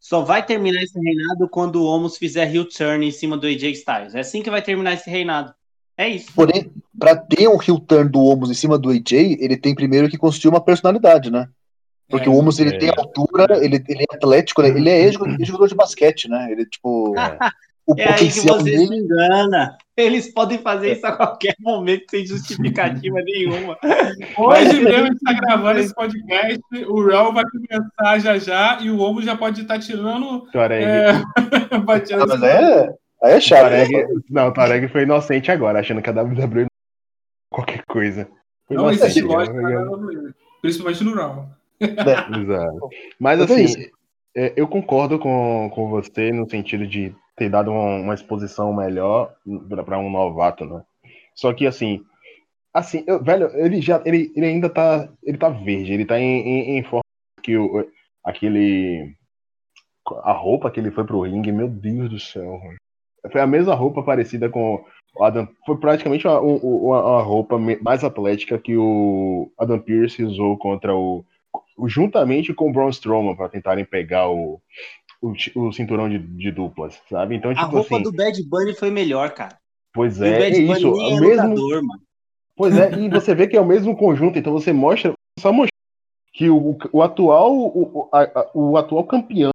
Só 0.00 0.22
vai 0.22 0.44
terminar 0.44 0.82
esse 0.82 0.98
reinado 0.98 1.48
quando 1.48 1.76
o 1.76 1.86
Omos 1.86 2.16
fizer 2.16 2.52
heel 2.52 2.68
turn 2.68 3.06
em 3.06 3.12
cima 3.12 3.36
do 3.36 3.46
AJ 3.46 3.62
Styles. 3.74 4.14
É 4.16 4.20
assim 4.20 4.42
que 4.42 4.50
vai 4.50 4.60
terminar 4.60 4.94
esse 4.94 5.08
reinado. 5.08 5.54
É 5.96 6.08
isso. 6.08 6.32
Porém, 6.34 6.72
pra 6.98 7.16
ter 7.16 7.48
um 7.48 7.58
heel 7.62 7.78
turn 7.78 8.10
do 8.10 8.20
Omos 8.20 8.50
em 8.50 8.54
cima 8.54 8.76
do 8.76 8.90
AJ, 8.90 9.36
ele 9.38 9.56
tem 9.56 9.74
primeiro 9.74 10.08
que 10.08 10.18
construir 10.18 10.50
uma 10.50 10.64
personalidade, 10.64 11.30
né? 11.30 11.48
Porque 12.08 12.28
é, 12.28 12.30
o 12.30 12.34
Omos, 12.34 12.58
ele 12.58 12.74
é. 12.74 12.78
tem 12.78 12.88
altura, 12.88 13.64
ele, 13.64 13.84
ele 13.88 14.02
é 14.02 14.16
atlético, 14.16 14.62
né? 14.62 14.68
ele 14.68 14.88
é 14.88 15.12
jogador 15.12 15.68
de 15.68 15.74
basquete, 15.74 16.28
né? 16.28 16.50
Ele, 16.50 16.66
tipo... 16.66 17.14
o 17.88 17.94
é 17.96 18.12
aí 18.12 18.30
que 18.30 18.40
você 18.40 18.62
dele... 18.62 18.86
se 18.86 18.94
engana. 18.94 19.78
Eles 19.96 20.32
podem 20.32 20.58
fazer 20.58 20.92
isso 20.92 21.06
a 21.06 21.16
qualquer 21.16 21.54
momento 21.58 22.04
sem 22.10 22.24
justificativa 22.24 23.20
nenhuma. 23.22 23.76
Hoje 24.36 24.80
mesmo 24.80 25.12
está 25.14 25.32
gravando 25.32 25.80
esse 25.80 25.94
podcast, 25.94 26.60
o 26.86 27.04
Raul 27.04 27.32
vai 27.32 27.44
começar 27.44 28.18
já 28.18 28.38
já 28.38 28.78
e 28.80 28.90
o 28.90 29.00
Omo 29.00 29.22
já 29.22 29.36
pode 29.36 29.62
estar 29.62 29.78
tirando. 29.78 30.42
Tuareg. 30.52 30.84
É... 30.84 31.10
ah, 31.72 31.78
mas 31.84 32.42
é, 32.42 32.94
aí 33.24 33.32
é 33.32 33.40
chato. 33.40 33.60
Tuareg, 33.60 33.96
né? 33.96 34.06
Não, 34.30 34.48
o 34.48 34.52
Tuareg 34.52 34.86
foi 34.88 35.02
inocente 35.02 35.50
agora, 35.50 35.80
achando 35.80 36.02
que 36.02 36.10
a 36.10 36.12
WWE 36.12 36.66
qualquer 37.50 37.82
coisa. 37.86 38.28
Foi 38.66 38.76
não 38.76 38.90
existe 38.90 39.22
lógica, 39.22 39.56
principalmente 40.60 41.02
no 41.04 41.14
Raul. 41.14 41.46
É. 41.80 42.40
Exato. 42.40 42.88
Mas 43.18 43.40
assim, 43.40 43.88
é, 44.36 44.52
eu 44.54 44.68
concordo 44.68 45.18
com, 45.18 45.70
com 45.74 45.88
você 45.88 46.30
no 46.30 46.48
sentido 46.48 46.86
de 46.86 47.14
ter 47.38 47.48
dado 47.48 47.70
uma, 47.70 47.96
uma 47.96 48.14
exposição 48.14 48.74
melhor 48.74 49.34
para 49.84 49.98
um 49.98 50.10
novato, 50.10 50.64
né? 50.64 50.82
Só 51.34 51.52
que 51.52 51.66
assim, 51.66 52.02
assim, 52.74 53.04
eu, 53.06 53.22
velho, 53.22 53.48
ele 53.54 53.80
já, 53.80 54.02
ele, 54.04 54.32
ele 54.34 54.46
ainda 54.46 54.68
tá, 54.68 55.08
ele 55.22 55.38
tá 55.38 55.48
verde, 55.48 55.92
ele 55.92 56.04
tá 56.04 56.18
em, 56.18 56.40
em, 56.40 56.78
em 56.78 56.82
forma 56.82 57.02
que 57.42 57.56
o, 57.56 57.88
aquele, 58.24 59.14
a 60.22 60.32
roupa 60.32 60.70
que 60.70 60.80
ele 60.80 60.90
foi 60.90 61.04
pro 61.04 61.22
ringue, 61.22 61.52
meu 61.52 61.68
Deus 61.68 62.10
do 62.10 62.18
céu, 62.18 62.60
foi 63.30 63.40
a 63.40 63.46
mesma 63.46 63.74
roupa 63.74 64.02
parecida 64.02 64.48
com 64.48 64.84
o 65.14 65.24
Adam, 65.24 65.48
foi 65.64 65.76
praticamente 65.78 66.26
uma, 66.26 66.40
uma, 66.40 67.02
uma 67.02 67.22
roupa 67.22 67.58
mais 67.80 68.04
atlética 68.04 68.58
que 68.58 68.76
o 68.76 69.50
Adam 69.58 69.78
Pearce 69.78 70.22
usou 70.22 70.56
contra 70.58 70.94
o, 70.94 71.24
juntamente 71.86 72.52
com 72.52 72.68
o 72.68 72.72
Braun 72.72 72.90
Strowman 72.90 73.36
para 73.36 73.48
tentarem 73.48 73.84
pegar 73.84 74.28
o 74.28 74.60
o, 75.20 75.32
o 75.56 75.72
cinturão 75.72 76.08
de, 76.08 76.18
de, 76.18 76.50
duplas, 76.50 77.00
sabe? 77.08 77.36
Então, 77.36 77.52
tipo 77.52 77.64
a 77.64 77.68
roupa 77.68 77.94
assim, 77.96 78.02
do 78.02 78.12
Bad 78.12 78.42
Bunny 78.44 78.74
foi 78.74 78.90
melhor, 78.90 79.30
cara. 79.32 79.58
Pois 79.92 80.20
é, 80.20 80.42
é 80.42 80.48
isso. 80.50 80.92
Nem 80.92 81.16
é 81.16 81.20
mesmo... 81.20 81.48
Lutador, 81.48 81.82
mano. 81.82 82.02
Pois 82.56 82.76
é, 82.76 82.92
e 82.98 83.08
você 83.08 83.34
vê 83.34 83.46
que 83.46 83.56
é 83.56 83.60
o 83.60 83.66
mesmo 83.66 83.96
conjunto, 83.96 84.36
então 84.36 84.52
você 84.52 84.72
mostra, 84.72 85.12
só 85.38 85.52
mostra 85.52 85.72
que 86.32 86.50
o, 86.50 86.76
o 86.92 87.02
atual 87.02 87.54
o, 87.54 88.08
a, 88.12 88.50
o 88.52 88.76
atual 88.76 89.04
campeão 89.04 89.50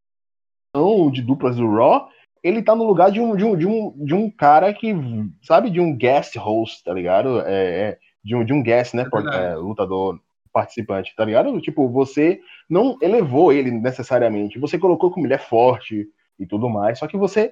de 1.12 1.22
duplas 1.22 1.58
do 1.58 1.70
Raw, 1.70 2.10
ele 2.42 2.64
tá 2.64 2.74
no 2.74 2.86
lugar 2.86 3.12
de 3.12 3.20
um, 3.20 3.36
de 3.36 3.44
um, 3.44 3.58
de 3.58 3.68
um, 3.68 4.06
de 4.06 4.14
um 4.14 4.30
cara 4.30 4.74
que, 4.74 4.94
sabe, 5.42 5.70
de 5.70 5.82
um 5.82 5.96
guest 5.96 6.38
host, 6.38 6.84
tá 6.84 6.94
ligado? 6.94 7.42
É, 7.42 7.90
é 7.90 8.00
de, 8.24 8.36
um, 8.36 8.46
de 8.46 8.54
um 8.54 8.64
guest, 8.64 8.94
né, 8.94 9.04
é 9.04 9.52
é, 9.52 9.56
lutador 9.56 10.20
participante, 10.54 11.14
tá 11.16 11.26
ligado? 11.26 11.60
Tipo, 11.60 11.90
você 11.90 12.40
não 12.70 12.98
elevou 13.02 13.52
ele 13.52 13.72
necessariamente. 13.72 14.60
Você 14.60 14.78
colocou 14.78 15.12
como 15.12 15.26
ele 15.26 15.34
é 15.34 15.40
forte 15.40 16.08
e 16.40 16.46
tudo 16.46 16.70
mais, 16.70 17.00
só 17.00 17.08
que 17.08 17.18
você 17.18 17.52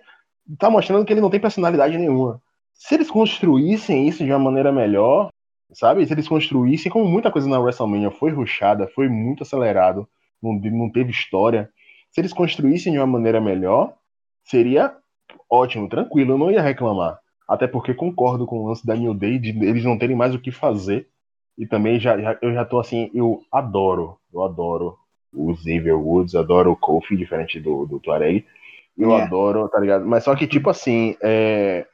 tá 0.58 0.70
mostrando 0.70 1.04
que 1.04 1.12
ele 1.12 1.22
não 1.22 1.30
tem 1.30 1.40
personalidade 1.40 1.98
nenhuma. 1.98 2.42
Se 2.74 2.96
eles 2.96 3.10
construíssem 3.10 4.08
isso 4.08 4.24
de 4.24 4.32
uma 4.32 4.40
maneira 4.40 4.72
melhor, 4.72 5.30
sabe? 5.74 6.06
Se 6.06 6.14
eles 6.14 6.28
construíssem, 6.28 6.92
como 6.92 7.06
muita 7.06 7.32
coisa 7.32 7.48
na 7.48 7.60
WrestleMania 7.60 8.12
foi 8.12 8.32
ruxada, 8.32 8.88
foi 8.88 9.10
muito 9.10 9.44
acelerado, 9.44 10.08
não, 10.42 10.54
não 10.54 10.92
teve 10.92 11.12
história. 11.12 11.70
Se 12.12 12.22
eles 12.22 12.34
construíssem 12.34 12.94
de 12.94 13.00
uma 13.00 13.08
maneira 13.08 13.40
melhor, 13.42 13.94
seria 14.44 14.96
ótimo, 15.50 15.88
tranquilo, 15.90 16.34
eu 16.34 16.38
não 16.38 16.52
ia 16.52 16.62
reclamar. 16.62 17.20
Até 17.48 17.68
porque 17.68 17.94
concordo 17.94 18.46
com 18.46 18.60
o 18.60 18.68
lance 18.68 18.86
da 18.86 18.96
New 18.96 19.14
Day 19.14 19.38
de 19.38 19.50
eles 19.50 19.84
não 19.84 19.98
terem 19.98 20.16
mais 20.16 20.34
o 20.34 20.40
que 20.40 20.52
fazer 20.52 21.08
e 21.58 21.66
também 21.68 22.00
já, 22.00 22.20
já, 22.20 22.38
eu 22.42 22.54
já 22.54 22.66
tô 22.66 22.80
assim, 22.80 23.10
eu 23.14 23.42
adoro, 23.52 24.18
eu 24.34 24.44
adoro 24.44 24.98
o 25.34 25.56
Xavier 25.56 25.98
Woods, 25.98 26.36
adoro 26.36 26.72
o 26.72 26.76
Kofi, 26.76 27.16
diferente 27.16 27.60
do, 27.60 27.86
do 27.86 28.00
Tuareg. 28.00 28.46
Eu 28.98 29.10
yeah. 29.10 29.26
adoro, 29.26 29.70
tá 29.70 29.80
ligado? 29.80 30.06
Mas 30.06 30.24
só 30.24 30.36
que, 30.36 30.46
tipo 30.46 30.70
assim, 30.70 31.16
é, 31.22 31.86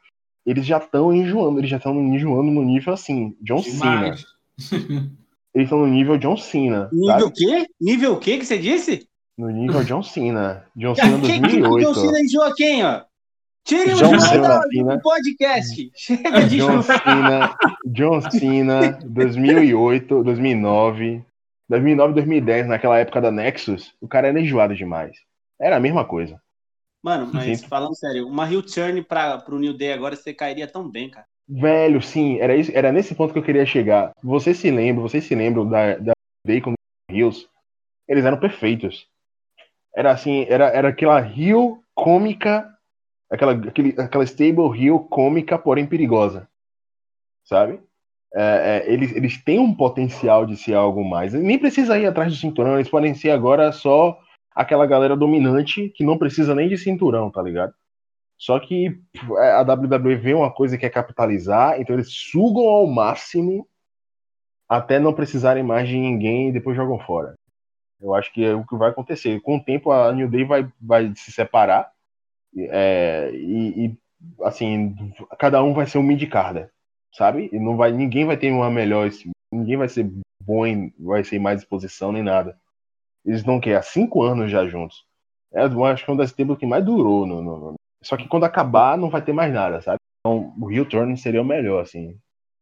eles 0.46 0.66
já 0.66 0.78
estão 0.78 1.14
enjoando, 1.14 1.60
eles 1.60 1.70
já 1.70 1.78
estão 1.78 1.94
enjoando 1.94 2.52
no 2.52 2.64
nível 2.64 2.94
assim, 2.94 3.36
John 3.42 3.62
Demais. 3.62 4.26
Cena. 4.58 5.12
Eles 5.58 5.66
estão 5.66 5.80
no 5.80 5.88
nível 5.88 6.20
John 6.20 6.38
Cena. 6.38 6.88
Nível 6.94 7.28
o 7.28 7.32
quê? 7.32 7.66
Nível 7.82 8.14
o 8.14 8.20
quê 8.20 8.38
que 8.38 8.46
você 8.46 8.60
disse? 8.60 9.08
No 9.36 9.50
nível 9.50 9.84
John 9.84 10.04
Cena. 10.04 10.64
John 10.76 10.94
Cena 10.96 11.18
2008. 11.18 11.78
Que, 11.78 11.84
John 11.84 11.94
Cena 11.96 12.20
enjoa 12.20 12.54
quem, 12.56 12.86
ó? 12.86 13.02
Tire 13.68 13.92
o 13.92 13.98
John 13.98 14.18
Cena 14.18 14.62
do 14.96 15.02
podcast. 15.02 15.92
Chega 15.94 16.48
de 16.48 16.60
John 16.60 16.82
Cena, 16.82 17.58
John 17.86 18.22
Cena, 18.32 18.98
2008, 19.04 20.24
2009, 20.24 21.26
2009, 21.68 22.14
2010, 22.14 22.68
naquela 22.68 22.98
época 22.98 23.20
da 23.20 23.30
Nexus, 23.30 23.94
o 24.00 24.08
cara 24.08 24.30
era 24.30 24.40
enjoado 24.40 24.74
demais. 24.74 25.18
Era 25.60 25.76
a 25.76 25.80
mesma 25.82 26.06
coisa. 26.06 26.42
Mano, 27.04 27.30
mas 27.34 27.60
Sim. 27.60 27.68
falando 27.68 27.94
sério, 27.94 28.26
uma 28.26 28.50
heel 28.50 28.64
turn 28.64 29.04
para 29.04 29.38
pro 29.40 29.60
New 29.60 29.78
Day 29.78 29.92
agora 29.92 30.16
você 30.16 30.34
cairia 30.34 30.66
tão 30.66 30.90
bem, 30.90 31.10
cara. 31.10 31.28
Velho, 31.46 32.02
sim, 32.02 32.40
era, 32.40 32.56
isso, 32.56 32.72
era 32.74 32.90
nesse 32.94 33.14
ponto 33.16 33.34
que 33.34 33.40
eu 33.40 33.44
queria 33.44 33.66
chegar. 33.66 34.14
Você 34.24 34.54
se 34.54 34.72
lembra, 34.72 35.02
vocês 35.02 35.26
se 35.26 35.36
lembram 35.36 35.68
da, 35.68 35.98
da 35.98 36.14
Bacon 36.46 36.74
Hills? 37.12 37.46
Eles 38.08 38.24
eram 38.24 38.40
perfeitos. 38.40 39.08
Era 39.94 40.12
assim, 40.12 40.46
era, 40.48 40.68
era 40.70 40.88
aquela 40.88 41.20
Rio 41.20 41.84
cômica, 41.94 42.77
aquela, 43.30 43.54
aquele, 43.54 43.96
aquela 44.00 44.24
stable 44.26 44.70
Rio 44.70 45.00
cômica, 45.00 45.58
porém 45.58 45.86
perigosa. 45.86 46.48
Sabe? 47.44 47.80
É, 48.34 48.84
é, 48.86 48.94
eles, 48.94 49.16
eles 49.16 49.44
têm 49.44 49.60
um 49.60 49.74
potencial 49.74 50.46
de 50.46 50.58
ser 50.58 50.74
algo 50.74 51.04
mais. 51.04 51.34
Nem 51.34 51.58
precisa 51.58 51.98
ir 51.98 52.06
atrás 52.06 52.34
de 52.34 52.40
cinturão, 52.40 52.76
eles 52.76 52.90
podem 52.90 53.14
ser 53.14 53.32
agora 53.32 53.72
só 53.72 54.18
aquela 54.54 54.86
galera 54.86 55.16
dominante 55.16 55.90
que 55.90 56.04
não 56.04 56.18
precisa 56.18 56.54
nem 56.54 56.68
de 56.68 56.78
cinturão, 56.78 57.30
tá 57.32 57.42
ligado? 57.42 57.74
Só 58.38 58.60
que 58.60 59.02
a 59.38 59.62
WWE 59.62 60.16
vê 60.16 60.34
uma 60.34 60.52
coisa 60.52 60.78
que 60.78 60.82
quer 60.82 60.92
capitalizar, 60.92 61.80
então 61.80 61.96
eles 61.96 62.12
sugam 62.12 62.64
ao 62.64 62.86
máximo 62.86 63.68
até 64.70 65.00
não 65.00 65.14
precisarem 65.14 65.64
mais 65.64 65.88
de 65.88 65.98
ninguém 65.98 66.50
e 66.50 66.52
depois 66.52 66.76
jogam 66.76 67.00
fora. 67.00 67.36
Eu 68.00 68.14
acho 68.14 68.32
que 68.32 68.46
é 68.46 68.54
o 68.54 68.66
que 68.66 68.76
vai 68.76 68.90
acontecer. 68.92 69.40
Com 69.42 69.58
o 69.58 69.64
tempo, 69.64 69.92
a 69.92 70.12
New 70.12 70.30
Day 70.30 70.44
vai, 70.44 70.72
vai 70.80 71.12
se 71.16 71.32
separar 71.32 71.90
é, 72.58 73.32
e, 73.34 73.86
e, 73.86 73.98
assim, 74.44 74.96
cada 75.38 75.64
um 75.64 75.74
vai 75.74 75.86
ser 75.86 75.98
um 75.98 76.04
mid-carder, 76.04 76.70
sabe? 77.14 77.50
E 77.52 77.60
não 77.60 77.78
vai, 77.78 77.92
ninguém 77.92 78.26
vai 78.26 78.38
ter 78.38 78.52
uma 78.52 78.70
melhor, 78.70 79.10
ninguém 79.52 79.78
vai 79.78 79.88
ser 79.88 80.10
bom, 80.44 80.66
em, 80.66 80.94
vai 81.00 81.24
ser 81.24 81.40
mais 81.40 81.62
exposição 81.62 82.12
nem 82.12 82.24
nada. 82.24 82.58
Eles 83.26 83.44
não 83.44 83.60
querem 83.60 83.78
há 83.78 83.82
cinco 83.82 84.24
anos 84.24 84.50
já 84.50 84.66
juntos. 84.68 85.06
É, 85.54 85.66
eu 85.66 85.86
acho 85.86 86.04
que 86.04 86.12
é 86.12 86.14
um 86.14 86.18
das 86.18 86.32
tempos 86.32 86.58
que 86.58 86.66
mais 86.66 86.84
durou 86.84 87.26
no, 87.26 87.42
no, 87.42 87.76
só 88.04 88.16
que 88.16 88.28
quando 88.28 88.46
acabar, 88.46 88.98
não 88.98 89.10
vai 89.10 89.22
ter 89.22 89.34
mais 89.34 89.54
nada, 89.54 89.82
sabe? 89.82 89.98
Então, 90.20 90.54
o 90.60 90.66
Rio 90.66 90.86
Turn 90.86 91.16
seria 91.18 91.42
o 91.42 91.46
melhor, 91.46 91.82
assim. 91.82 92.18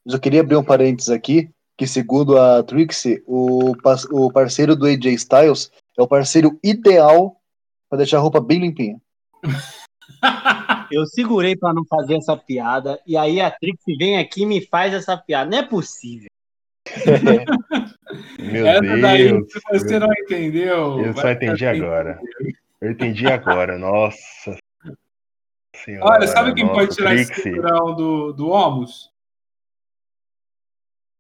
Mas 0.06 0.14
eu 0.14 0.20
queria 0.20 0.42
abrir 0.42 0.56
um 0.56 0.64
parênteses 0.64 1.10
aqui, 1.10 1.50
que 1.78 1.88
segundo 1.88 2.38
a 2.40 2.64
Trixie, 2.64 3.24
o, 3.28 3.74
o 4.12 4.32
parceiro 4.32 4.76
do 4.76 4.86
AJ 4.86 5.06
Styles 5.14 5.72
é 5.98 6.02
o 6.02 6.08
parceiro 6.08 6.60
ideal 6.64 7.38
para 7.90 7.98
deixar 7.98 8.18
a 8.18 8.22
roupa 8.22 8.40
bem 8.40 8.60
limpinha. 8.60 9.00
Eu 10.92 11.06
segurei 11.06 11.56
para 11.56 11.74
não 11.74 11.86
fazer 11.86 12.16
essa 12.18 12.38
piada, 12.38 13.00
e 13.06 13.18
aí 13.18 13.42
a 13.42 13.50
Trixie 13.52 13.98
vem 13.98 14.18
aqui 14.18 14.44
e 14.44 14.46
me 14.46 14.66
faz 14.66 14.94
essa 14.94 15.18
piada. 15.18 15.50
Não 15.50 15.58
é 15.58 15.64
possível. 15.64 16.30
Meu 18.40 18.68
essa 18.68 18.82
Deus. 18.82 19.02
Daí, 19.02 19.42
você 19.72 20.00
não 20.00 20.10
entendeu. 20.14 21.00
Eu 21.00 21.14
só 21.16 21.32
entendi 21.32 21.66
agora. 21.66 22.20
Eu 22.80 22.92
entendi 22.92 23.26
agora, 23.26 23.78
nossa 23.78 24.58
senhora. 25.86 26.12
Olha, 26.12 26.28
sabe 26.28 26.54
quem 26.54 26.68
pode 26.68 26.96
tirar 26.96 27.12
Trixie. 27.12 27.32
esse 27.32 27.42
cinturão 27.44 27.96
do, 27.96 28.34
do 28.34 28.50
Homus? 28.50 29.12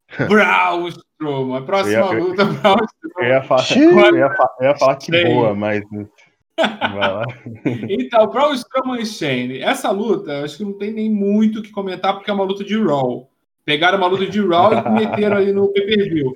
Braun 0.27 0.87
Strowman. 0.87 1.57
A 1.57 1.61
próxima 1.61 1.97
eu, 1.97 2.13
eu, 2.13 2.23
luta, 2.25 2.45
Braun 2.45 2.77
Strowman. 2.83 3.15
Eu 3.17 3.27
ia 3.27 3.43
falar, 3.43 3.65
eu 3.71 4.17
ia 4.17 4.35
eu 4.59 4.67
ia 4.67 4.75
falar 4.75 4.95
que 4.97 5.23
boa, 5.23 5.53
mas. 5.53 5.83
então, 7.89 8.27
Braun 8.27 8.53
Strowman 8.53 9.01
e 9.01 9.05
Shane. 9.05 9.59
Essa 9.59 9.91
luta, 9.91 10.43
acho 10.43 10.57
que 10.57 10.63
não 10.63 10.73
tem 10.73 10.91
nem 10.91 11.09
muito 11.09 11.59
o 11.59 11.61
que 11.61 11.71
comentar, 11.71 12.13
porque 12.13 12.29
é 12.29 12.33
uma 12.33 12.43
luta 12.43 12.63
de 12.63 12.81
Raw. 12.81 13.29
Pegaram 13.63 13.97
uma 13.97 14.07
luta 14.07 14.27
de 14.27 14.39
Raw 14.45 14.71
e 14.73 14.89
meteram 14.89 15.37
ali 15.37 15.51
no 15.51 15.71
pay-per-view. 15.73 16.35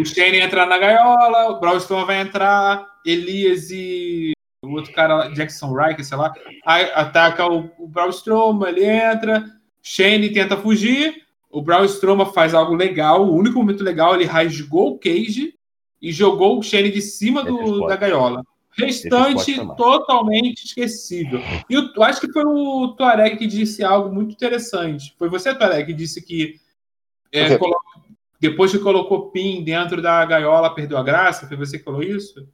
O 0.00 0.04
Shane 0.04 0.38
entra 0.38 0.66
na 0.66 0.78
gaiola, 0.78 1.50
o 1.50 1.60
Braun 1.60 1.76
Strowman 1.76 2.06
vai 2.06 2.20
entrar, 2.20 2.86
Elias 3.04 3.70
e 3.70 4.32
o 4.62 4.72
outro 4.72 4.92
cara, 4.92 5.28
Jackson 5.28 5.72
Riker, 5.72 6.04
sei 6.04 6.16
lá, 6.16 6.32
ataca 6.64 7.46
o, 7.46 7.70
o 7.78 7.86
Braun 7.86 8.10
Strowman, 8.10 8.68
ele 8.68 8.84
entra, 8.84 9.44
Shane 9.82 10.32
tenta 10.32 10.56
fugir, 10.56 11.14
o 11.50 11.62
Braun 11.62 11.84
Strowman 11.84 12.32
faz 12.32 12.52
algo 12.54 12.74
legal, 12.74 13.24
o 13.24 13.34
único 13.36 13.58
momento 13.58 13.84
legal, 13.84 14.14
ele 14.14 14.24
rasgou 14.24 14.94
o 14.94 14.98
Cage 14.98 15.54
e 16.02 16.10
jogou 16.10 16.58
o 16.58 16.62
Shane 16.62 16.90
de 16.90 17.00
cima 17.00 17.44
do, 17.44 17.86
da 17.86 17.96
gaiola. 17.96 18.42
Restante 18.76 19.56
totalmente 19.76 20.64
esquecível. 20.64 21.40
E 21.68 21.74
eu, 21.74 22.02
acho 22.02 22.20
que 22.20 22.32
foi 22.32 22.44
o 22.44 22.94
Tuareg 22.96 23.36
que 23.36 23.46
disse 23.46 23.82
algo 23.82 24.14
muito 24.14 24.32
interessante. 24.32 25.14
Foi 25.18 25.28
você, 25.28 25.54
Tuareg, 25.54 25.86
que 25.86 25.94
disse 25.94 26.20
que 26.20 26.60
é, 27.32 27.58
depois 28.40 28.70
que 28.70 28.78
colocou 28.78 29.30
PIN 29.30 29.64
dentro 29.64 30.02
da 30.02 30.24
gaiola, 30.24 30.74
perdeu 30.74 30.98
a 30.98 31.02
graça? 31.02 31.46
Foi 31.46 31.56
você 31.56 31.78
que 31.78 31.84
falou 31.84 32.02
isso? 32.02 32.46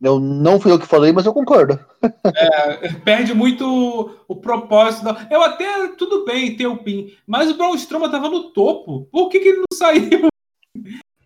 Eu 0.00 0.20
não 0.20 0.60
fui 0.60 0.70
eu 0.70 0.78
que 0.78 0.86
falei, 0.86 1.12
mas 1.12 1.26
eu 1.26 1.32
concordo. 1.32 1.78
É, 2.24 2.92
perde 3.04 3.34
muito 3.34 3.66
o, 3.66 4.10
o 4.28 4.36
propósito. 4.36 5.04
Da... 5.04 5.26
Eu 5.30 5.42
até, 5.42 5.88
tudo 5.96 6.24
bem 6.24 6.56
ter 6.56 6.68
o 6.68 6.76
PIN, 6.76 7.12
mas 7.26 7.50
o 7.50 7.56
Braun 7.56 7.74
Strowman 7.74 8.10
tava 8.10 8.28
no 8.28 8.50
topo. 8.50 9.08
Por 9.10 9.28
que, 9.28 9.40
que 9.40 9.48
ele 9.48 9.58
não 9.58 9.64
saiu? 9.76 10.28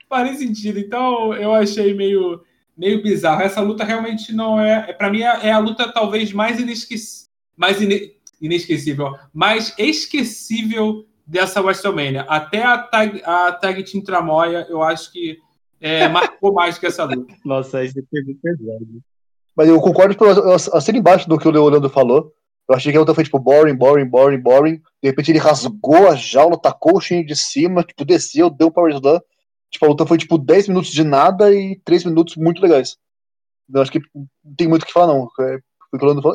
Faz 0.09 0.38
sentido. 0.38 0.78
Então, 0.78 1.34
eu 1.34 1.53
achei 1.53 1.92
meio, 1.92 2.42
meio 2.76 3.02
bizarro. 3.02 3.42
Essa 3.42 3.60
luta 3.60 3.84
realmente 3.84 4.32
não 4.32 4.60
é... 4.60 4.86
é 4.88 4.92
para 4.92 5.10
mim, 5.10 5.22
é, 5.22 5.46
é, 5.48 5.52
a 5.52 5.58
luta 5.58 5.92
talvez 5.92 6.32
mais, 6.32 6.58
inesquec... 6.60 7.00
mais 7.56 7.80
ine... 7.80 8.12
inesquecível, 8.40 9.16
mais 9.32 9.74
esquecível 9.78 11.06
dessa 11.26 11.60
WrestleMania. 11.60 12.22
Até 12.22 12.62
a 12.62 12.78
tag, 12.78 13.22
a 13.24 13.52
tag 13.52 13.82
Team 13.84 14.02
Tramoia, 14.02 14.66
eu 14.68 14.82
acho 14.82 15.12
que 15.12 15.38
é, 15.80 16.06
marcou 16.08 16.52
mais 16.52 16.78
que 16.78 16.86
essa 16.86 17.04
luta. 17.04 17.34
Nossa, 17.44 17.84
isso 17.84 17.94
foi 18.10 18.22
muito 18.22 18.40
pesado. 18.40 18.86
Mas 19.56 19.68
eu 19.68 19.80
concordo, 19.80 20.14
tipo, 20.14 20.24
eu 20.24 20.54
assino 20.54 20.98
embaixo 20.98 21.28
do 21.28 21.38
que 21.38 21.46
o 21.46 21.50
Leonardo 21.50 21.90
falou. 21.90 22.32
Eu 22.68 22.76
achei 22.76 22.90
que 22.90 22.96
a 22.96 23.00
luta 23.00 23.14
foi, 23.14 23.24
tipo, 23.24 23.38
boring, 23.38 23.74
boring, 23.74 24.06
boring, 24.06 24.38
boring. 24.38 24.76
De 25.02 25.10
repente 25.10 25.30
ele 25.30 25.38
rasgou 25.38 26.08
a 26.08 26.14
jaula, 26.14 26.58
tacou 26.58 26.96
o 26.96 27.00
Shane 27.00 27.26
de 27.26 27.36
cima, 27.36 27.82
tipo, 27.82 28.04
desceu, 28.04 28.48
deu 28.48 28.68
um 28.68 28.70
power 28.70 28.94
slam. 28.94 29.20
Tipo, 29.72 29.86
a 29.86 29.88
luta 29.88 30.06
foi, 30.06 30.18
tipo, 30.18 30.36
10 30.36 30.68
minutos 30.68 30.90
de 30.90 31.02
nada 31.02 31.52
e 31.52 31.80
3 31.84 32.04
minutos 32.04 32.36
muito 32.36 32.60
legais. 32.60 32.98
Eu 33.72 33.80
acho 33.80 33.90
que 33.90 34.00
não 34.14 34.54
tem 34.56 34.68
muito 34.68 34.82
o 34.82 34.86
que 34.86 34.92
falar, 34.92 35.06
não. 35.06 35.28
É, 35.40 35.58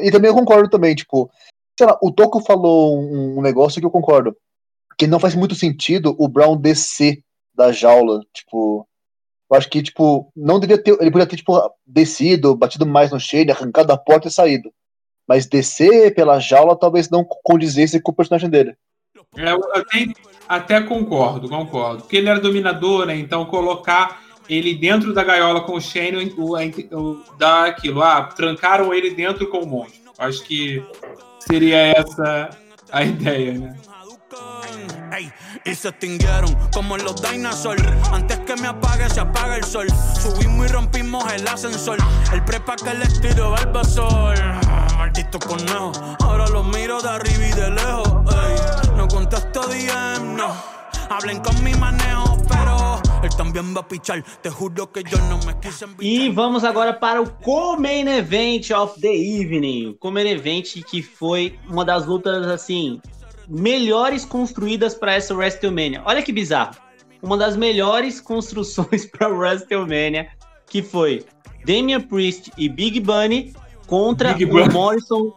e 0.01 0.11
também 0.11 0.29
eu 0.29 0.35
concordo 0.35 0.69
também, 0.69 0.95
tipo, 0.95 1.29
sei 1.77 1.87
lá, 1.87 1.97
o 2.01 2.11
Toco 2.11 2.41
falou 2.41 2.99
um, 2.99 3.41
negócio 3.41 3.79
que 3.79 3.85
eu 3.85 3.91
concordo. 3.91 4.35
Que 4.97 5.05
não 5.05 5.19
faz 5.19 5.35
muito 5.35 5.53
sentido 5.53 6.15
o 6.17 6.27
Brown 6.27 6.57
descer 6.57 7.23
da 7.53 7.71
jaula, 7.71 8.23
tipo, 8.33 8.87
eu 9.49 9.57
acho 9.57 9.69
que, 9.69 9.81
tipo, 9.81 10.31
não 10.35 10.59
devia 10.59 10.81
ter. 10.81 10.99
Ele 10.99 11.11
podia 11.11 11.27
ter, 11.27 11.37
tipo, 11.37 11.53
descido, 11.85 12.55
batido 12.55 12.85
mais 12.85 13.11
no 13.11 13.19
shade, 13.19 13.51
arrancado 13.51 13.87
da 13.87 13.97
porta 13.97 14.27
e 14.27 14.31
saído. 14.31 14.71
Mas 15.27 15.45
descer 15.45 16.13
pela 16.15 16.39
jaula 16.39 16.77
talvez 16.77 17.09
não 17.09 17.23
condizesse 17.23 18.01
com 18.01 18.11
o 18.11 18.15
personagem 18.15 18.49
dele. 18.49 18.75
É, 19.35 19.51
eu 19.51 19.59
até, 19.73 20.07
até 20.47 20.81
concordo, 20.81 21.49
concordo. 21.49 22.01
Porque 22.01 22.17
ele 22.17 22.29
era 22.29 22.39
dominador, 22.39 23.05
né? 23.05 23.15
Então 23.15 23.45
colocar 23.45 24.21
ele 24.49 24.73
dentro 24.73 25.13
da 25.13 25.23
gaiola 25.23 25.61
com 25.61 25.73
o 25.73 25.81
Shane 25.81 26.33
o, 26.37 26.55
o, 26.97 27.23
dá 27.37 27.65
aquilo. 27.65 28.01
Ah, 28.01 28.23
trancaram 28.23 28.93
ele 28.93 29.11
dentro 29.11 29.47
com 29.49 29.59
o 29.59 29.67
monstro. 29.67 30.11
Acho 30.17 30.43
que 30.43 30.83
seria 31.39 31.77
esa 31.91 32.49
a 32.91 33.03
ideia, 33.03 33.53
né? 33.53 33.77
Ey, 35.11 35.31
y 35.65 35.75
se 35.75 35.87
extinguieron 35.89 36.53
como 36.73 36.97
los 36.97 37.21
dinosaurs. 37.21 37.81
Antes 38.11 38.39
que 38.39 38.55
me 38.55 38.67
apague, 38.67 39.09
se 39.09 39.19
apaga 39.19 39.55
el 39.55 39.63
sol. 39.63 39.87
Subimos 40.21 40.67
y 40.67 40.69
rompimos 40.69 41.31
el 41.33 41.47
ascensor. 41.47 41.97
El 42.33 42.43
prepa 42.43 42.75
que 42.75 42.93
les 42.93 43.19
tiro 43.21 43.55
sol. 43.83 44.35
Ahora 46.23 46.47
miro 46.63 47.01
de 47.01 47.09
arriba 47.09 47.47
y 47.47 47.51
de 47.51 47.69
lejos. 47.71 48.07
Ey, 48.33 48.95
no 48.95 49.07
contesto 49.07 49.61
DM, 49.61 50.35
no. 50.35 50.53
Hablen 51.09 51.39
con 51.39 51.63
mi 51.63 51.73
manejo, 51.75 52.37
pero 52.49 53.01
él 53.23 53.29
también 53.37 53.73
va 53.75 53.81
a 53.81 53.87
pichar. 53.87 54.23
Te 54.41 54.49
juro 54.49 54.91
que 54.91 55.03
yo 55.03 55.17
no 55.29 55.37
me 55.45 55.57
quise 55.59 55.85
E 56.01 56.29
vamos 56.29 56.63
agora 56.63 56.99
para 56.99 57.21
o 57.21 57.31
Co-Main 57.41 58.07
Event 58.07 58.71
of 58.71 58.99
the 58.99 59.13
Evening. 59.13 59.87
O 59.87 59.97
Co-Main 59.97 60.27
Event 60.27 60.83
que 60.89 61.01
foi 61.01 61.57
uma 61.69 61.85
das 61.85 62.05
lutas, 62.05 62.45
assim, 62.47 63.01
melhores 63.47 64.25
construídas 64.25 64.93
para 64.93 65.15
essa 65.15 65.33
WrestleMania. 65.33 66.01
Olha 66.05 66.21
que 66.21 66.33
bizarro. 66.33 66.75
Uma 67.21 67.37
das 67.37 67.55
melhores 67.55 68.19
construções 68.19 69.05
para 69.11 69.29
WrestleMania, 69.29 70.27
que 70.69 70.81
foi 70.81 71.25
Damian 71.65 72.01
Priest 72.01 72.51
e 72.57 72.67
Big 72.69 72.99
Bunny 72.99 73.53
contra 73.87 74.33
Big 74.33 74.45
o 74.45 74.49
Bunny. 74.49 74.73
Morrison. 74.73 75.33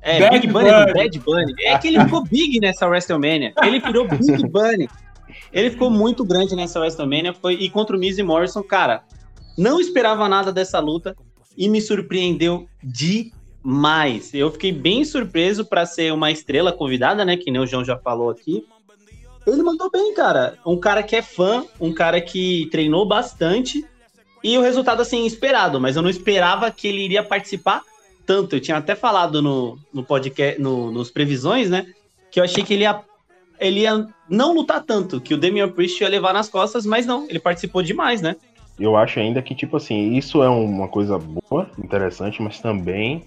É, 0.00 0.18
Bad 0.18 0.40
Big 0.40 0.52
Bunny, 0.52 0.70
Bunny. 0.70 0.92
Bad 0.94 1.18
Bunny. 1.18 1.54
É 1.60 1.78
que 1.78 1.88
ele 1.88 2.00
ficou 2.00 2.24
big 2.24 2.58
nessa 2.60 2.88
WrestleMania. 2.88 3.52
Ele 3.62 3.78
virou 3.78 4.08
Big 4.08 4.48
Bunny. 4.48 4.88
Ele 5.52 5.70
ficou 5.70 5.90
muito 5.90 6.24
grande 6.24 6.56
nessa 6.56 6.80
WrestleMania. 6.80 7.34
Foi, 7.34 7.54
e 7.54 7.68
contra 7.68 7.94
o 7.94 7.98
Miz 7.98 8.16
e 8.16 8.22
Morrison, 8.22 8.62
cara, 8.62 9.02
não 9.58 9.78
esperava 9.78 10.28
nada 10.28 10.50
dessa 10.50 10.80
luta 10.80 11.14
e 11.56 11.68
me 11.68 11.80
surpreendeu 11.80 12.66
de 12.82 13.30
mas 13.62 14.34
eu 14.34 14.50
fiquei 14.50 14.72
bem 14.72 15.04
surpreso 15.04 15.64
para 15.64 15.86
ser 15.86 16.12
uma 16.12 16.32
estrela 16.32 16.72
convidada, 16.72 17.24
né? 17.24 17.36
Que 17.36 17.50
nem 17.50 17.60
o 17.60 17.66
João 17.66 17.84
já 17.84 17.96
falou 17.96 18.28
aqui. 18.28 18.66
Ele 19.46 19.62
mandou 19.62 19.90
bem, 19.90 20.14
cara. 20.14 20.58
Um 20.66 20.78
cara 20.78 21.02
que 21.02 21.14
é 21.14 21.22
fã, 21.22 21.64
um 21.80 21.92
cara 21.92 22.20
que 22.20 22.68
treinou 22.70 23.06
bastante. 23.06 23.84
E 24.42 24.58
o 24.58 24.62
resultado, 24.62 25.02
assim, 25.02 25.24
esperado, 25.24 25.80
mas 25.80 25.96
eu 25.96 26.02
não 26.02 26.10
esperava 26.10 26.70
que 26.70 26.88
ele 26.88 27.04
iria 27.04 27.22
participar 27.22 27.82
tanto. 28.26 28.56
Eu 28.56 28.60
tinha 28.60 28.76
até 28.76 28.94
falado 28.94 29.40
no, 29.40 29.78
no 29.92 30.04
podcast, 30.04 30.60
no, 30.60 30.90
nos 30.90 31.10
previsões, 31.10 31.70
né? 31.70 31.86
que 32.32 32.40
eu 32.40 32.44
achei 32.44 32.64
que 32.64 32.72
ele 32.72 32.82
ia, 32.82 33.00
ele 33.60 33.80
ia 33.80 34.08
não 34.28 34.54
lutar 34.54 34.82
tanto, 34.82 35.20
que 35.20 35.34
o 35.34 35.36
Damian 35.36 35.68
Priest 35.68 36.02
ia 36.02 36.08
levar 36.08 36.32
nas 36.32 36.48
costas, 36.48 36.86
mas 36.86 37.04
não, 37.04 37.28
ele 37.28 37.38
participou 37.38 37.82
demais, 37.82 38.22
né? 38.22 38.34
Eu 38.80 38.96
acho 38.96 39.20
ainda 39.20 39.42
que, 39.42 39.54
tipo 39.54 39.76
assim, 39.76 40.14
isso 40.14 40.42
é 40.42 40.48
uma 40.48 40.88
coisa 40.88 41.18
boa, 41.18 41.70
interessante, 41.78 42.42
mas 42.42 42.58
também 42.58 43.24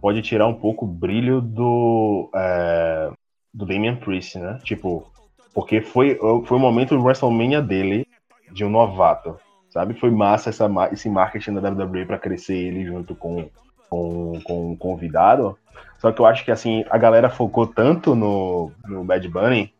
pode 0.00 0.22
tirar 0.22 0.46
um 0.46 0.54
pouco 0.54 0.84
o 0.84 0.88
brilho 0.88 1.40
do, 1.40 2.30
é, 2.32 3.10
do 3.52 3.66
Damian 3.66 3.96
Priest, 3.96 4.38
né? 4.38 4.60
Tipo, 4.62 5.04
porque 5.52 5.80
foi, 5.80 6.16
foi 6.44 6.56
o 6.56 6.60
momento 6.60 6.96
do 6.96 7.02
WrestleMania 7.02 7.60
dele, 7.60 8.06
de 8.52 8.64
um 8.64 8.70
novato, 8.70 9.36
sabe? 9.70 9.94
Foi 9.94 10.10
massa 10.10 10.50
essa, 10.50 10.68
esse 10.92 11.08
marketing 11.08 11.54
da 11.54 11.70
WWE 11.70 12.06
para 12.06 12.18
crescer 12.18 12.56
ele 12.56 12.84
junto 12.84 13.14
com, 13.14 13.48
com, 13.88 14.40
com 14.42 14.72
o 14.72 14.76
convidado. 14.76 15.58
Só 15.98 16.12
que 16.12 16.20
eu 16.20 16.26
acho 16.26 16.44
que, 16.44 16.50
assim, 16.50 16.84
a 16.90 16.98
galera 16.98 17.28
focou 17.28 17.66
tanto 17.66 18.14
no, 18.14 18.70
no 18.86 19.04
Bad 19.04 19.26
Bunny 19.28 19.72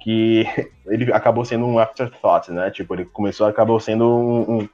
que 0.00 0.44
ele 0.86 1.12
acabou 1.12 1.44
sendo 1.44 1.66
um 1.66 1.78
afterthought, 1.78 2.50
né? 2.52 2.70
Tipo, 2.70 2.94
ele 2.94 3.04
começou, 3.06 3.46
acabou 3.46 3.80
sendo 3.80 4.04
um, 4.06 4.58
um, 4.58 4.68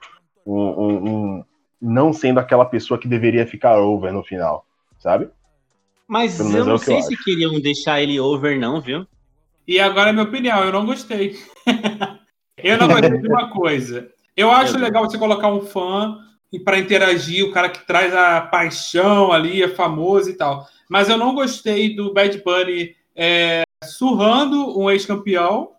um, 0.46 1.08
um 1.36 1.44
não 1.80 2.12
sendo 2.12 2.38
aquela 2.38 2.64
pessoa 2.64 2.98
que 2.98 3.08
deveria 3.08 3.46
ficar 3.46 3.78
over 3.78 4.12
no 4.12 4.22
final, 4.22 4.66
sabe? 4.98 5.28
Mas 6.06 6.36
Pelo 6.36 6.56
eu 6.56 6.64
não 6.64 6.74
é 6.74 6.78
sei 6.78 6.98
eu 6.98 7.02
se 7.02 7.14
acho. 7.14 7.24
queriam 7.24 7.60
deixar 7.60 8.02
ele 8.02 8.18
over, 8.18 8.58
não, 8.58 8.80
viu? 8.80 9.06
E 9.66 9.78
agora 9.78 10.10
é 10.10 10.12
minha 10.12 10.24
opinião, 10.24 10.64
eu 10.64 10.72
não 10.72 10.84
gostei. 10.84 11.38
eu 12.58 12.76
não 12.76 12.88
gostei 12.88 13.16
de 13.16 13.28
uma 13.28 13.48
coisa. 13.50 14.10
Eu 14.36 14.50
acho 14.50 14.78
legal 14.78 15.04
você 15.04 15.18
colocar 15.18 15.48
um 15.48 15.62
fã 15.62 16.18
para 16.64 16.78
interagir, 16.78 17.44
o 17.44 17.52
cara 17.52 17.68
que 17.68 17.86
traz 17.86 18.14
a 18.14 18.40
paixão 18.40 19.32
ali, 19.32 19.62
é 19.62 19.68
famoso 19.68 20.30
e 20.30 20.34
tal. 20.34 20.66
Mas 20.88 21.08
eu 21.08 21.16
não 21.16 21.34
gostei 21.34 21.94
do 21.94 22.12
Bad 22.12 22.42
Bunny 22.44 22.94
é, 23.14 23.62
surrando 23.84 24.78
um 24.78 24.90
ex-campeão. 24.90 25.70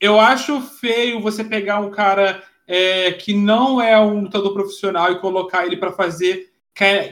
Eu 0.00 0.18
acho 0.20 0.60
feio 0.60 1.20
você 1.20 1.44
pegar 1.44 1.80
um 1.80 1.90
cara 1.90 2.42
é, 2.66 3.12
que 3.12 3.32
não 3.32 3.80
é 3.80 3.98
um 3.98 4.22
lutador 4.22 4.52
profissional 4.52 5.12
e 5.12 5.20
colocar 5.20 5.66
ele 5.66 5.76
para 5.76 5.92
fazer 5.92 6.50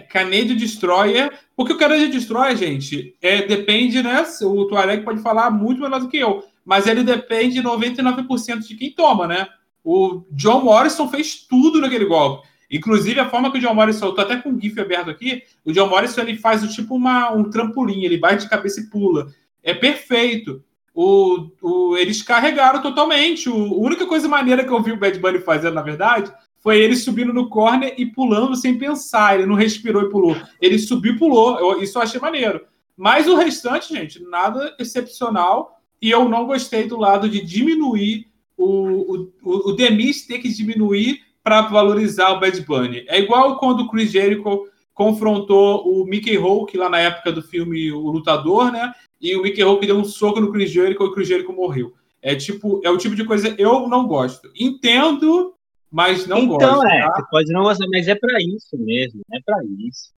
Canadian 0.09 0.55
Destroyer, 0.55 1.32
porque 1.57 1.72
o 1.72 1.78
Canadian 1.78 2.11
Destroyer, 2.11 2.57
gente, 2.57 3.16
é, 3.20 3.43
depende, 3.43 4.01
né? 4.01 4.24
O 4.43 4.64
Tuareg 4.66 5.03
pode 5.03 5.20
falar 5.20 5.51
muito 5.51 5.80
melhor 5.80 5.99
do 5.99 6.09
que 6.09 6.18
eu, 6.18 6.45
mas 6.64 6.87
ele 6.87 7.03
depende 7.03 7.61
99% 7.61 8.59
de 8.61 8.76
quem 8.76 8.93
toma, 8.93 9.26
né? 9.26 9.49
O 9.87 10.24
John 10.32 10.64
Morrison 10.64 11.09
fez 11.09 11.47
tudo 11.49 11.80
naquele 11.80 12.07
golpe. 12.07 12.49
Inclusive, 12.68 13.20
a 13.20 13.30
forma 13.30 13.53
que 13.53 13.59
o 13.59 13.61
John 13.61 13.72
Morrison, 13.72 14.07
eu 14.07 14.14
tô 14.16 14.20
até 14.20 14.34
com 14.34 14.51
o 14.51 14.61
GIF 14.61 14.80
aberto 14.80 15.11
aqui, 15.11 15.45
o 15.64 15.72
John 15.72 15.89
Morrison 15.89 16.22
ele 16.22 16.37
faz 16.37 16.64
o 16.64 16.68
tipo 16.68 16.97
uma, 16.97 17.30
um 17.32 17.49
trampolim, 17.49 18.03
ele 18.03 18.18
bate 18.18 18.43
de 18.43 18.51
cabeça 18.51 18.80
e 18.80 18.91
pula. 18.91 19.28
É 19.62 19.72
perfeito. 19.72 20.61
O, 20.93 21.51
o, 21.62 21.97
eles 21.97 22.20
carregaram 22.20 22.82
totalmente. 22.82 23.49
O, 23.49 23.55
a 23.55 23.78
única 23.78 24.05
coisa 24.09 24.26
maneira 24.26 24.64
que 24.64 24.72
eu 24.72 24.82
vi 24.82 24.91
o 24.91 24.97
Bad 24.97 25.20
Bunny 25.20 25.39
fazendo, 25.39 25.74
na 25.74 25.82
verdade, 25.82 26.32
foi 26.59 26.80
ele 26.80 26.97
subindo 26.97 27.32
no 27.32 27.49
corner 27.49 27.95
e 27.97 28.07
pulando 28.07 28.57
sem 28.57 28.76
pensar. 28.76 29.37
Ele 29.37 29.47
não 29.47 29.55
respirou 29.55 30.03
e 30.03 30.11
pulou. 30.11 30.37
Ele 30.61 30.80
subiu 30.80 31.14
e 31.14 31.18
pulou. 31.18 31.61
Eu, 31.61 31.80
isso 31.80 31.97
eu 31.97 32.03
achei 32.03 32.20
maneiro. 32.20 32.61
Mas 32.97 33.28
o 33.28 33.37
restante, 33.37 33.95
gente, 33.95 34.20
nada 34.24 34.74
excepcional. 34.80 35.80
E 36.03 36.11
eu 36.11 36.28
não 36.28 36.45
gostei 36.45 36.89
do 36.89 36.99
lado 36.99 37.28
de 37.28 37.41
diminuir 37.41 38.26
o, 38.57 39.29
o, 39.43 39.71
o 39.71 39.73
Demis 39.73 40.27
ter 40.27 40.39
que 40.39 40.49
diminuir 40.49 41.21
para 41.43 41.63
valorizar 41.63 42.31
o 42.31 42.41
Bad 42.41 42.61
Bunny. 42.63 43.05
É 43.09 43.21
igual 43.21 43.59
quando 43.59 43.81
o 43.81 43.89
Chris 43.89 44.11
Jericho 44.11 44.67
confrontou 44.93 45.87
o 45.87 46.05
Mickey 46.05 46.37
Rourke 46.37 46.77
lá 46.77 46.89
na 46.89 46.99
época 46.99 47.31
do 47.31 47.43
filme 47.43 47.93
O 47.93 48.11
Lutador, 48.11 48.73
né? 48.73 48.93
E 49.21 49.37
o 49.37 49.43
Mickey 49.43 49.63
Rourke 49.63 49.87
deu 49.87 49.97
um 49.97 50.05
soco 50.05 50.41
no 50.41 50.51
Chris 50.51 50.71
Jericho 50.71 51.03
e 51.03 51.07
o 51.07 51.13
Chris 51.13 51.29
Jericho 51.29 51.53
morreu. 51.53 51.95
É 52.21 52.35
tipo, 52.35 52.81
é 52.85 52.91
o 52.91 52.99
tipo 52.99 53.15
de 53.15 53.25
coisa 53.25 53.55
eu 53.59 53.89
não 53.89 54.07
gosto. 54.07 54.51
Entendo 54.59 55.55
mas 55.91 56.27
não 56.27 56.39
então, 56.41 56.49
gosta. 56.59 56.67
Então, 56.67 56.89
é, 56.91 57.07
tá? 57.07 57.15
você 57.15 57.27
pode 57.31 57.53
não 57.53 57.63
gostar, 57.63 57.87
mas 57.89 58.09
é 58.09 58.15
para 58.15 58.39
isso 58.41 58.77
mesmo, 58.77 59.23
é 59.33 59.41
para 59.41 59.59
isso. 59.79 60.13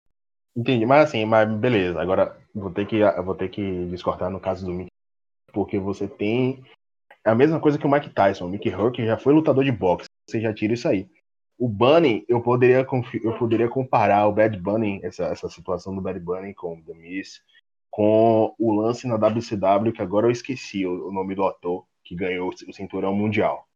Entendi, 0.57 0.85
mas 0.85 1.09
assim, 1.09 1.25
mas 1.25 1.49
beleza. 1.49 2.01
Agora 2.01 2.37
vou 2.55 2.71
ter 2.71 2.87
que 2.87 2.99
vou 3.23 3.35
ter 3.35 3.49
que 3.49 3.85
discordar 3.87 4.31
no 4.31 4.41
caso 4.41 4.67
do 4.67 4.73
Mickey, 4.73 4.93
porque 5.53 5.79
você 5.79 6.09
tem 6.09 6.65
é 7.29 7.33
a 7.33 7.35
mesma 7.35 7.61
coisa 7.61 7.79
que 7.79 7.87
o 7.87 7.91
Mike 7.91 8.11
Tyson. 8.11 8.47
O 8.47 8.49
Mickey 8.49 8.71
Rourke 8.71 9.05
já 9.05 9.17
foi 9.17 9.33
lutador 9.33 9.65
de 9.65 9.73
boxe. 9.73 10.09
Você 10.29 10.41
já 10.41 10.53
tira 10.53 10.75
isso 10.75 10.89
aí. 10.89 11.09
O 11.59 11.69
Bunny, 11.69 12.25
eu 12.29 12.41
poderia 12.41 12.87
eu 13.23 13.39
poderia 13.39 13.69
comparar 13.69 14.27
o 14.27 14.33
Bad 14.33 14.57
Bunny, 14.59 15.01
essa, 15.03 15.25
essa 15.25 15.49
situação 15.49 15.95
do 15.95 16.01
Bad 16.01 16.19
Bunny 16.21 16.55
com 16.55 16.79
o 16.79 16.83
The 16.83 16.95
Miz, 16.95 17.43
com 17.91 18.55
o 18.59 18.73
lance 18.73 19.07
na 19.07 19.17
WCW, 19.17 19.93
que 19.93 20.03
agora 20.03 20.27
eu 20.27 20.31
esqueci 20.31 20.87
o, 20.87 21.09
o 21.09 21.13
nome 21.13 21.35
do 21.35 21.45
ator 21.45 21.85
que 22.05 22.15
ganhou 22.15 22.49
o 22.49 22.73
cinturão 22.73 23.15
mundial 23.15 23.69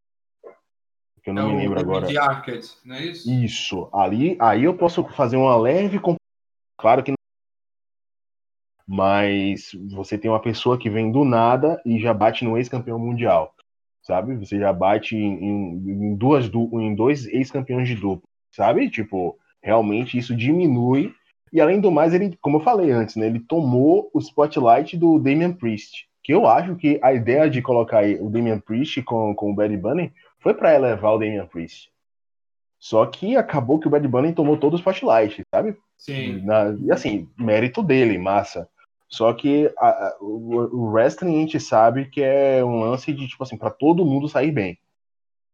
que 1.23 1.31
eu 1.31 1.35
não 1.35 1.51
é 1.51 1.55
me 1.55 1.59
lembro 1.61 1.79
agora. 1.79 2.07
De 2.07 2.19
Arcade, 2.19 2.69
não 2.85 2.97
é 2.97 3.05
isso? 3.07 3.31
Isso. 3.31 3.89
Ali, 3.93 4.37
aí 4.41 4.65
eu 4.65 4.77
posso 4.77 5.05
fazer 5.05 5.37
uma 5.37 5.57
leve. 5.57 6.01
Claro 6.77 7.03
que 7.03 7.13
não. 7.13 7.22
Mas 8.87 9.71
você 9.91 10.19
tem 10.19 10.31
uma 10.31 10.41
pessoa 10.41 10.79
que 10.79 10.91
vem 10.91 11.11
do 11.11 11.25
nada 11.25 11.81
e 11.85 11.99
já 11.99 12.13
bate 12.13 12.45
no 12.45 12.57
ex-campeão 12.57 12.99
mundial. 12.99 13.55
Sabe? 14.03 14.37
Você 14.37 14.59
já 14.59 14.73
bate 14.73 15.17
em, 15.17 16.11
em 16.11 16.15
duas 16.17 16.51
em 16.73 16.95
dois 16.95 17.27
ex-campeões 17.27 17.89
de 17.89 17.95
duplo. 17.95 18.29
Sabe? 18.51 18.91
Tipo, 18.91 19.39
realmente 19.63 20.19
isso 20.19 20.35
diminui. 20.35 21.15
E 21.53 21.61
além 21.61 21.81
do 21.81 21.91
mais, 21.91 22.13
ele, 22.13 22.37
como 22.41 22.57
eu 22.57 22.63
falei 22.63 22.91
antes, 22.91 23.15
né? 23.17 23.27
Ele 23.27 23.39
tomou 23.39 24.11
o 24.13 24.19
spotlight 24.19 24.97
do 24.97 25.19
Damian 25.19 25.53
Priest. 25.53 26.07
Que 26.25 26.33
eu 26.33 26.47
acho 26.47 26.77
que 26.77 26.99
a 27.03 27.13
ideia 27.13 27.49
de 27.49 27.61
colocar 27.63 28.05
o 28.05 28.31
Damian 28.31 28.59
Priest 28.59 29.03
com, 29.03 29.35
com 29.35 29.53
o 29.53 29.55
Barry 29.55 29.77
Bunny 29.77 30.13
foi 30.41 30.55
para 30.55 30.75
elevar 30.75 31.13
o 31.13 31.19
Damian 31.19 31.47
Priest. 31.47 31.92
Só 32.83 33.07
que 33.07 33.37
acabou 33.37 33.79
que 33.79 33.87
o 33.87 33.91
Bad 33.91 34.09
Bunny 34.09 34.33
tomou 34.33 34.57
todos 34.57 34.81
os 34.81 34.85
spotlight, 34.85 35.41
sabe? 35.55 35.77
Sim. 35.97 36.43
Na, 36.43 36.77
e 36.81 36.91
assim, 36.91 37.29
mérito 37.39 37.81
dele, 37.81 38.19
massa. 38.19 38.69
Só 39.09 39.33
que 39.33 39.73
a, 39.79 39.87
a, 39.87 40.17
o, 40.21 40.81
o, 40.81 40.91
wrestling 40.91 41.37
a 41.37 41.41
gente 41.43 41.61
sabe 41.61 42.07
que 42.07 42.21
é 42.21 42.65
um 42.65 42.81
lance 42.81 43.13
de, 43.13 43.29
tipo 43.29 43.41
assim, 43.45 43.57
para 43.57 43.71
todo 43.71 44.05
mundo 44.05 44.29
sair 44.29 44.51
bem. 44.51 44.77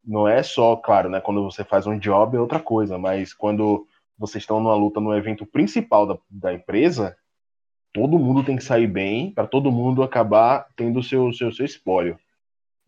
Não 0.03 0.27
é 0.27 0.43
só, 0.43 0.75
claro, 0.75 1.11
né? 1.11 1.21
Quando 1.21 1.43
você 1.43 1.63
faz 1.63 1.87
um 1.87 1.99
job 1.99 2.35
é 2.35 2.41
outra 2.41 2.61
coisa, 2.61 2.97
mas 2.97 3.35
quando 3.35 3.87
vocês 4.17 4.43
estão 4.43 4.59
numa 4.59 4.75
luta 4.75 4.99
no 4.99 5.15
evento 5.15 5.45
principal 5.45 6.07
da, 6.07 6.19
da 6.31 6.55
empresa, 6.55 7.15
todo 7.93 8.19
mundo 8.19 8.43
tem 8.43 8.57
que 8.57 8.65
sair 8.65 8.87
bem 8.87 9.33
para 9.33 9.47
todo 9.47 9.71
mundo 9.71 10.03
acabar 10.03 10.67
tendo 10.75 11.01
o 11.01 11.03
seu, 11.03 11.31
seu, 11.35 11.53
seu 11.53 11.67
espólio. 11.67 12.19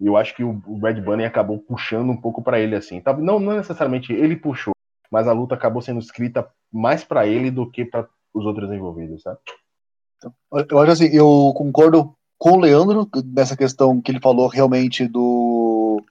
E 0.01 0.07
eu 0.07 0.17
acho 0.17 0.35
que 0.35 0.43
o, 0.43 0.79
Red 0.83 1.01
Bunny 1.01 1.25
acabou 1.25 1.59
puxando 1.59 2.11
um 2.11 2.17
pouco 2.17 2.43
para 2.43 2.59
ele 2.59 2.75
assim. 2.75 3.01
Tá, 3.01 3.13
não, 3.13 3.39
não 3.39 3.57
necessariamente 3.57 4.13
ele 4.13 4.35
puxou, 4.35 4.75
mas 5.11 5.29
a 5.29 5.33
luta 5.33 5.55
acabou 5.55 5.83
sendo 5.83 6.01
escrita 6.01 6.49
mais 6.73 7.05
para 7.05 7.27
ele 7.27 7.51
do 7.51 7.71
que 7.71 7.85
para 7.85 8.09
os 8.33 8.47
outros 8.47 8.71
envolvidos, 8.73 9.23
sabe? 9.23 9.39
Eu 10.71 10.79
acho 10.79 10.93
assim, 10.93 11.07
eu 11.07 11.53
concordo 11.55 12.15
com 12.39 12.53
o 12.53 12.61
Leandro 12.61 13.09
nessa 13.25 13.57
questão 13.57 14.01
que 14.01 14.11
ele 14.11 14.21
falou 14.21 14.49
realmente 14.49 15.07
do. 15.07 16.03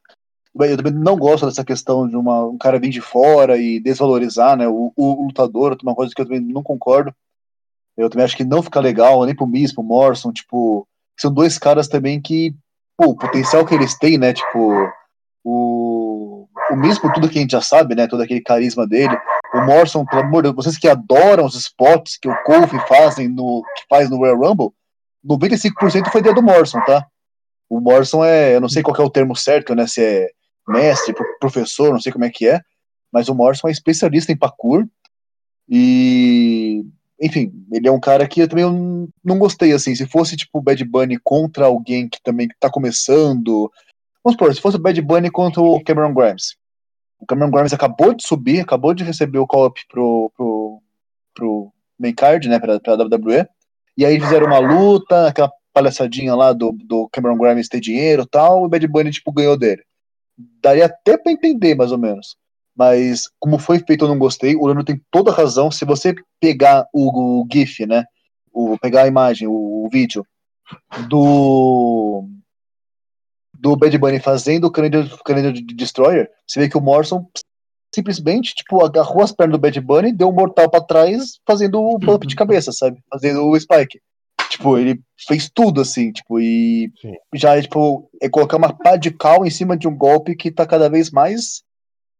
Eu 0.55 0.77
também 0.77 0.93
não 0.93 1.17
gosto 1.17 1.45
dessa 1.45 1.63
questão 1.63 2.07
de 2.07 2.15
uma, 2.15 2.45
um 2.45 2.57
cara 2.57 2.79
vir 2.79 2.89
de 2.89 3.01
fora 3.01 3.57
e 3.57 3.79
desvalorizar 3.79 4.57
né, 4.57 4.67
o, 4.67 4.91
o 4.95 5.25
lutador, 5.25 5.77
uma 5.81 5.95
coisa 5.95 6.13
que 6.13 6.21
eu 6.21 6.25
também 6.25 6.41
não 6.41 6.61
concordo. 6.61 7.13
Eu 7.95 8.09
também 8.09 8.25
acho 8.25 8.35
que 8.35 8.43
não 8.43 8.61
fica 8.61 8.79
legal, 8.79 9.25
nem 9.25 9.35
pro 9.35 9.47
Miss, 9.47 9.73
pro 9.73 9.83
Morrison, 9.83 10.31
tipo, 10.31 10.87
são 11.17 11.31
dois 11.31 11.57
caras 11.57 11.87
também 11.87 12.19
que 12.19 12.55
o 13.05 13.15
potencial 13.15 13.65
que 13.65 13.73
eles 13.73 13.97
têm, 13.97 14.17
né? 14.17 14.33
Tipo, 14.33 14.91
o, 15.43 16.47
o 16.71 16.75
mesmo 16.75 17.11
tudo 17.13 17.29
que 17.29 17.37
a 17.37 17.41
gente 17.41 17.51
já 17.51 17.61
sabe, 17.61 17.95
né? 17.95 18.07
Todo 18.07 18.21
aquele 18.21 18.41
carisma 18.41 18.85
dele. 18.85 19.17
O 19.53 19.61
Morrison, 19.61 20.05
pelo 20.05 20.21
amor 20.21 20.43
de 20.43 20.51
Deus, 20.51 20.55
vocês 20.55 20.77
que 20.77 20.87
adoram 20.87 21.45
os 21.45 21.55
spots 21.55 22.17
que 22.17 22.29
o 22.29 22.43
Kofi 22.43 22.77
fazem 22.87 23.27
no, 23.27 23.63
que 23.75 23.83
faz 23.89 24.09
no 24.09 24.17
Royal 24.17 24.37
Rumble, 24.37 24.69
95% 25.25 26.11
foi 26.11 26.21
ideia 26.21 26.35
do 26.35 26.43
Morrison, 26.43 26.79
tá? 26.85 27.05
O 27.69 27.79
Morrison 27.79 28.23
é, 28.23 28.55
eu 28.55 28.61
não 28.61 28.69
sei 28.69 28.83
qual 28.83 28.95
é 28.97 29.01
o 29.01 29.09
termo 29.09 29.35
certo, 29.35 29.73
né? 29.75 29.87
Se 29.87 30.03
é 30.03 30.29
mestre, 30.67 31.15
professor, 31.39 31.91
não 31.91 31.99
sei 31.99 32.11
como 32.11 32.25
é 32.25 32.29
que 32.29 32.47
é, 32.47 32.61
mas 33.11 33.27
o 33.27 33.35
Morrison 33.35 33.67
é 33.67 33.71
especialista 33.71 34.31
em 34.31 34.37
parkour 34.37 34.85
e 35.67 36.83
enfim, 37.21 37.51
ele 37.71 37.87
é 37.87 37.91
um 37.91 37.99
cara 37.99 38.27
que 38.27 38.41
eu 38.41 38.47
também 38.47 39.09
não 39.23 39.37
gostei, 39.37 39.73
assim, 39.73 39.93
se 39.95 40.05
fosse, 40.07 40.35
tipo, 40.35 40.61
Bad 40.61 40.83
Bunny 40.85 41.19
contra 41.23 41.65
alguém 41.65 42.07
que 42.07 42.21
também 42.21 42.47
tá 42.59 42.69
começando, 42.69 43.71
vamos 44.23 44.33
supor, 44.33 44.53
se 44.53 44.61
fosse 44.61 44.77
o 44.77 44.81
Bad 44.81 45.01
Bunny 45.01 45.29
contra 45.29 45.61
o 45.61 45.83
Cameron 45.83 46.13
Grimes, 46.13 46.55
o 47.19 47.25
Cameron 47.25 47.51
Grimes 47.51 47.73
acabou 47.73 48.13
de 48.13 48.25
subir, 48.25 48.61
acabou 48.61 48.93
de 48.93 49.03
receber 49.03 49.39
o 49.39 49.47
call-up 49.47 49.79
pro, 49.89 50.31
pro, 50.35 50.81
pro 51.35 51.73
main 51.99 52.13
card, 52.13 52.47
né, 52.47 52.59
pra, 52.59 52.79
pra 52.79 52.95
WWE, 52.95 53.45
e. 53.97 54.05
Aí 54.05 54.19
fizeram 54.19 54.47
uma 54.47 54.59
luta, 54.59 55.27
aquela 55.27 55.51
palhaçadinha 55.73 56.33
lá 56.33 56.53
do, 56.53 56.71
do 56.71 57.09
Cameron 57.11 57.37
Grimes 57.37 57.67
ter 57.67 57.79
dinheiro 57.79 58.23
e 58.23 58.27
tal, 58.27 58.63
e 58.63 58.65
o 58.65 58.69
Bad 58.69 58.87
Bunny, 58.87 59.11
tipo, 59.11 59.31
ganhou 59.31 59.57
dele. 59.57 59.83
Daria 60.61 60.85
até 60.85 61.17
pra 61.17 61.31
entender, 61.31 61.75
mais 61.75 61.91
ou 61.91 61.97
menos 61.97 62.37
mas 62.79 63.23
como 63.37 63.59
foi 63.59 63.79
feito 63.79 64.05
eu 64.05 64.07
não 64.07 64.17
gostei. 64.17 64.55
O 64.55 64.65
Leandro 64.65 64.85
tem 64.85 65.01
toda 65.11 65.31
a 65.31 65.33
razão. 65.33 65.69
Se 65.69 65.83
você 65.83 66.15
pegar 66.39 66.87
o, 66.93 67.41
o 67.41 67.47
GIF, 67.51 67.85
né, 67.85 68.05
o, 68.53 68.77
pegar 68.77 69.03
a 69.03 69.07
imagem, 69.07 69.49
o, 69.49 69.85
o 69.85 69.89
vídeo, 69.91 70.25
do 71.09 72.25
do 73.53 73.75
Bad 73.75 73.97
Bunny 73.97 74.21
fazendo 74.21 74.67
o 74.67 74.71
Canadian, 74.71 75.05
Canadian 75.25 75.51
Destroyer, 75.75 76.29
você 76.47 76.61
vê 76.61 76.69
que 76.69 76.77
o 76.77 76.81
Morrison 76.81 77.27
simplesmente, 77.93 78.55
tipo, 78.55 78.81
agarrou 78.85 79.21
as 79.21 79.33
pernas 79.33 79.57
do 79.57 79.61
Bad 79.61 79.81
Bunny, 79.81 80.13
deu 80.13 80.29
um 80.29 80.33
mortal 80.33 80.69
pra 80.69 80.79
trás, 80.79 81.39
fazendo 81.45 81.81
o 81.81 81.99
bump 81.99 82.25
de 82.25 82.35
cabeça, 82.35 82.71
sabe? 82.71 83.03
Fazendo 83.11 83.43
o 83.43 83.59
Spike. 83.59 83.99
Tipo, 84.49 84.77
ele 84.77 85.01
fez 85.27 85.49
tudo 85.53 85.81
assim, 85.81 86.13
tipo, 86.13 86.39
e 86.39 86.89
Sim. 87.01 87.13
já, 87.33 87.61
tipo, 87.61 88.09
é 88.21 88.29
colocar 88.29 88.55
uma 88.55 88.71
pá 88.71 88.95
de 88.95 89.11
cal 89.11 89.45
em 89.45 89.49
cima 89.49 89.75
de 89.75 89.85
um 89.85 89.97
golpe 89.97 90.33
que 90.33 90.49
tá 90.49 90.65
cada 90.65 90.89
vez 90.89 91.11
mais 91.11 91.61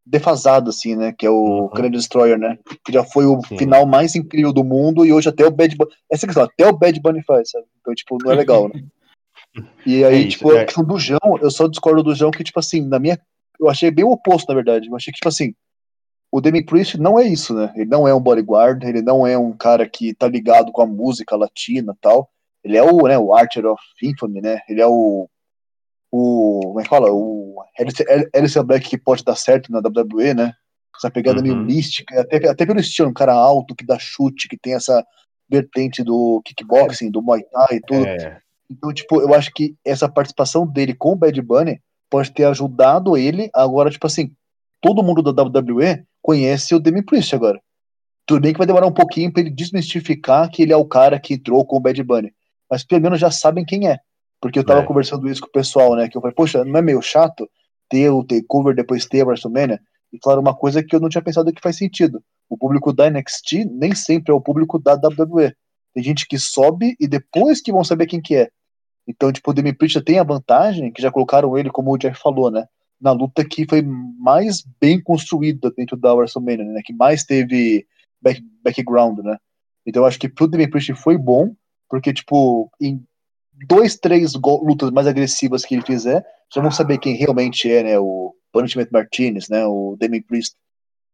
defasado, 0.10 0.70
assim, 0.70 0.95
né? 0.95 1.14
Que 1.18 1.26
é 1.26 1.30
o 1.30 1.36
Uhum. 1.64 1.70
Canadian 1.70 1.97
Destroyer, 1.99 2.38
né? 2.38 2.57
Que 2.84 2.91
já 2.91 3.03
foi 3.03 3.26
o 3.26 3.39
Sim. 3.47 3.57
final 3.57 3.86
mais 3.86 4.16
incrível 4.16 4.51
do 4.51 4.64
mundo 4.64 5.05
e 5.05 5.14
hoje 5.14 5.30
até 5.30 5.45
o 5.45 5.51
Bad 5.51 5.76
Bunny. 5.76 5.91
Essa 6.12 6.26
questão, 6.26 6.43
até 6.43 6.68
o 6.68 6.76
Bad 6.78 6.99
Bunny 6.99 7.24
faz, 7.24 7.51
sabe? 7.51 7.66
Então, 7.80 7.93
tipo, 7.93 8.18
não 8.24 8.32
é 8.32 8.36
legal, 8.36 8.70
né? 8.74 8.84
E 9.86 10.03
aí, 10.03 10.16
É 10.16 10.18
isso, 10.20 10.38
tipo, 10.38 10.51
é. 10.53 10.62
a 10.62 10.66
questão 10.66 10.84
do 10.84 10.97
João, 10.99 11.38
eu 11.41 11.49
só 11.49 11.68
discordo 11.68 12.03
do 12.03 12.14
João 12.14 12.30
que, 12.32 12.43
tipo 12.43 12.60
assim, 12.60 12.82
na 12.82 12.99
minha. 12.99 13.20
Eu 13.60 13.68
achei 13.70 13.89
bem 13.89 14.05
o 14.05 14.12
oposto, 14.12 14.47
na 14.47 14.55
verdade. 14.55 14.88
Eu 14.88 14.95
achei 14.95 15.12
que, 15.12 15.18
tipo 15.18 15.28
assim, 15.28 15.53
o 16.32 16.39
Demi 16.39 16.64
Priest 16.64 16.97
não 16.99 17.20
é 17.20 17.24
isso, 17.28 17.53
né? 17.53 17.74
Ele 17.76 17.89
não 17.89 18.07
é 18.07 18.14
um 18.14 18.22
bodyguard, 18.22 18.84
ele 18.84 19.01
não 19.01 19.26
é 19.26 19.38
um 19.38 19.51
cara 19.51 19.89
que 19.89 20.14
tá 20.14 20.28
ligado 20.28 20.72
com 20.72 20.82
a 20.82 20.86
música 20.86 21.36
latina 21.36 21.93
e 21.95 21.99
tal. 21.99 22.30
Ele 22.64 22.78
é 22.78 22.84
o, 22.84 23.07
né, 23.07 23.18
o 23.18 23.34
Archer 23.34 23.66
of 23.66 23.82
Infamy, 24.03 24.39
né? 24.41 24.60
Ele 24.70 24.82
é 24.82 24.88
o. 24.88 25.28
O. 26.12 26.60
Como 26.64 26.80
é 26.80 26.84
que 26.84 26.89
fala? 26.89 27.12
O 27.12 27.55
Alistair 28.36 28.64
Black 28.66 28.89
que 28.89 28.97
pode 28.97 29.24
dar 29.24 29.36
certo 29.36 29.72
na 29.72 29.80
WWE, 29.80 30.34
né? 30.34 30.53
Essa 30.95 31.10
pegada 31.10 31.41
meio 31.41 31.55
Uhum. 31.55 31.64
mística, 31.64 32.20
até, 32.20 32.49
até 32.49 32.66
pelo 32.66 32.80
estilo, 32.80 33.10
um 33.10 33.14
cara 33.14 33.34
alto 33.34 33.74
que 33.76 33.86
dá 33.86 33.97
chute, 33.97 34.49
que 34.49 34.57
tem 34.57 34.74
essa 34.74 35.05
vertente 35.49 36.03
do 36.03 36.41
kickboxing, 36.43 37.10
do 37.10 37.22
Muay 37.22 37.41
Thai 37.43 37.78
e 37.78 37.82
tudo. 37.82 38.05
É, 38.05 38.39
Então, 38.70 38.93
tipo, 38.93 39.20
eu 39.22 39.34
acho 39.34 39.49
que 39.53 39.76
essa 39.86 40.07
participação 40.10 40.68
dele 40.68 40.93
com 40.93 41.14
o 41.14 41.16
Bad 41.16 41.41
Bunny 41.41 41.82
pode 42.10 42.32
ter 42.32 42.43
ajudado 42.43 43.18
ele. 43.18 43.49
Agora, 43.55 43.89
tipo 43.89 44.05
assim, 44.05 44.32
todo 44.82 45.01
mundo 45.01 45.24
da 45.24 45.41
WWE 45.43 46.03
conhece 46.22 46.76
o 46.76 46.80
Demi 46.80 47.01
Priest 47.03 47.34
agora. 47.34 47.60
Tudo 48.28 48.41
bem 48.41 48.51
que 48.51 48.57
vai 48.60 48.68
demorar 48.68 48.86
um 48.86 48.91
pouquinho 48.93 49.32
pra 49.34 49.41
ele 49.41 49.49
desmistificar 49.49 50.51
que 50.51 50.62
ele 50.62 50.72
é 50.74 50.78
o 50.78 50.86
cara 50.86 51.20
que 51.20 51.34
entrou 51.34 51.66
com 51.66 51.78
o 51.78 51.80
Bad 51.80 52.03
Bunny. 52.03 52.32
Mas 52.70 52.84
pelo 52.84 53.01
menos 53.01 53.20
já 53.20 53.32
sabem 53.32 53.66
quem 53.66 53.88
é. 53.88 53.97
Porque 54.42 54.60
eu 54.60 54.64
tava 54.66 54.82
É. 54.82 54.86
conversando 54.86 55.28
isso 55.30 55.42
com 55.42 55.48
o 55.48 55.52
pessoal, 55.52 55.96
né? 55.96 56.08
Que 56.08 56.18
eu 56.18 56.22
falei, 56.22 56.36
poxa, 56.36 56.64
não 56.64 56.80
é 56.80 56.82
meio 56.82 57.02
chato 57.02 57.50
ter 57.90 58.10
o 58.10 58.24
takeover 58.24 58.76
depois 58.76 59.06
ter 59.06 59.22
a 59.22 59.26
WrestleMania? 59.26 59.80
E 60.14 60.20
falaram 60.24 60.42
uma 60.42 60.56
coisa 60.56 60.84
que 60.84 60.96
eu 60.96 61.00
não 61.00 61.10
tinha 61.10 61.22
pensado 61.22 61.52
que 61.54 61.62
faz 61.62 61.78
sentido. 61.78 62.24
O 62.50 62.58
público 62.58 62.92
da 62.94 63.10
NXT 63.10 63.66
nem 63.72 63.94
sempre 63.94 64.32
é 64.32 64.36
o 64.36 64.42
público 64.42 64.80
da 64.80 64.94
WWE. 64.96 65.54
Tem 65.94 66.04
gente 66.04 66.28
que 66.28 66.38
sobe 66.40 66.96
e 67.00 67.08
depois 67.08 67.62
que 67.62 67.72
vão 67.72 67.84
saber 67.84 68.08
quem 68.08 68.22
que 68.22 68.36
é. 68.36 68.50
Então, 69.08 69.32
tipo, 69.32 69.50
o 69.50 69.54
Demi 69.54 69.76
já 69.84 70.02
tem 70.02 70.20
a 70.20 70.24
vantagem, 70.24 70.92
que 70.92 71.02
já 71.02 71.12
colocaram 71.12 71.58
ele, 71.58 71.70
como 71.70 71.92
o 71.92 71.98
Jeff 71.98 72.20
falou, 72.22 72.52
né? 72.52 72.66
Na 73.02 73.12
luta 73.12 73.44
que 73.44 73.66
foi 73.68 73.82
mais 73.82 74.64
bem 74.80 75.02
construída 75.02 75.72
dentro 75.76 75.98
da 75.98 76.14
WrestleMania, 76.14 76.66
né? 76.66 76.82
Que 76.84 76.94
mais 76.94 77.24
teve 77.24 77.86
back, 78.22 78.42
background, 78.64 79.20
né? 79.20 79.38
Então, 79.86 80.04
eu 80.04 80.08
acho 80.08 80.20
que 80.20 80.30
pro 80.30 80.48
Demi 80.48 80.70
Priest 80.70 80.94
foi 80.94 81.18
bom, 81.18 81.54
porque, 81.90 82.14
tipo, 82.14 82.70
em 82.80 83.04
dois, 83.68 83.95
três 83.97 84.34
lutas 84.36 84.91
mais 84.91 85.07
agressivas 85.07 85.66
que 85.66 85.76
ele 85.76 85.82
fizer, 85.86 86.26
já 86.53 86.62
vão 86.62 86.72
saber 86.72 86.97
quem 86.97 87.16
realmente 87.16 87.72
é, 87.72 87.84
né? 87.84 87.99
O 87.99 88.34
Punishment 88.51 88.88
Martinez, 88.91 89.49
né? 89.49 89.66
O 89.66 89.95
Demi 89.99 90.22
Priest. 90.22 90.55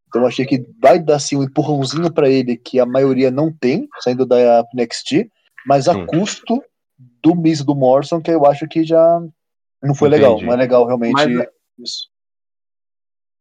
Então, 0.08 0.22
eu 0.22 0.28
achei 0.28 0.46
que 0.46 0.64
vai 0.80 0.98
dar, 0.98 1.16
assim, 1.16 1.36
um 1.36 1.42
empurrãozinho 1.42 2.12
pra 2.12 2.28
ele 2.28 2.56
que 2.56 2.78
a 2.78 2.86
maioria 2.86 3.30
não 3.30 3.52
tem, 3.52 3.88
saindo 4.00 4.24
da 4.24 4.64
NXT, 4.72 5.28
mas 5.66 5.88
a 5.88 5.94
Sim. 5.94 6.06
custo 6.06 6.62
do 7.22 7.34
Miz 7.34 7.62
do 7.62 7.74
Morrison, 7.74 8.20
que 8.20 8.30
eu 8.30 8.46
acho 8.46 8.66
que 8.68 8.84
já 8.84 9.20
não 9.82 9.94
foi 9.94 10.08
legal. 10.08 10.32
Entendi. 10.32 10.46
Não 10.46 10.54
é 10.54 10.56
legal 10.56 10.86
realmente 10.86 11.12
Mas- 11.12 11.46
isso. 11.78 12.08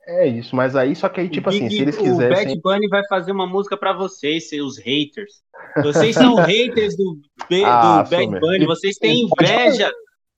É 0.08 0.28
isso, 0.28 0.56
mas 0.56 0.76
aí, 0.76 0.96
só 0.96 1.10
que 1.10 1.20
aí, 1.22 1.30
tipo 1.30 1.50
assim, 1.50 1.68
Big- 1.68 1.76
se 1.76 1.82
eles 1.82 1.98
O 1.98 2.18
Bad. 2.18 2.60
Bunny 2.62 2.88
vai 2.88 3.02
fazer 3.08 3.32
uma 3.32 3.48
música 3.48 3.76
pra 3.76 3.94
vocês, 3.94 4.50
seus 4.50 4.78
haters. 4.78 5.42
Vocês 5.84 6.16
são 6.16 6.36
haters 6.46 6.96
do, 6.96 7.18
B- 7.50 7.64
Ah, 7.66 8.04
do 8.04 8.10
Bad 8.10 8.28
mesmo. 8.28 8.40
Bunny, 8.40 8.66
vocês 8.66 8.98
têm 8.98 9.26
inveja 9.28 9.92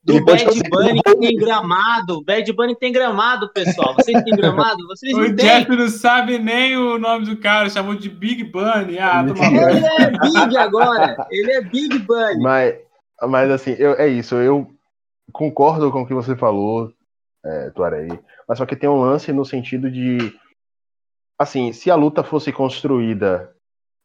do 0.03 0.24
Bad 0.24 0.45
Bunny 0.70 1.01
que 1.03 1.15
tem 1.18 1.36
gramado. 1.36 2.24
Bad 2.24 2.53
Bunny 2.53 2.76
tem 2.78 2.93
gramado, 2.93 3.51
pessoal. 3.51 3.93
Vocês 3.95 4.24
têm 4.24 4.36
gramado? 4.36 4.78
Vocês 4.88 5.13
O 5.13 5.20
não 5.20 5.36
têm. 5.36 5.45
Jeff 5.45 5.76
não 5.76 5.89
sabe 5.89 6.39
nem 6.39 6.78
o 6.78 6.97
nome 6.97 7.26
do 7.26 7.36
cara, 7.38 7.70
chamou 7.70 7.93
de 7.95 8.07
Big 8.09 8.45
Bunny. 8.45 8.99
Ah. 8.99 9.26
Ele 9.28 9.86
é 9.86 10.09
Big 10.11 10.55
agora. 10.57 11.28
Ele 11.30 11.51
é 11.51 11.61
Big 11.61 11.99
Bunny. 11.99 12.41
Mas, 12.41 12.76
mas 13.24 13.51
assim, 13.51 13.76
eu, 13.78 13.93
é 13.95 14.07
isso, 14.07 14.36
eu 14.36 14.65
concordo 15.34 15.91
com 15.91 16.03
o 16.03 16.07
que 16.07 16.13
você 16.13 16.36
falou, 16.38 16.89
é, 17.45 17.70
Tuareg, 17.72 18.18
mas 18.48 18.58
só 18.58 18.66
que 18.66 18.76
tem 18.76 18.89
um 18.89 19.00
lance 19.02 19.32
no 19.34 19.43
sentido 19.45 19.89
de, 19.91 20.34
assim, 21.38 21.72
se 21.74 21.91
a 21.91 21.95
luta 21.95 22.24
fosse 22.24 22.52
construída 22.52 23.54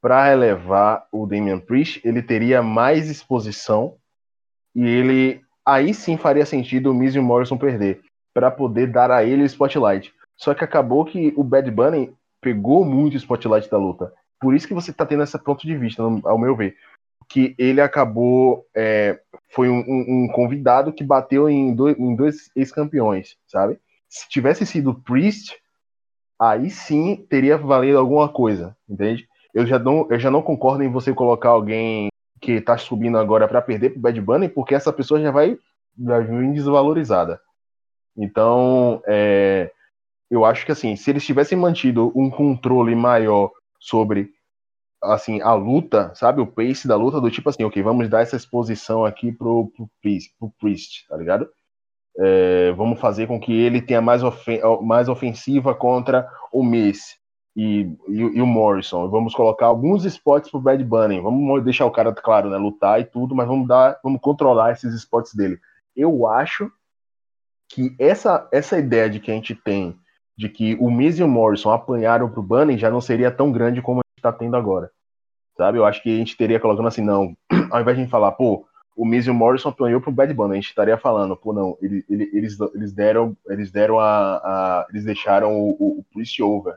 para 0.01 0.25
relevar 0.25 1.07
o 1.13 1.27
Damian 1.27 1.61
Priest, 1.61 2.01
ele 2.05 2.23
teria 2.23 2.63
mais 2.63 3.09
exposição 3.09 3.97
e 4.75 4.85
ele 4.85 5.41
aí 5.65 5.95
sim 5.95 6.17
faria 6.17 6.45
sentido 6.45 6.91
o 6.91 6.95
Miz 6.95 7.15
e 7.15 7.19
o 7.19 7.23
Morrison 7.23 7.57
perder, 7.57 8.01
para 8.35 8.51
poder 8.51 8.89
dar 8.91 9.11
a 9.11 9.23
ele 9.25 9.43
o 9.43 9.47
spotlight. 9.47 10.13
Só 10.37 10.55
que 10.55 10.65
acabou 10.65 11.05
que 11.05 11.33
o 11.37 11.45
Bad 11.45 11.71
Bunny 11.71 12.13
pegou 12.41 12.85
muito 12.85 13.15
o 13.15 13.17
spotlight 13.17 13.71
da 13.71 13.79
luta. 13.79 14.13
Por 14.41 14.55
isso 14.55 14.67
que 14.67 14.75
você 14.75 14.93
tá 14.93 15.07
tendo 15.07 15.23
esse 15.23 15.39
ponto 15.39 15.65
de 15.65 15.77
vista, 15.77 16.03
ao 16.03 16.39
meu 16.39 16.57
ver 16.57 16.77
que 17.29 17.55
ele 17.57 17.81
acabou 17.81 18.67
é, 18.75 19.19
foi 19.51 19.69
um, 19.69 19.79
um- 19.79 20.25
um 20.25 20.29
convidado 20.29 20.93
que 20.93 21.03
bateu 21.05 21.49
em 21.49 21.75
dois, 21.75 21.99
em 21.99 22.15
dois 22.15 22.51
ex-campeões, 22.55 23.37
sabe? 23.47 23.79
Se 24.13 24.29
tivesse 24.29 24.67
sido 24.67 24.95
Priest, 24.95 25.57
aí 26.39 26.69
sim 26.69 27.17
teria 27.31 27.57
valido 27.57 27.99
alguma 27.99 28.29
coisa, 28.29 28.77
entende? 28.87 29.27
Eu 29.55 29.67
já 29.67 29.79
não, 29.79 30.07
eu 30.11 30.21
já 30.21 30.31
não 30.31 30.43
concordo 30.43 30.83
em 30.85 30.93
você 30.93 31.15
colocar 31.15 31.49
alguém 31.49 32.11
que 32.39 32.61
tá 32.61 32.77
subindo 32.77 33.17
agora 33.17 33.49
para 33.49 33.63
perder 33.63 33.91
pro 33.91 34.01
Bad 34.01 34.21
Bunny, 34.21 34.49
porque 34.51 34.75
essa 34.75 34.93
pessoa 34.93 35.19
já 35.19 35.31
vai, 35.31 35.57
já 35.99 36.21
vir 36.21 36.53
desvalorizada. 36.53 37.41
Então, 38.15 39.03
é, 39.07 39.73
eu 40.31 40.45
acho 40.45 40.67
que 40.67 40.73
assim, 40.73 40.95
se 40.95 41.09
eles 41.09 41.25
tivessem 41.25 41.57
mantido 41.57 42.13
um 42.15 42.29
controle 42.29 42.95
maior 42.95 43.51
sobre 43.81 44.29
assim, 45.03 45.41
a 45.41 45.55
luta, 45.55 46.15
sabe? 46.15 46.43
O 46.43 46.47
pace 46.47 46.87
da 46.87 46.97
luta, 46.97 47.19
do 47.19 47.31
tipo 47.31 47.49
assim, 47.49 47.65
ok, 47.65 47.83
vamos 47.83 48.11
dar 48.11 48.21
essa 48.21 48.37
exposição 48.37 49.07
aqui 49.07 49.33
pro, 49.33 49.73
pro, 49.75 49.89
Priest, 50.03 50.35
pro 50.39 50.53
Priest, 50.61 51.09
tá 51.09 51.17
ligado? 51.17 51.49
É, 52.19 52.73
vamos 52.73 53.01
fazer 53.01 53.27
com 53.27 53.41
que 53.41 53.53
ele 53.53 53.81
tenha 53.81 54.01
mais, 54.01 54.23
ofen 54.23 54.61
mais 54.83 55.09
ofensiva 55.09 55.75
contra 55.75 56.29
o 56.53 56.63
Miz 56.63 57.17
e, 57.57 57.89
e, 58.09 58.19
e 58.19 58.43
o 58.43 58.47
Morrison. 58.47 59.09
Vamos 59.09 59.35
colocar 59.35 59.67
alguns 59.67 60.05
spots 60.05 60.51
pro 60.51 60.61
Bad 60.61 60.83
Bunny. 60.85 61.21
Vamos 61.21 61.65
deixar 61.65 61.87
o 61.87 61.91
cara, 61.91 62.13
claro, 62.13 62.51
né? 62.51 62.57
Lutar 62.57 63.01
e 63.01 63.05
tudo, 63.05 63.35
mas 63.35 63.47
vamos 63.47 63.67
dar, 63.67 63.99
vamos 64.03 64.21
controlar 64.21 64.73
esses 64.73 64.95
spots 64.95 65.35
dele. 65.35 65.59
Eu 65.97 66.27
acho 66.27 66.71
que 67.69 67.95
essa, 67.99 68.47
essa 68.53 68.79
ideia 68.79 69.09
de 69.09 69.19
que 69.21 69.31
a 69.31 69.35
gente 69.35 69.55
tem 69.55 69.97
de 70.37 70.49
que 70.49 70.75
o 70.81 70.91
Miz 70.91 71.19
e 71.19 71.23
o 71.23 71.29
Morrison 71.29 71.71
apanharam 71.71 72.29
pro 72.29 72.43
Bunny 72.43 72.77
já 72.79 72.91
não 72.91 73.01
seria 73.01 73.31
tão 73.31 73.53
grande 73.53 73.83
como 73.83 74.01
a 74.01 74.05
gente 74.11 74.23
tá 74.23 74.33
tendo 74.33 74.57
agora. 74.57 74.91
Sabe? 75.57 75.79
Eu 75.79 75.85
acho 75.85 76.03
que 76.03 76.13
a 76.13 76.17
gente 76.17 76.37
teria 76.37 76.59
colocando 76.59 76.89
assim, 76.89 77.03
não, 77.03 77.37
ao 77.71 77.81
invés 77.81 77.97
de 77.97 78.03
a 78.03 78.05
gente 78.05 78.11
falar, 78.11 78.33
pô, 78.33 78.67
o 78.97 79.05
Miz 79.05 79.27
e 79.27 79.31
o 79.31 79.35
Morrison 79.35 79.71
apanhou 79.71 80.01
pro 80.01 80.13
Bad 80.13 80.33
Bunny, 80.35 80.53
a 80.53 80.55
gente 80.57 80.69
estaria 80.69 80.99
falando, 80.99 81.37
pô, 81.37 81.53
não, 81.53 81.77
ele, 81.81 82.05
ele, 82.09 82.31
eles, 82.33 82.59
eles 82.75 82.93
deram, 82.93 83.37
eles 83.49 83.71
deram 83.71 83.99
a, 83.99 84.37
a 84.37 84.87
eles 84.91 85.05
deixaram 85.05 85.59
o, 85.59 85.71
o, 85.71 85.99
o 86.01 86.05
Priest 86.13 86.43
over. 86.43 86.75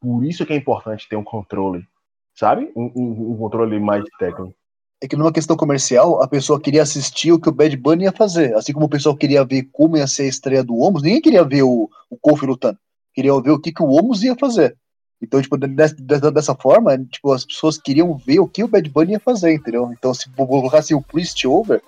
Por 0.00 0.24
isso 0.24 0.44
que 0.44 0.52
é 0.52 0.56
importante 0.56 1.08
ter 1.08 1.16
um 1.16 1.24
controle, 1.24 1.86
sabe? 2.34 2.70
Um, 2.76 2.92
um, 2.94 3.32
um 3.32 3.36
controle 3.36 3.78
mais 3.78 4.04
técnico. 4.18 4.54
É 5.00 5.08
que 5.08 5.16
numa 5.16 5.32
questão 5.32 5.56
comercial, 5.56 6.22
a 6.22 6.28
pessoa 6.28 6.60
queria 6.60 6.82
assistir 6.82 7.32
o 7.32 7.40
que 7.40 7.48
o 7.48 7.52
Bad 7.52 7.76
Bunny 7.76 8.04
ia 8.04 8.12
fazer. 8.12 8.54
Assim 8.54 8.72
como 8.72 8.86
o 8.86 8.90
pessoal 8.90 9.16
queria 9.16 9.44
ver 9.44 9.68
como 9.72 9.96
ia 9.96 10.06
ser 10.06 10.24
a 10.24 10.28
estreia 10.28 10.62
do 10.62 10.78
Omos, 10.78 11.02
ninguém 11.02 11.20
queria 11.20 11.44
ver 11.44 11.62
o, 11.62 11.90
o 12.08 12.16
Kofi 12.16 12.46
lutando. 12.46 12.78
Queria 13.12 13.32
ver 13.40 13.50
o 13.50 13.58
que, 13.58 13.72
que 13.72 13.82
o 13.82 13.90
Omos 13.90 14.22
ia 14.22 14.36
fazer. 14.36 14.76
Então, 15.22 15.40
tipo, 15.40 15.56
dessa, 15.56 16.30
dessa 16.32 16.54
forma, 16.54 16.98
tipo, 16.98 17.32
as 17.32 17.44
pessoas 17.44 17.78
queriam 17.78 18.16
ver 18.16 18.40
o 18.40 18.48
que 18.48 18.64
o 18.64 18.68
Bad 18.68 18.88
Bunny 18.90 19.12
ia 19.12 19.20
fazer, 19.20 19.54
entendeu? 19.54 19.90
Então, 19.96 20.12
se 20.12 20.28
colocasse 20.30 20.94
o 20.94 21.00
Priest 21.00 21.46
over, 21.46 21.80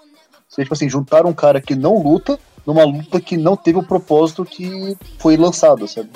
seria, 0.48 0.64
tipo 0.64 0.74
assim, 0.74 0.88
juntar 0.88 1.26
um 1.26 1.32
cara 1.32 1.60
que 1.60 1.74
não 1.74 2.00
luta 2.00 2.38
numa 2.64 2.84
luta 2.84 3.20
que 3.20 3.36
não 3.36 3.56
teve 3.56 3.78
o 3.78 3.82
propósito 3.82 4.44
que 4.44 4.96
foi 5.18 5.36
lançado, 5.36 5.86
sabe? 5.86 6.10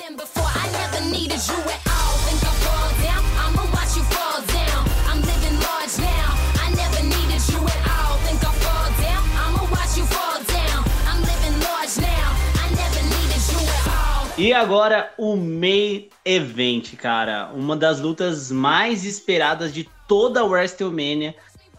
E 14.39 14.53
agora 14.53 15.11
o 15.17 15.35
Main 15.35 16.07
Event, 16.23 16.95
cara. 16.95 17.51
Uma 17.53 17.75
das 17.75 17.99
lutas 17.99 18.49
mais 18.49 19.03
esperadas 19.03 19.73
de 19.73 19.85
toda 20.07 20.39
a 20.39 20.45
WrestleMania. 20.45 21.35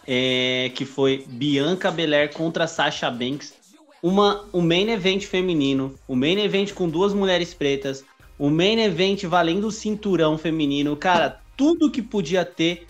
é, 0.07 0.71
que 0.75 0.85
foi 0.85 1.25
Bianca 1.27 1.91
Belair 1.91 2.35
contra 2.35 2.67
Sasha 2.67 3.11
Banks. 3.11 3.55
Uma, 4.03 4.45
um 4.53 4.61
main 4.61 4.91
event 4.91 5.25
feminino, 5.25 5.95
o 6.07 6.13
um 6.13 6.17
main 6.17 6.39
event 6.39 6.73
com 6.73 6.89
duas 6.89 7.15
mulheres 7.15 7.55
pretas, 7.55 8.05
o 8.39 8.47
um 8.47 8.51
main 8.51 8.79
event 8.81 9.25
valendo 9.25 9.67
o 9.67 9.73
cinturão 9.73 10.37
feminino. 10.37 10.97
Cara, 10.97 11.41
tudo 11.57 11.91
que 11.91 12.03
podia 12.03 12.45
ter, 12.45 12.87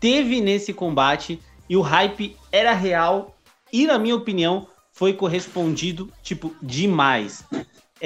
teve 0.00 0.40
nesse 0.40 0.74
combate 0.74 1.38
e 1.68 1.76
o 1.76 1.80
hype 1.80 2.36
era 2.52 2.72
real 2.72 3.34
e, 3.72 3.86
na 3.86 3.98
minha 3.98 4.16
opinião, 4.16 4.66
foi 4.92 5.14
correspondido, 5.14 6.10
tipo, 6.22 6.54
demais. 6.62 7.44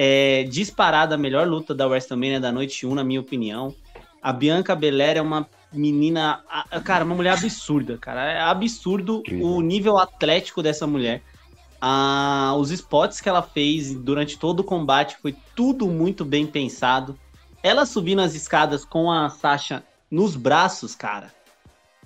É, 0.01 0.44
disparada 0.44 1.16
a 1.16 1.18
melhor 1.18 1.44
luta 1.49 1.74
da 1.74 1.84
WrestleMania 1.84 2.38
da 2.38 2.53
noite 2.53 2.86
1, 2.86 2.94
na 2.94 3.03
minha 3.03 3.18
opinião. 3.18 3.74
A 4.22 4.32
Bianca 4.32 4.76
Belair 4.76 5.16
é 5.16 5.20
uma 5.20 5.44
menina, 5.72 6.40
cara, 6.84 7.05
uma 7.05 7.16
mulher 7.16 7.32
absurda, 7.32 7.99
cara. 7.99 8.30
É 8.30 8.40
absurdo 8.40 9.24
o 9.42 9.61
nível 9.61 9.99
atlético 9.99 10.62
dessa 10.62 10.86
mulher. 10.86 11.20
Ah, 11.80 12.55
os 12.57 12.70
spots 12.70 13.20
que 13.20 13.28
ela 13.28 13.42
fez 13.42 13.92
durante 13.92 14.38
todo 14.38 14.61
o 14.61 14.64
combate 14.64 15.16
foi 15.20 15.34
tudo 15.57 15.88
muito 15.88 16.24
bem 16.24 16.46
pensado. 16.46 17.18
Ela 17.61 17.84
subindo 17.84 18.20
as 18.20 18.36
escadas 18.36 18.84
com 18.84 19.11
a 19.11 19.28
Sasha 19.28 19.82
nos 20.09 20.36
braços, 20.36 20.94
cara. 20.94 21.32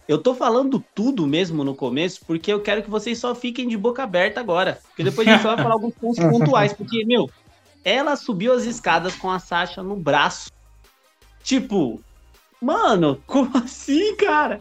Eu 0.09 0.17
tô 0.17 0.35
falando 0.35 0.83
tudo 0.95 1.27
mesmo 1.27 1.63
no 1.63 1.75
começo 1.75 2.23
porque 2.27 2.53
eu 2.53 2.61
quero 2.61 2.83
que 2.83 2.91
vocês 2.91 3.19
só 3.19 3.35
fiquem 3.35 3.69
de 3.69 3.77
boca 3.77 4.03
aberta 4.03 4.41
agora. 4.41 4.81
Porque 4.89 5.05
depois 5.05 5.29
a 5.29 5.33
gente 5.33 5.43
vai 5.43 5.57
falar 5.57 5.75
alguns 5.75 5.95
pontos 5.95 6.19
pontuais. 6.25 6.73
Porque, 6.73 7.05
meu, 7.05 7.31
ela 7.85 8.17
subiu 8.17 8.53
as 8.53 8.65
escadas 8.65 9.15
com 9.15 9.31
a 9.31 9.39
Sasha 9.39 9.83
no 9.83 9.97
braço. 9.97 10.51
Tipo, 11.43 12.03
Mano, 12.63 13.21
como 13.27 13.59
assim, 13.59 14.15
cara? 14.15 14.61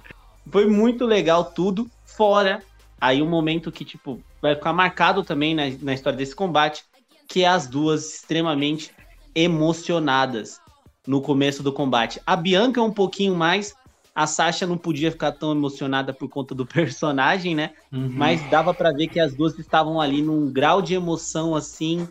Foi 0.50 0.66
muito 0.66 1.06
legal 1.06 1.46
tudo, 1.46 1.90
fora 2.04 2.64
aí 3.00 3.22
um 3.22 3.30
momento 3.30 3.72
que, 3.72 3.86
tipo, 3.86 4.22
vai 4.42 4.56
ficar 4.56 4.74
marcado 4.74 5.24
também 5.24 5.56
na, 5.56 5.64
na 5.82 5.94
história 5.94 6.18
desse 6.18 6.36
combate, 6.36 6.84
que 7.28 7.44
é 7.44 7.48
as 7.48 7.68
duas 7.68 8.16
extremamente 8.16 8.92
emocionadas 9.34 10.60
no 11.08 11.22
começo 11.22 11.64
do 11.64 11.72
combate. 11.72 12.22
A 12.26 12.36
Bianca 12.36 12.80
é 12.80 12.84
um 12.84 12.92
pouquinho 12.92 13.36
mais, 13.36 13.74
a 14.14 14.28
Sasha 14.28 14.68
não 14.68 14.78
podia 14.78 15.12
ficar 15.12 15.32
tão 15.32 15.52
emocionada 15.52 16.14
por 16.14 16.28
conta 16.30 16.54
do 16.54 16.66
personagem, 16.68 17.56
né? 17.56 17.72
Uhum. 17.92 18.12
Mas 18.14 18.48
dava 18.50 18.74
para 18.74 18.92
ver 18.92 19.08
que 19.08 19.20
as 19.20 19.34
duas 19.34 19.58
estavam 19.58 20.02
ali 20.02 20.22
num 20.22 20.52
grau 20.52 20.82
de 20.82 20.94
emoção 20.94 21.56
assim 21.56 22.08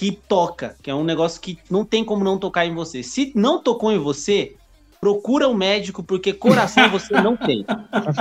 que 0.00 0.12
toca, 0.12 0.76
que 0.82 0.90
é 0.90 0.94
um 0.94 1.04
negócio 1.04 1.38
que 1.38 1.58
não 1.70 1.84
tem 1.84 2.02
como 2.02 2.24
não 2.24 2.38
tocar 2.38 2.64
em 2.64 2.74
você. 2.74 3.02
Se 3.02 3.32
não 3.36 3.62
tocou 3.62 3.92
em 3.92 3.98
você, 3.98 4.56
procura 4.98 5.46
um 5.46 5.52
médico, 5.52 6.02
porque 6.02 6.32
coração 6.32 6.88
você 6.88 7.20
não 7.20 7.36
tem. 7.36 7.66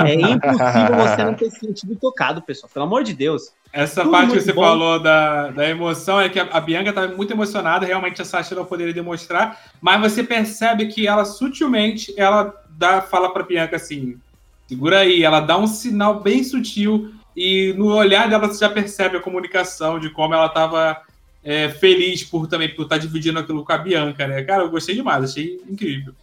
É 0.05 0.13
impossível 0.13 0.97
você 0.97 1.23
não 1.23 1.33
ter 1.35 1.49
sentido 1.49 1.95
tocado, 1.95 2.41
pessoal. 2.41 2.69
Pelo 2.73 2.83
amor 2.83 3.05
de 3.05 3.13
Deus. 3.13 3.53
Essa 3.71 4.01
Tudo 4.01 4.11
parte 4.11 4.33
que 4.33 4.41
você 4.41 4.51
bom. 4.51 4.61
falou 4.61 5.01
da, 5.01 5.51
da 5.51 5.69
emoção 5.69 6.19
é 6.19 6.27
que 6.27 6.37
a, 6.37 6.49
a 6.51 6.59
Bianca 6.59 6.89
estava 6.89 7.15
muito 7.15 7.31
emocionada, 7.31 7.85
realmente 7.85 8.21
a 8.21 8.25
Sasha 8.25 8.53
não 8.55 8.65
poderia 8.65 8.93
demonstrar, 8.93 9.57
mas 9.79 10.01
você 10.01 10.21
percebe 10.21 10.87
que 10.87 11.07
ela 11.07 11.23
sutilmente 11.23 12.13
ela 12.17 12.53
dá, 12.71 13.01
fala 13.01 13.31
para 13.31 13.43
Bianca 13.43 13.77
assim: 13.77 14.19
segura 14.67 14.99
aí, 14.99 15.23
ela 15.23 15.39
dá 15.39 15.57
um 15.57 15.67
sinal 15.67 16.19
bem 16.19 16.43
sutil 16.43 17.13
e 17.33 17.73
no 17.77 17.95
olhar 17.95 18.29
dela 18.29 18.49
você 18.49 18.59
já 18.65 18.69
percebe 18.69 19.15
a 19.15 19.21
comunicação 19.21 19.97
de 19.97 20.09
como 20.09 20.33
ela 20.33 20.47
estava 20.47 21.07
é, 21.43 21.69
feliz 21.69 22.23
por 22.23 22.47
também 22.47 22.69
por 22.69 22.83
estar 22.83 22.95
tá 22.95 23.01
dividindo 23.01 23.39
aquilo 23.39 23.63
com 23.63 23.71
a 23.71 23.77
Bianca, 23.77 24.27
né? 24.27 24.43
Cara, 24.43 24.63
eu 24.63 24.69
gostei 24.69 24.95
demais, 24.95 25.23
achei 25.23 25.59
incrível. 25.69 26.13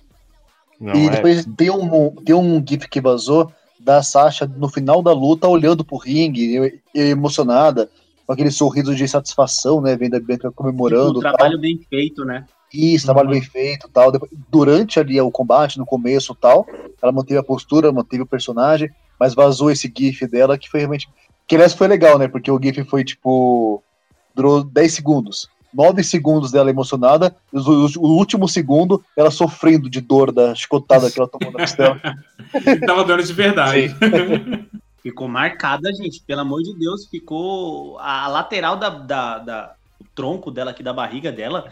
Não, 0.81 0.95
e 0.95 1.07
é... 1.07 1.11
depois 1.11 1.47
tem, 1.57 1.71
um, 1.71 2.11
tem 2.11 2.35
um 2.35 2.63
GIF 2.67 2.89
que 2.89 3.01
vazou 3.01 3.53
da 3.81 4.03
Sasha 4.03 4.47
no 4.47 4.69
final 4.69 5.03
da 5.03 5.13
luta 5.13 5.49
olhando 5.49 5.85
pro 5.85 5.97
ringue, 5.97 6.81
emocionada, 6.95 7.89
com 8.27 8.33
aquele 8.33 8.51
sorriso 8.51 8.95
de 8.95 9.07
satisfação, 9.07 9.81
né? 9.81 9.97
Vendo 9.97 10.17
a 10.17 10.21
Bianca 10.21 10.51
comemorando. 10.51 11.15
Tipo, 11.15 11.19
um 11.19 11.21
trabalho 11.21 11.53
tal. 11.53 11.61
bem 11.61 11.81
feito, 11.89 12.25
né? 12.25 12.45
Isso, 12.73 13.07
trabalho 13.07 13.29
uhum. 13.29 13.35
bem 13.35 13.43
feito 13.43 13.89
tal. 13.89 14.11
Depois, 14.11 14.31
durante 14.51 14.99
ali 14.99 15.21
o 15.21 15.31
combate, 15.31 15.79
no 15.79 15.87
começo 15.87 16.35
tal, 16.35 16.67
ela 17.01 17.13
manteve 17.13 17.39
a 17.39 17.45
postura, 17.45 17.93
manteve 17.93 18.25
o 18.25 18.27
personagem, 18.27 18.91
mas 19.19 19.35
vazou 19.35 19.71
esse 19.71 19.93
GIF 19.97 20.27
dela 20.27 20.59
que 20.59 20.69
foi 20.69 20.81
realmente. 20.81 21.09
Que 21.47 21.55
aliás 21.55 21.73
foi 21.73 21.87
legal, 21.87 22.19
né? 22.19 22.27
Porque 22.27 22.51
o 22.51 22.61
GIF 22.61 22.85
foi 22.85 23.05
tipo. 23.05 23.83
Durou 24.37 24.63
10 24.63 24.93
segundos 24.93 25.49
nove 25.75 26.03
segundos 26.03 26.51
dela 26.51 26.71
emocionada, 26.71 27.37
e 27.53 27.59
o 27.59 28.07
último 28.07 28.49
segundo 28.49 29.05
ela 29.15 29.31
sofrendo 29.31 29.91
de 29.91 30.01
dor 30.01 30.33
da 30.33 30.55
chicotada 30.55 31.11
que 31.11 31.19
ela 31.19 31.29
tomou 31.29 31.53
na 31.53 31.59
costela. 31.59 32.01
Tava 32.87 33.05
dando 33.05 33.23
de 33.23 33.33
verdade. 33.35 33.95
ficou 35.03 35.29
marcada, 35.29 35.93
gente, 35.93 36.23
pelo 36.27 36.41
amor 36.41 36.63
de 36.63 36.75
Deus, 36.79 37.07
ficou 37.07 37.99
a 37.99 38.27
lateral 38.27 38.77
da, 38.77 38.89
da, 38.89 39.39
da 39.39 39.75
o 40.01 40.05
tronco 40.15 40.51
dela 40.51 40.71
aqui 40.71 40.83
da 40.83 40.95
barriga 40.95 41.31
dela. 41.31 41.71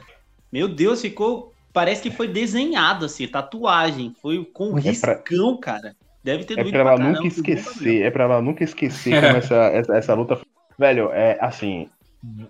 Meu 0.52 0.68
Deus, 0.68 1.00
ficou 1.00 1.52
parece 1.72 2.02
que 2.02 2.10
foi 2.10 2.28
desenhado 2.28 3.06
assim, 3.06 3.26
tatuagem, 3.26 4.14
foi 4.22 4.44
com 4.44 4.78
é 4.78 4.82
riscão, 4.82 5.56
pra... 5.56 5.72
cara. 5.72 5.96
Deve 6.22 6.44
ter 6.44 6.58
é 6.58 6.64
pra 6.64 6.78
ela 6.78 6.94
pra 6.94 7.04
nunca 7.04 7.26
esquecer, 7.26 8.02
é 8.02 8.10
pra 8.10 8.24
ela 8.24 8.40
nunca 8.40 8.64
esquecer 8.64 9.20
como 9.20 9.36
essa, 9.38 9.54
essa, 9.54 9.96
essa 9.96 10.14
luta. 10.14 10.40
Velho, 10.78 11.10
é 11.12 11.38
assim, 11.40 11.88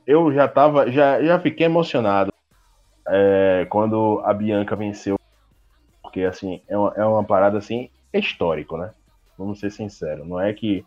eu 0.07 0.33
já 0.33 0.49
tava, 0.49 0.91
já, 0.91 1.23
já 1.23 1.39
fiquei 1.39 1.67
emocionado 1.67 2.33
é, 3.09 3.67
quando 3.69 4.21
a 4.25 4.33
Bianca 4.33 4.77
venceu, 4.77 5.19
porque 6.03 6.23
assim, 6.23 6.63
é 6.69 6.77
uma, 6.77 6.93
é 6.97 7.05
uma 7.05 7.25
parada 7.25 7.59
assim, 7.59 7.91
histórico, 8.13 8.77
né? 8.77 8.93
Vamos 9.37 9.61
ser 9.61 9.71
sinceros, 9.71 10.27
não 10.27 10.41
é 10.41 10.53
que 10.53 10.85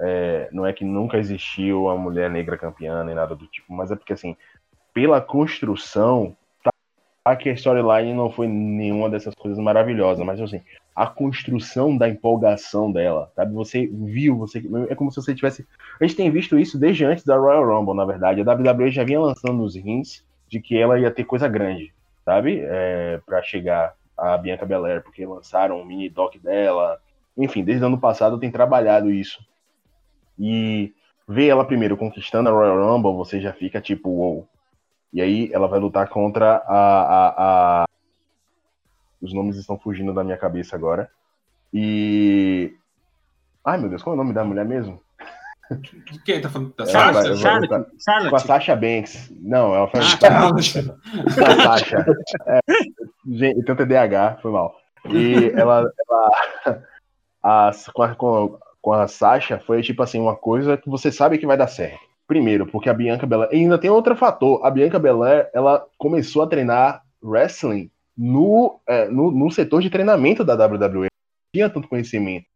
é, 0.00 0.48
não 0.52 0.66
é 0.66 0.72
que 0.72 0.84
nunca 0.84 1.16
existiu 1.16 1.84
uma 1.84 1.96
mulher 1.96 2.28
negra 2.28 2.58
campeã 2.58 3.02
nem 3.04 3.14
nada 3.14 3.34
do 3.34 3.46
tipo, 3.46 3.72
mas 3.72 3.90
é 3.90 3.96
porque 3.96 4.12
assim, 4.12 4.36
pela 4.92 5.20
construção, 5.20 6.36
tá, 6.62 7.36
que 7.36 7.48
a 7.48 7.52
storyline 7.52 8.12
não 8.12 8.30
foi 8.30 8.46
nenhuma 8.46 9.08
dessas 9.08 9.34
coisas 9.34 9.58
maravilhosas, 9.58 10.24
mas 10.24 10.40
assim, 10.40 10.62
a 10.98 11.06
construção 11.06 11.96
da 11.96 12.08
empolgação 12.08 12.90
dela, 12.90 13.30
sabe? 13.36 13.54
Você 13.54 13.86
viu, 13.86 14.36
você 14.36 14.60
é 14.88 14.96
como 14.96 15.12
se 15.12 15.22
você 15.22 15.32
tivesse. 15.32 15.64
A 16.00 16.04
gente 16.04 16.16
tem 16.16 16.28
visto 16.28 16.58
isso 16.58 16.76
desde 16.76 17.04
antes 17.04 17.24
da 17.24 17.36
Royal 17.36 17.64
Rumble, 17.64 17.94
na 17.94 18.04
verdade. 18.04 18.40
A 18.40 18.52
WWE 18.52 18.90
já 18.90 19.04
vinha 19.04 19.20
lançando 19.20 19.58
nos 19.58 19.76
rins 19.76 20.24
de 20.48 20.60
que 20.60 20.76
ela 20.76 20.98
ia 20.98 21.08
ter 21.08 21.22
coisa 21.22 21.46
grande, 21.46 21.94
sabe? 22.24 22.62
É, 22.64 23.20
para 23.24 23.40
chegar 23.42 23.94
a 24.16 24.36
Bianca 24.36 24.66
Belair, 24.66 25.00
porque 25.00 25.24
lançaram 25.24 25.80
um 25.80 25.84
mini 25.84 26.08
doc 26.08 26.34
dela. 26.42 26.98
Enfim, 27.36 27.62
desde 27.62 27.84
o 27.84 27.86
ano 27.86 28.00
passado 28.00 28.36
tem 28.36 28.50
trabalhado 28.50 29.08
isso. 29.08 29.38
E 30.36 30.92
ver 31.28 31.46
ela 31.46 31.64
primeiro 31.64 31.96
conquistando 31.96 32.48
a 32.48 32.52
Royal 32.52 32.76
Rumble, 32.76 33.14
você 33.14 33.40
já 33.40 33.52
fica 33.52 33.80
tipo, 33.80 34.10
wow. 34.10 34.48
E 35.12 35.22
aí 35.22 35.48
ela 35.52 35.68
vai 35.68 35.78
lutar 35.78 36.08
contra 36.08 36.56
a, 36.66 37.82
a, 37.82 37.84
os 39.20 39.32
nomes 39.32 39.56
estão 39.56 39.78
fugindo 39.78 40.14
da 40.14 40.24
minha 40.24 40.36
cabeça 40.36 40.76
agora. 40.76 41.10
E. 41.72 42.74
Ai, 43.64 43.78
meu 43.78 43.88
Deus, 43.88 44.02
qual 44.02 44.14
é 44.14 44.18
o 44.18 44.22
nome 44.22 44.32
da 44.32 44.44
mulher 44.44 44.64
mesmo? 44.64 45.00
Quem? 46.24 46.40
Tá 46.40 46.48
falando 46.48 46.74
da 46.76 46.86
Sasha? 46.86 47.36
Charlotte, 47.36 48.02
Charlotte. 48.02 48.30
Com 48.30 48.36
a 48.36 48.38
Sasha 48.38 48.76
Banks. 48.76 49.30
Não, 49.40 49.74
ela 49.74 49.88
foi. 49.88 50.00
Ah, 50.00 50.48
a 51.46 51.62
Sasha. 51.62 52.06
É, 52.46 52.60
gente, 53.26 53.62
tem 53.62 53.74
um 53.74 53.76
TDAH, 53.76 54.38
foi 54.40 54.50
mal. 54.50 54.74
E 55.06 55.52
ela. 55.54 55.90
ela 56.64 56.82
a, 57.42 57.70
com, 57.92 58.02
a, 58.02 58.16
com 58.80 58.92
a 58.92 59.06
Sasha 59.06 59.58
foi 59.58 59.82
tipo 59.82 60.02
assim, 60.02 60.20
uma 60.20 60.36
coisa 60.36 60.76
que 60.76 60.88
você 60.88 61.12
sabe 61.12 61.38
que 61.38 61.46
vai 61.46 61.56
dar 61.56 61.68
certo. 61.68 62.00
Primeiro, 62.26 62.66
porque 62.66 62.90
a 62.90 62.94
Bianca 62.94 63.26
Belair. 63.26 63.50
E 63.52 63.56
ainda 63.56 63.78
tem 63.78 63.90
outro 63.90 64.14
fator. 64.16 64.64
A 64.64 64.70
Bianca 64.70 64.98
Belair, 64.98 65.48
ela 65.54 65.86
começou 65.96 66.42
a 66.42 66.46
treinar 66.46 67.02
wrestling 67.22 67.90
no, 68.18 68.80
é, 68.84 69.08
no, 69.08 69.30
no, 69.30 69.48
setor 69.48 69.80
de 69.80 69.88
treinamento 69.88 70.44
da 70.44 70.54
WWE. 70.54 71.02
Não 71.02 71.08
tinha 71.54 71.70
tanto 71.70 71.88
conhecimento. 71.88 72.46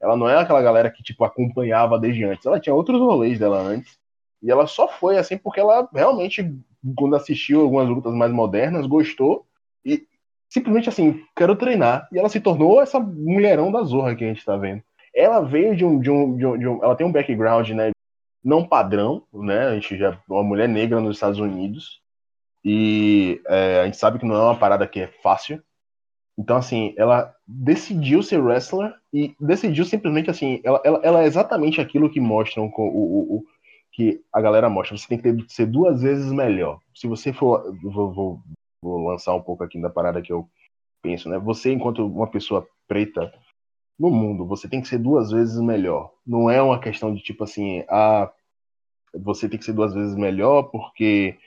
Ela 0.00 0.16
não 0.16 0.28
é 0.28 0.38
aquela 0.38 0.62
galera 0.62 0.90
que 0.90 1.02
tipo 1.02 1.24
acompanhava 1.24 1.98
desde 1.98 2.24
antes. 2.24 2.46
Ela 2.46 2.60
tinha 2.60 2.74
outros 2.74 3.00
rolês 3.00 3.38
dela 3.38 3.58
antes. 3.58 3.98
E 4.40 4.50
ela 4.50 4.66
só 4.66 4.86
foi 4.88 5.18
assim 5.18 5.36
porque 5.36 5.60
ela 5.60 5.88
realmente, 5.92 6.56
quando 6.96 7.16
assistiu 7.16 7.62
algumas 7.62 7.88
lutas 7.88 8.14
mais 8.14 8.32
modernas, 8.32 8.86
gostou 8.86 9.44
e 9.84 10.06
simplesmente 10.48 10.88
assim, 10.88 11.24
quero 11.36 11.56
treinar. 11.56 12.08
E 12.12 12.18
ela 12.18 12.28
se 12.28 12.40
tornou 12.40 12.80
essa 12.80 13.00
mulherão 13.00 13.72
da 13.72 13.82
zorra 13.82 14.14
que 14.14 14.24
a 14.24 14.28
gente 14.28 14.44
tá 14.44 14.56
vendo. 14.56 14.82
Ela 15.14 15.40
veio 15.40 15.76
de 15.76 15.84
um, 15.84 16.00
de 16.00 16.10
um, 16.10 16.36
de 16.36 16.46
um, 16.46 16.58
de 16.58 16.68
um 16.68 16.84
ela 16.84 16.96
tem 16.96 17.06
um 17.06 17.12
background, 17.12 17.68
né, 17.70 17.90
não 18.42 18.66
padrão, 18.66 19.24
né? 19.32 19.68
A 19.68 19.74
gente 19.74 19.96
já 19.96 20.18
uma 20.28 20.42
mulher 20.42 20.68
negra 20.68 21.00
nos 21.00 21.16
Estados 21.16 21.38
Unidos 21.38 22.01
e 22.64 23.40
é, 23.46 23.80
a 23.80 23.84
gente 23.84 23.96
sabe 23.96 24.18
que 24.18 24.26
não 24.26 24.36
é 24.36 24.42
uma 24.42 24.58
parada 24.58 24.86
que 24.86 25.00
é 25.00 25.08
fácil. 25.22 25.62
Então, 26.38 26.56
assim, 26.56 26.94
ela 26.96 27.34
decidiu 27.46 28.22
ser 28.22 28.38
wrestler 28.38 28.94
e 29.12 29.34
decidiu 29.40 29.84
simplesmente 29.84 30.30
assim. 30.30 30.60
Ela, 30.64 30.80
ela, 30.84 31.00
ela 31.02 31.22
é 31.22 31.26
exatamente 31.26 31.80
aquilo 31.80 32.10
que 32.10 32.20
mostram 32.20 32.70
com 32.70 32.88
o, 32.88 32.96
o, 32.96 33.36
o, 33.36 33.44
que 33.92 34.22
a 34.32 34.40
galera 34.40 34.70
mostra. 34.70 34.96
Você 34.96 35.08
tem 35.08 35.18
que 35.18 35.24
ter, 35.24 35.44
ser 35.48 35.66
duas 35.66 36.00
vezes 36.02 36.32
melhor. 36.32 36.78
Se 36.94 37.06
você 37.06 37.32
for. 37.32 37.76
Vou, 37.82 38.12
vou, 38.12 38.40
vou 38.82 39.08
lançar 39.08 39.34
um 39.34 39.42
pouco 39.42 39.62
aqui 39.64 39.80
da 39.80 39.90
parada 39.90 40.22
que 40.22 40.32
eu 40.32 40.48
penso, 41.02 41.28
né? 41.28 41.38
Você, 41.38 41.72
enquanto 41.72 42.06
uma 42.06 42.28
pessoa 42.28 42.66
preta, 42.88 43.32
no 43.98 44.10
mundo, 44.10 44.46
você 44.46 44.68
tem 44.68 44.80
que 44.80 44.88
ser 44.88 44.98
duas 44.98 45.30
vezes 45.30 45.60
melhor. 45.60 46.12
Não 46.26 46.50
é 46.50 46.60
uma 46.60 46.80
questão 46.80 47.14
de 47.14 47.22
tipo 47.22 47.44
assim, 47.44 47.84
ah, 47.88 48.32
você 49.14 49.48
tem 49.48 49.58
que 49.58 49.64
ser 49.64 49.72
duas 49.72 49.94
vezes 49.94 50.16
melhor 50.16 50.64
porque 50.64 51.38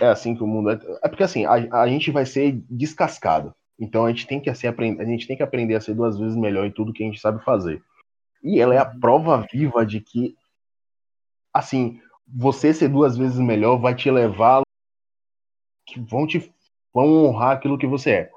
é 0.00 0.06
assim 0.06 0.34
que 0.34 0.42
o 0.42 0.46
mundo 0.46 0.70
é. 0.70 0.78
É 1.02 1.08
porque 1.08 1.22
assim, 1.22 1.44
a, 1.44 1.54
a 1.82 1.88
gente 1.88 2.10
vai 2.10 2.26
ser 2.26 2.52
descascado. 2.70 3.54
Então 3.78 4.04
a 4.04 4.08
gente 4.08 4.26
tem 4.26 4.40
que 4.40 4.50
assim, 4.50 4.66
aprender, 4.66 5.02
a 5.02 5.06
gente 5.06 5.26
tem 5.26 5.36
que 5.36 5.42
aprender 5.42 5.74
a 5.74 5.80
ser 5.80 5.94
duas 5.94 6.18
vezes 6.18 6.36
melhor 6.36 6.66
em 6.66 6.70
tudo 6.70 6.92
que 6.92 7.02
a 7.02 7.06
gente 7.06 7.20
sabe 7.20 7.42
fazer. 7.44 7.82
E 8.42 8.60
ela 8.60 8.74
é 8.74 8.78
a 8.78 8.86
prova 8.86 9.46
viva 9.52 9.84
de 9.84 10.00
que 10.00 10.36
assim, 11.52 12.00
você 12.26 12.74
ser 12.74 12.88
duas 12.88 13.16
vezes 13.16 13.38
melhor 13.38 13.76
vai 13.78 13.94
te 13.94 14.10
levar 14.10 14.62
que 15.86 16.00
vão 16.00 16.26
te 16.26 16.52
vão 16.92 17.26
honrar 17.26 17.52
aquilo 17.52 17.78
que 17.78 17.86
você 17.86 18.10
é. 18.10 18.30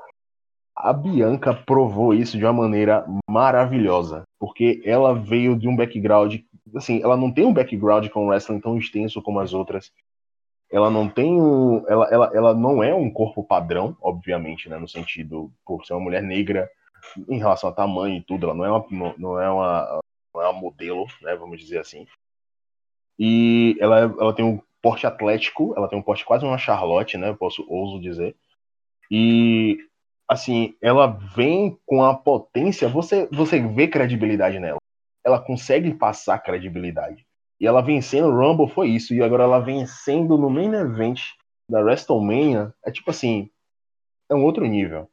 A 0.76 0.93
Bianca 0.93 1.53
provou 1.53 2.14
isso 2.14 2.38
de 2.38 2.45
uma 2.45 2.53
maneira 2.53 3.05
maravilhosa, 3.30 4.24
porque 4.39 4.82
ela 4.86 5.14
veio 5.14 5.57
de 5.57 5.68
um 5.68 5.76
background, 5.76 6.36
assim, 6.76 7.01
ela 7.01 7.18
não 7.18 7.32
tem 7.32 7.45
um 7.45 7.53
background 7.53 8.07
com 8.10 8.28
wrestling 8.28 8.62
tão 8.62 8.78
extenso 8.78 9.22
como 9.22 9.39
as 9.39 9.53
outras. 9.53 9.91
Ela 10.72 10.89
não 10.89 11.09
tem 11.09 11.41
um, 11.41 11.84
ela, 11.88 12.07
ela, 12.11 12.32
ela 12.34 12.53
não 12.53 12.84
é 12.84 12.93
um 12.93 13.09
corpo 13.09 13.43
padrão, 13.43 13.97
obviamente, 14.01 14.70
né, 14.70 14.78
no 14.78 14.88
sentido 14.88 15.51
por 15.65 15.86
ser 15.86 15.93
uma 15.93 16.01
mulher 16.01 16.22
negra 16.22 16.70
em 17.28 17.38
relação 17.38 17.70
a 17.70 17.74
tamanho 17.74 18.17
e 18.17 18.22
tudo, 18.22 18.45
ela 18.45 18.53
não 18.53 18.65
é 18.65 18.72
uma, 18.72 19.15
não, 19.17 19.41
é 19.41 19.49
uma, 19.49 20.01
não 20.34 20.41
é 20.41 20.49
uma 20.49 20.59
modelo, 20.61 21.07
né, 21.22 21.36
vamos 21.36 21.59
dizer 21.59 21.80
assim. 21.80 22.05
E 23.17 23.76
ela, 23.80 23.99
ela 23.99 24.34
tem 24.34 24.45
um 24.45 24.61
porte 24.82 25.05
atlético, 25.05 25.74
ela 25.76 25.88
tem 25.88 25.99
um 25.99 26.01
porte 26.01 26.24
quase 26.24 26.45
uma 26.45 26.57
Charlotte, 26.57 27.17
né? 27.17 27.34
Posso 27.34 27.65
ouso 27.67 28.01
dizer. 28.01 28.36
E 29.11 29.78
assim, 30.28 30.76
ela 30.82 31.07
vem 31.36 31.78
com 31.86 32.03
a 32.03 32.15
potência, 32.15 32.88
você 32.88 33.28
você 33.32 33.59
vê 33.59 33.88
credibilidade 33.88 34.59
nela. 34.59 34.78
Ela 35.24 35.39
consegue 35.39 35.93
passar 35.93 36.39
credibilidade. 36.39 37.26
E 37.60 37.68
ela 37.68 37.82
vencendo 37.82 38.28
o 38.28 38.38
Rumble 38.38 38.74
foi 38.74 38.89
isso, 38.89 39.14
e 39.14 39.22
agora 39.22 39.43
ela 39.43 39.60
vencendo 39.60 40.38
no 40.38 40.49
main 40.49 40.74
event 40.74 41.22
da 41.70 41.82
WrestleMania, 41.82 42.74
é 42.84 42.91
tipo 42.91 43.12
assim, 43.12 43.49
é 44.30 44.36
um 44.36 44.43
outro 44.43 44.66
nível. 44.66 45.10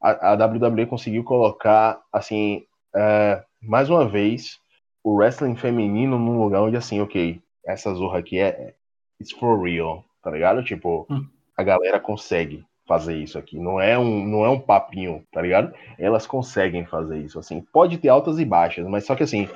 A, 0.00 0.32
a 0.32 0.34
WWE 0.34 0.86
conseguiu 0.86 1.24
colocar 1.24 2.00
assim, 2.12 2.66
é, 2.94 3.42
mais 3.62 3.88
uma 3.88 4.06
vez, 4.06 4.58
o 5.02 5.14
wrestling 5.16 5.56
feminino 5.56 6.18
num 6.18 6.42
lugar 6.42 6.62
onde, 6.62 6.76
assim, 6.76 7.00
ok, 7.00 7.40
essa 7.66 7.92
zorra 7.94 8.18
aqui 8.18 8.38
é. 8.38 8.74
It's 9.20 9.32
for 9.32 9.62
real, 9.62 10.04
tá 10.22 10.30
ligado? 10.30 10.62
Tipo, 10.64 11.06
hum. 11.08 11.24
a 11.56 11.62
galera 11.62 12.00
consegue 12.00 12.64
fazer 12.86 13.16
isso 13.16 13.38
aqui. 13.38 13.58
Não 13.58 13.80
é 13.80 13.98
um, 13.98 14.24
não 14.26 14.44
é 14.44 14.48
um 14.48 14.58
papinho, 14.58 15.24
tá 15.32 15.40
ligado? 15.40 15.72
Elas 15.98 16.26
conseguem 16.26 16.84
fazer 16.84 17.18
isso, 17.20 17.38
assim. 17.38 17.60
Pode 17.60 17.98
ter 17.98 18.08
altas 18.08 18.38
e 18.38 18.44
baixas, 18.44 18.86
mas 18.86 19.06
só 19.06 19.14
que 19.14 19.22
assim, 19.22 19.48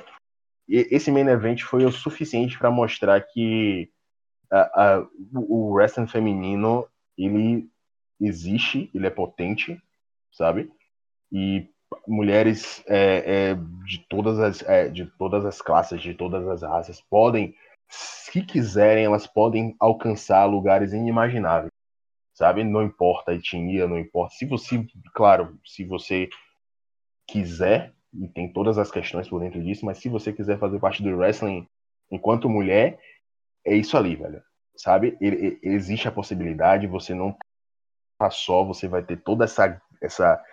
esse 0.69 1.11
main 1.11 1.27
event 1.27 1.61
foi 1.61 1.85
o 1.85 1.91
suficiente 1.91 2.57
para 2.57 2.69
mostrar 2.69 3.21
que 3.21 3.91
a, 4.51 4.61
a, 4.61 5.07
o 5.33 5.73
wrestling 5.73 6.07
feminino 6.07 6.87
ele 7.17 7.69
existe, 8.19 8.89
ele 8.93 9.07
é 9.07 9.09
potente, 9.09 9.81
sabe? 10.31 10.71
E 11.31 11.67
mulheres 12.07 12.83
é, 12.87 13.51
é, 13.51 13.55
de, 13.85 13.99
todas 14.09 14.39
as, 14.39 14.61
é, 14.63 14.89
de 14.89 15.05
todas 15.05 15.45
as 15.45 15.61
classes, 15.61 16.01
de 16.01 16.13
todas 16.13 16.47
as 16.47 16.61
raças, 16.61 17.01
podem, 17.01 17.55
se 17.87 18.41
quiserem, 18.43 19.05
elas 19.05 19.25
podem 19.25 19.75
alcançar 19.79 20.45
lugares 20.45 20.93
inimagináveis, 20.93 21.71
sabe? 22.33 22.63
Não 22.63 22.83
importa 22.83 23.31
a 23.31 23.35
etnia, 23.35 23.87
não 23.87 23.97
importa. 23.97 24.35
Se 24.35 24.45
você, 24.45 24.85
claro, 25.13 25.59
se 25.65 25.83
você 25.83 26.29
quiser, 27.27 27.93
e 28.13 28.27
tem 28.27 28.51
todas 28.51 28.77
as 28.77 28.91
questões 28.91 29.29
por 29.29 29.39
dentro 29.39 29.61
disso, 29.63 29.85
mas 29.85 29.99
se 29.99 30.09
você 30.09 30.33
quiser 30.33 30.57
fazer 30.57 30.79
parte 30.79 31.03
do 31.03 31.15
wrestling 31.15 31.67
enquanto 32.11 32.49
mulher, 32.49 32.99
é 33.65 33.75
isso 33.75 33.97
ali, 33.97 34.15
velho. 34.15 34.41
Sabe? 34.75 35.17
Ele, 35.19 35.35
ele, 35.35 35.59
existe 35.61 36.07
a 36.07 36.11
possibilidade, 36.11 36.87
você 36.87 37.13
não 37.13 37.35
tá 38.17 38.29
só, 38.29 38.63
você 38.63 38.87
vai 38.87 39.03
ter 39.03 39.17
toda 39.17 39.43
essa, 39.43 39.81
essa 40.01 40.43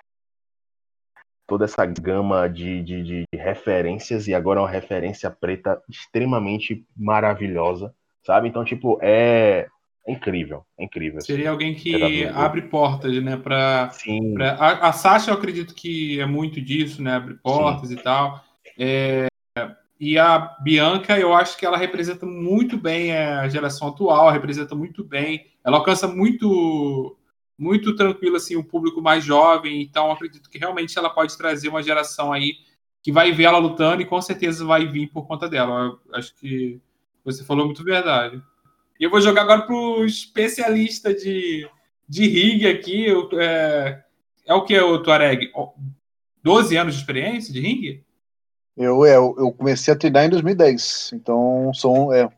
toda 1.47 1.65
essa 1.65 1.87
gama 1.87 2.49
de, 2.49 2.83
de, 2.83 3.03
de, 3.03 3.25
referências 3.33 4.27
e 4.27 4.35
agora 4.35 4.61
é 4.61 4.63
uma 4.63 4.71
referência 4.71 5.31
preta 5.31 5.81
extremamente 5.89 6.85
maravilhosa, 6.97 7.95
sabe? 8.25 8.49
Então, 8.49 8.65
tipo, 8.65 8.99
é, 9.01 9.69
é 10.07 10.13
incrível, 10.13 10.65
é 10.79 10.85
incrível. 10.85 11.19
Assim. 11.19 11.27
Seria 11.27 11.51
alguém 11.51 11.75
que 11.75 12.25
abre 12.27 12.63
portas, 12.63 13.13
né? 13.23 13.37
Pra, 13.37 13.91
Sim. 13.91 14.35
Pra... 14.35 14.53
A, 14.53 14.89
a 14.89 14.93
Sasha, 14.93 15.31
eu 15.31 15.35
acredito 15.35 15.75
que 15.75 16.21
é 16.21 16.27
muito 16.27 16.61
disso, 16.61 17.03
né? 17.03 17.17
Abre 17.17 17.35
portas 17.35 17.89
Sim. 17.89 17.95
e 17.95 18.03
tal. 18.03 18.45
É... 18.79 19.27
E 19.99 20.19
a 20.19 20.39
Bianca, 20.61 21.19
eu 21.19 21.33
acho 21.33 21.57
que 21.57 21.65
ela 21.65 21.77
representa 21.77 22.27
muito 22.27 22.77
bem 22.77 23.17
a 23.17 23.49
geração 23.49 23.89
atual, 23.89 24.31
representa 24.31 24.75
muito 24.75 25.03
bem, 25.03 25.47
ela 25.65 25.79
alcança 25.79 26.07
muito 26.07 27.17
muito 27.59 27.97
tranquilo 27.97 28.37
assim 28.37 28.55
o 28.55 28.63
público 28.63 29.01
mais 29.01 29.25
jovem, 29.25 29.81
então 29.81 30.13
acredito 30.13 30.51
que 30.51 30.59
realmente 30.59 30.99
ela 30.99 31.09
pode 31.09 31.35
trazer 31.39 31.71
uma 31.71 31.83
geração 31.83 32.31
aí 32.31 32.53
que 33.03 33.11
vai 33.11 33.33
ver 33.33 33.45
ela 33.45 33.57
lutando 33.57 34.03
e 34.03 34.05
com 34.05 34.21
certeza 34.21 34.67
vai 34.67 34.87
vir 34.87 35.07
por 35.07 35.27
conta 35.27 35.49
dela. 35.49 35.99
Eu 36.07 36.15
acho 36.15 36.35
que 36.37 36.79
você 37.25 37.43
falou 37.43 37.65
muito 37.65 37.83
verdade. 37.83 38.43
E 38.99 39.05
eu 39.05 39.11
vou 39.11 39.21
jogar 39.21 39.43
agora 39.43 39.63
para 39.63 39.75
o 39.75 40.05
especialista 40.05 41.15
de, 41.15 41.69
de 42.09 42.27
rig 42.27 42.67
aqui. 42.67 43.07
É, 43.39 44.03
é 44.47 44.55
o 44.55 44.65
que, 44.65 44.79
o 44.79 45.03
Tuareg? 45.03 45.51
12 46.43 46.77
anos 46.77 46.95
de 46.95 47.01
experiência 47.01 47.53
de 47.53 47.61
ring? 47.61 48.03
Eu, 48.77 49.05
é, 49.05 49.17
eu 49.17 49.55
comecei 49.57 49.93
a 49.93 49.97
treinar 49.97 50.27
em 50.27 50.31
2010, 50.31 51.13
então 51.15 51.73
são, 51.73 52.13
é, 52.13 52.29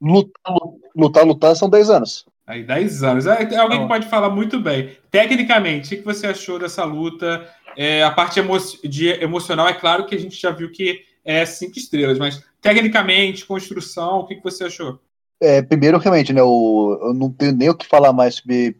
lutar, 0.00 0.54
lutar, 0.96 1.26
lutar 1.26 1.56
são 1.56 1.68
10 1.68 1.90
anos. 1.90 2.26
Aí, 2.46 2.64
10 2.64 3.02
anos. 3.02 3.26
É, 3.26 3.42
é 3.42 3.56
alguém 3.56 3.82
que 3.82 3.88
pode 3.88 4.08
falar 4.08 4.30
muito 4.30 4.58
bem. 4.58 4.96
Tecnicamente, 5.10 5.94
o 5.94 5.98
que 5.98 6.04
você 6.04 6.26
achou 6.26 6.58
dessa 6.58 6.84
luta? 6.84 7.46
É, 7.76 8.02
a 8.02 8.10
parte 8.10 8.38
emo 8.38 8.56
de 8.84 9.08
emocional, 9.22 9.68
é 9.68 9.74
claro 9.74 10.06
que 10.06 10.14
a 10.14 10.18
gente 10.18 10.40
já 10.40 10.50
viu 10.50 10.70
que 10.70 11.02
é 11.24 11.46
cinco 11.46 11.78
estrelas, 11.78 12.18
mas 12.18 12.42
tecnicamente, 12.60 13.46
construção, 13.46 14.20
o 14.20 14.26
que, 14.26 14.36
que 14.36 14.42
você 14.42 14.64
achou? 14.64 15.00
É, 15.42 15.60
primeiro, 15.60 15.98
realmente, 15.98 16.32
né, 16.32 16.40
o, 16.40 16.98
eu 17.02 17.14
não 17.14 17.28
tenho 17.32 17.52
nem 17.52 17.68
o 17.68 17.74
que 17.74 17.84
falar 17.84 18.12
mais 18.12 18.36
sobre 18.36 18.76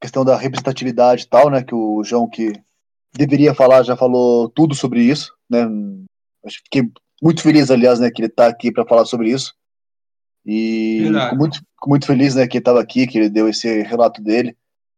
questão 0.00 0.24
da 0.24 0.36
representatividade 0.36 1.24
e 1.24 1.26
tal, 1.26 1.50
né, 1.50 1.62
que 1.62 1.74
o 1.74 2.02
João, 2.02 2.26
que 2.28 2.52
deveria 3.12 3.54
falar, 3.54 3.82
já 3.82 3.94
falou 3.94 4.48
tudo 4.48 4.74
sobre 4.74 5.02
isso, 5.02 5.30
né, 5.50 5.68
acho 6.46 6.58
que 6.58 6.64
fiquei 6.64 6.90
muito 7.22 7.42
feliz, 7.42 7.70
aliás, 7.70 8.00
né, 8.00 8.10
que 8.10 8.22
ele 8.22 8.28
está 8.28 8.46
aqui 8.46 8.72
para 8.72 8.86
falar 8.86 9.04
sobre 9.04 9.30
isso. 9.30 9.54
E 10.46 11.10
fico 11.12 11.36
muito, 11.36 11.56
fico 11.58 11.88
muito 11.88 12.06
feliz, 12.06 12.34
né, 12.34 12.46
que 12.46 12.56
ele 12.56 12.62
estava 12.62 12.80
aqui, 12.80 13.06
que 13.06 13.18
ele 13.18 13.28
deu 13.28 13.46
esse 13.46 13.82
relato 13.82 14.22
dele 14.22 14.56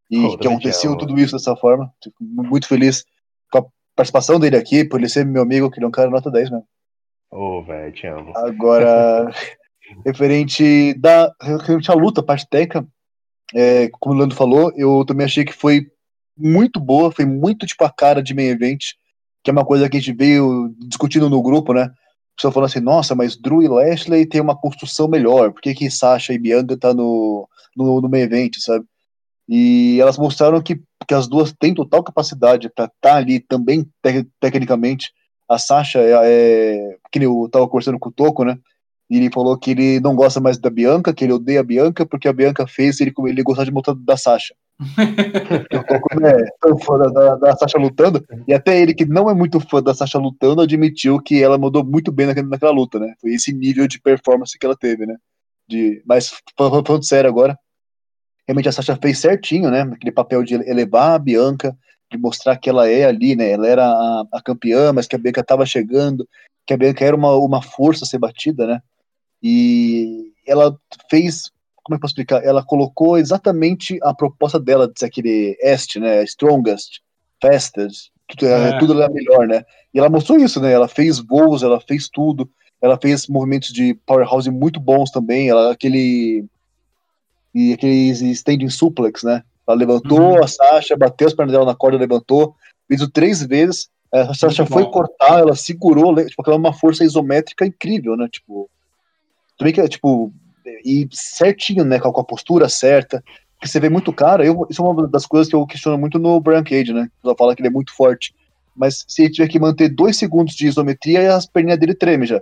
e 0.08 0.36
que 0.36 0.46
aconteceu 0.46 0.96
tudo 0.96 1.18
isso 1.18 1.36
dessa 1.36 1.56
forma. 1.56 1.92
Fico 2.02 2.16
muito 2.22 2.68
feliz 2.68 3.04
com 3.50 3.58
a 3.58 3.66
participação 3.96 4.38
dele 4.38 4.56
aqui, 4.56 4.84
por 4.84 5.00
ele 5.00 5.08
ser 5.08 5.26
meu 5.26 5.42
amigo, 5.42 5.70
que 5.70 5.78
ele 5.78 5.86
é 5.86 5.88
um 5.88 5.92
cara 5.92 6.08
nota 6.08 6.30
10 6.30 6.50
mesmo. 6.50 6.66
Ô, 7.32 7.58
oh, 7.58 7.62
velho, 7.62 7.92
te 7.92 8.06
amo. 8.06 8.32
Agora, 8.36 9.30
referente, 10.04 10.94
da, 10.94 11.32
referente 11.40 11.90
à 11.90 11.94
luta, 11.94 12.22
parte 12.22 12.48
técnica, 12.48 12.86
é, 13.54 13.88
como 13.92 14.14
o 14.14 14.18
Leandro 14.18 14.36
falou, 14.36 14.72
eu 14.76 15.04
também 15.04 15.26
achei 15.26 15.44
que 15.44 15.52
foi 15.52 15.86
muito 16.36 16.80
boa, 16.80 17.12
foi 17.12 17.26
muito 17.26 17.66
tipo 17.66 17.84
a 17.84 17.90
cara 17.90 18.22
de 18.22 18.34
main 18.34 18.46
event, 18.46 18.80
que 19.42 19.50
é 19.50 19.52
uma 19.52 19.64
coisa 19.64 19.88
que 19.88 19.96
a 19.96 20.00
gente 20.00 20.12
veio 20.12 20.74
discutindo 20.78 21.28
no 21.28 21.42
grupo, 21.42 21.72
né? 21.72 21.90
pessoa 22.40 22.52
falando 22.52 22.70
assim, 22.70 22.80
nossa, 22.80 23.14
mas 23.14 23.36
Drew 23.36 23.62
e 23.62 23.68
Lashley 23.68 24.24
tem 24.24 24.40
uma 24.40 24.56
construção 24.56 25.06
melhor, 25.06 25.52
por 25.52 25.60
que, 25.60 25.74
que 25.74 25.90
Sasha 25.90 26.32
e 26.32 26.38
Bianca 26.38 26.76
tá 26.76 26.94
no, 26.94 27.46
no, 27.76 28.00
no 28.00 28.08
main 28.08 28.22
event, 28.22 28.56
sabe? 28.58 28.84
E 29.46 30.00
elas 30.00 30.16
mostraram 30.16 30.62
que, 30.62 30.80
que 31.06 31.14
as 31.14 31.28
duas 31.28 31.52
têm 31.52 31.74
total 31.74 32.02
capacidade 32.02 32.70
para 32.70 32.86
estar 32.86 32.96
tá 33.00 33.16
ali 33.16 33.40
também, 33.40 33.82
te 33.82 34.26
tecnicamente. 34.40 35.12
A 35.48 35.58
Sasha 35.58 35.98
é, 35.98 36.14
é 36.24 36.96
que 37.12 37.18
eu 37.18 37.48
tava 37.50 37.68
conversando 37.68 37.98
com 37.98 38.08
o 38.08 38.12
Toco, 38.12 38.44
né? 38.44 38.56
E 39.10 39.16
ele 39.16 39.28
falou 39.32 39.58
que 39.58 39.72
ele 39.72 39.98
não 39.98 40.14
gosta 40.14 40.40
mais 40.40 40.56
da 40.56 40.70
Bianca, 40.70 41.12
que 41.12 41.24
ele 41.24 41.32
odeia 41.32 41.58
a 41.58 41.64
Bianca, 41.64 42.06
porque 42.06 42.28
a 42.28 42.32
Bianca 42.32 42.64
fez 42.68 43.00
ele, 43.00 43.12
ele 43.26 43.42
gostar 43.42 43.64
de 43.64 43.72
lutar 43.72 43.92
da 43.96 44.16
Sasha. 44.16 44.54
o 44.80 45.84
Toco 45.84 46.24
é 46.24 46.44
tão 46.60 46.78
fã 46.78 46.96
da, 46.96 47.34
da 47.34 47.56
Sasha 47.56 47.76
lutando, 47.76 48.24
e 48.46 48.54
até 48.54 48.80
ele, 48.80 48.94
que 48.94 49.04
não 49.04 49.28
é 49.28 49.34
muito 49.34 49.58
fã 49.58 49.82
da 49.82 49.92
Sasha 49.92 50.16
lutando, 50.16 50.62
admitiu 50.62 51.20
que 51.20 51.42
ela 51.42 51.58
mandou 51.58 51.84
muito 51.84 52.12
bem 52.12 52.26
naquela, 52.26 52.46
naquela 52.46 52.72
luta, 52.72 53.00
né? 53.00 53.12
Foi 53.20 53.32
esse 53.32 53.52
nível 53.52 53.88
de 53.88 54.00
performance 54.00 54.56
que 54.56 54.64
ela 54.64 54.76
teve, 54.76 55.04
né? 55.04 55.16
De, 55.68 56.00
mas 56.06 56.30
falando, 56.56 57.04
sério 57.04 57.28
agora, 57.28 57.58
realmente 58.46 58.68
a 58.68 58.72
Sasha 58.72 58.96
fez 58.96 59.18
certinho, 59.18 59.72
né? 59.72 59.82
Aquele 59.82 60.12
papel 60.12 60.44
de 60.44 60.54
elevar 60.54 61.14
a 61.14 61.18
Bianca, 61.18 61.76
de 62.12 62.16
mostrar 62.16 62.56
que 62.56 62.70
ela 62.70 62.88
é 62.88 63.04
ali, 63.04 63.34
né? 63.34 63.50
Ela 63.50 63.66
era 63.66 63.84
a, 63.84 64.24
a 64.34 64.40
campeã, 64.40 64.92
mas 64.92 65.08
que 65.08 65.16
a 65.16 65.18
Bianca 65.18 65.40
estava 65.40 65.66
chegando, 65.66 66.28
que 66.64 66.72
a 66.72 66.76
Bianca 66.76 67.04
era 67.04 67.16
uma, 67.16 67.34
uma 67.34 67.60
força 67.60 68.04
a 68.04 68.08
ser 68.08 68.18
batida, 68.18 68.66
né? 68.66 68.80
E 69.42 70.32
ela 70.46 70.76
fez, 71.10 71.50
como 71.82 71.94
é 71.94 71.96
que 71.96 71.96
eu 71.96 72.00
posso 72.00 72.12
explicar? 72.12 72.44
Ela 72.44 72.62
colocou 72.62 73.18
exatamente 73.18 73.98
a 74.02 74.14
proposta 74.14 74.58
dela 74.58 74.86
de 74.86 74.98
ser 74.98 75.06
aquele 75.06 75.56
est, 75.62 75.96
né? 75.96 76.22
Strongest, 76.24 77.00
fastest, 77.40 78.10
tudo, 78.28 78.46
é. 78.46 78.78
tudo 78.78 79.02
era 79.02 79.12
melhor, 79.12 79.46
né? 79.46 79.64
E 79.92 79.98
ela 79.98 80.08
mostrou 80.08 80.38
isso, 80.38 80.60
né? 80.60 80.72
Ela 80.72 80.88
fez 80.88 81.18
voos, 81.18 81.62
ela 81.62 81.80
fez 81.80 82.08
tudo, 82.08 82.48
ela 82.80 82.98
fez 83.00 83.26
movimentos 83.26 83.72
de 83.72 83.94
powerhouse 84.06 84.50
muito 84.50 84.80
bons 84.80 85.10
também, 85.10 85.48
ela 85.48 85.72
aquele 85.72 86.44
e 87.54 87.72
aqueles 87.72 88.20
standing 88.20 88.68
suplex, 88.68 89.22
né? 89.22 89.42
Ela 89.66 89.76
levantou 89.76 90.20
uhum. 90.20 90.42
a 90.42 90.46
Sasha, 90.46 90.96
bateu 90.96 91.26
as 91.26 91.34
pernas 91.34 91.52
dela 91.52 91.66
na 91.66 91.74
corda, 91.74 91.98
levantou, 91.98 92.54
fez 92.88 93.02
o 93.02 93.10
três 93.10 93.42
vezes. 93.42 93.88
A 94.12 94.34
Sasha 94.34 94.66
foi 94.66 94.84
cortar, 94.90 95.40
ela 95.40 95.54
segurou, 95.54 96.14
tipo, 96.24 96.42
aquela 96.42 96.56
é 96.56 96.58
uma 96.58 96.72
força 96.72 97.04
isométrica 97.04 97.66
incrível, 97.66 98.16
né? 98.16 98.28
Tipo, 98.28 98.68
também 99.60 99.74
que 99.74 99.80
é, 99.80 99.86
tipo, 99.86 100.32
e 100.82 101.06
certinho, 101.12 101.84
né? 101.84 102.00
Com 102.00 102.08
a 102.18 102.24
postura 102.24 102.66
certa. 102.66 103.22
Que 103.60 103.68
você 103.68 103.78
vê 103.78 103.90
muito 103.90 104.10
cara, 104.10 104.42
eu, 104.42 104.66
isso 104.70 104.82
é 104.82 104.88
uma 104.88 105.06
das 105.06 105.26
coisas 105.26 105.46
que 105.46 105.54
eu 105.54 105.66
questiono 105.66 105.98
muito 105.98 106.18
no 106.18 106.40
Brian 106.40 106.64
Cage, 106.64 106.94
né? 106.94 107.10
Ela 107.22 107.36
fala 107.36 107.54
que 107.54 107.60
ele 107.60 107.68
é 107.68 107.70
muito 107.70 107.94
forte. 107.94 108.34
Mas 108.74 109.04
se 109.06 109.24
ele 109.24 109.32
tiver 109.32 109.48
que 109.48 109.58
manter 109.58 109.90
dois 109.90 110.16
segundos 110.16 110.54
de 110.54 110.66
isometria, 110.66 111.36
as 111.36 111.46
perninhas 111.46 111.78
dele 111.78 111.94
tremem 111.94 112.26
já. 112.26 112.40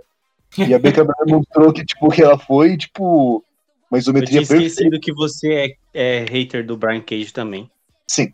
E 0.57 0.73
a 0.73 0.79
Becca 0.79 1.05
mostrou 1.27 1.73
que, 1.73 1.83
tipo, 1.83 2.09
que 2.09 2.23
ela 2.23 2.39
foi, 2.39 2.77
tipo, 2.77 3.43
uma 3.91 3.99
isometria 3.99 4.39
eu 4.39 4.45
tinha 4.45 4.57
esquecido 4.57 4.91
perfeita. 4.91 4.99
que 5.01 5.13
você 5.13 5.75
é, 5.93 6.21
é, 6.21 6.25
hater 6.25 6.65
do 6.65 6.77
Brian 6.77 7.01
Cage 7.01 7.33
também. 7.33 7.69
Sim. 8.07 8.31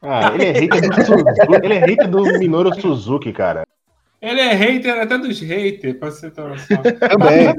Ah, 0.00 0.32
ele 0.34 0.44
é 0.44 0.52
hater 0.52 0.88
do, 0.88 1.04
Suzuki, 1.04 1.64
ele 1.64 1.74
é 1.74 1.78
hater 1.78 2.08
do 2.08 2.22
Minoru 2.38 2.80
Suzuki, 2.80 3.32
cara. 3.32 3.66
Ele 4.20 4.40
é 4.40 4.52
hater 4.52 5.00
até 5.00 5.16
dos 5.16 5.40
haters, 5.40 5.96
pra 5.96 6.10
você 6.10 6.30
ter 6.30 6.42
noção. 6.42 6.82
Também. 6.82 7.54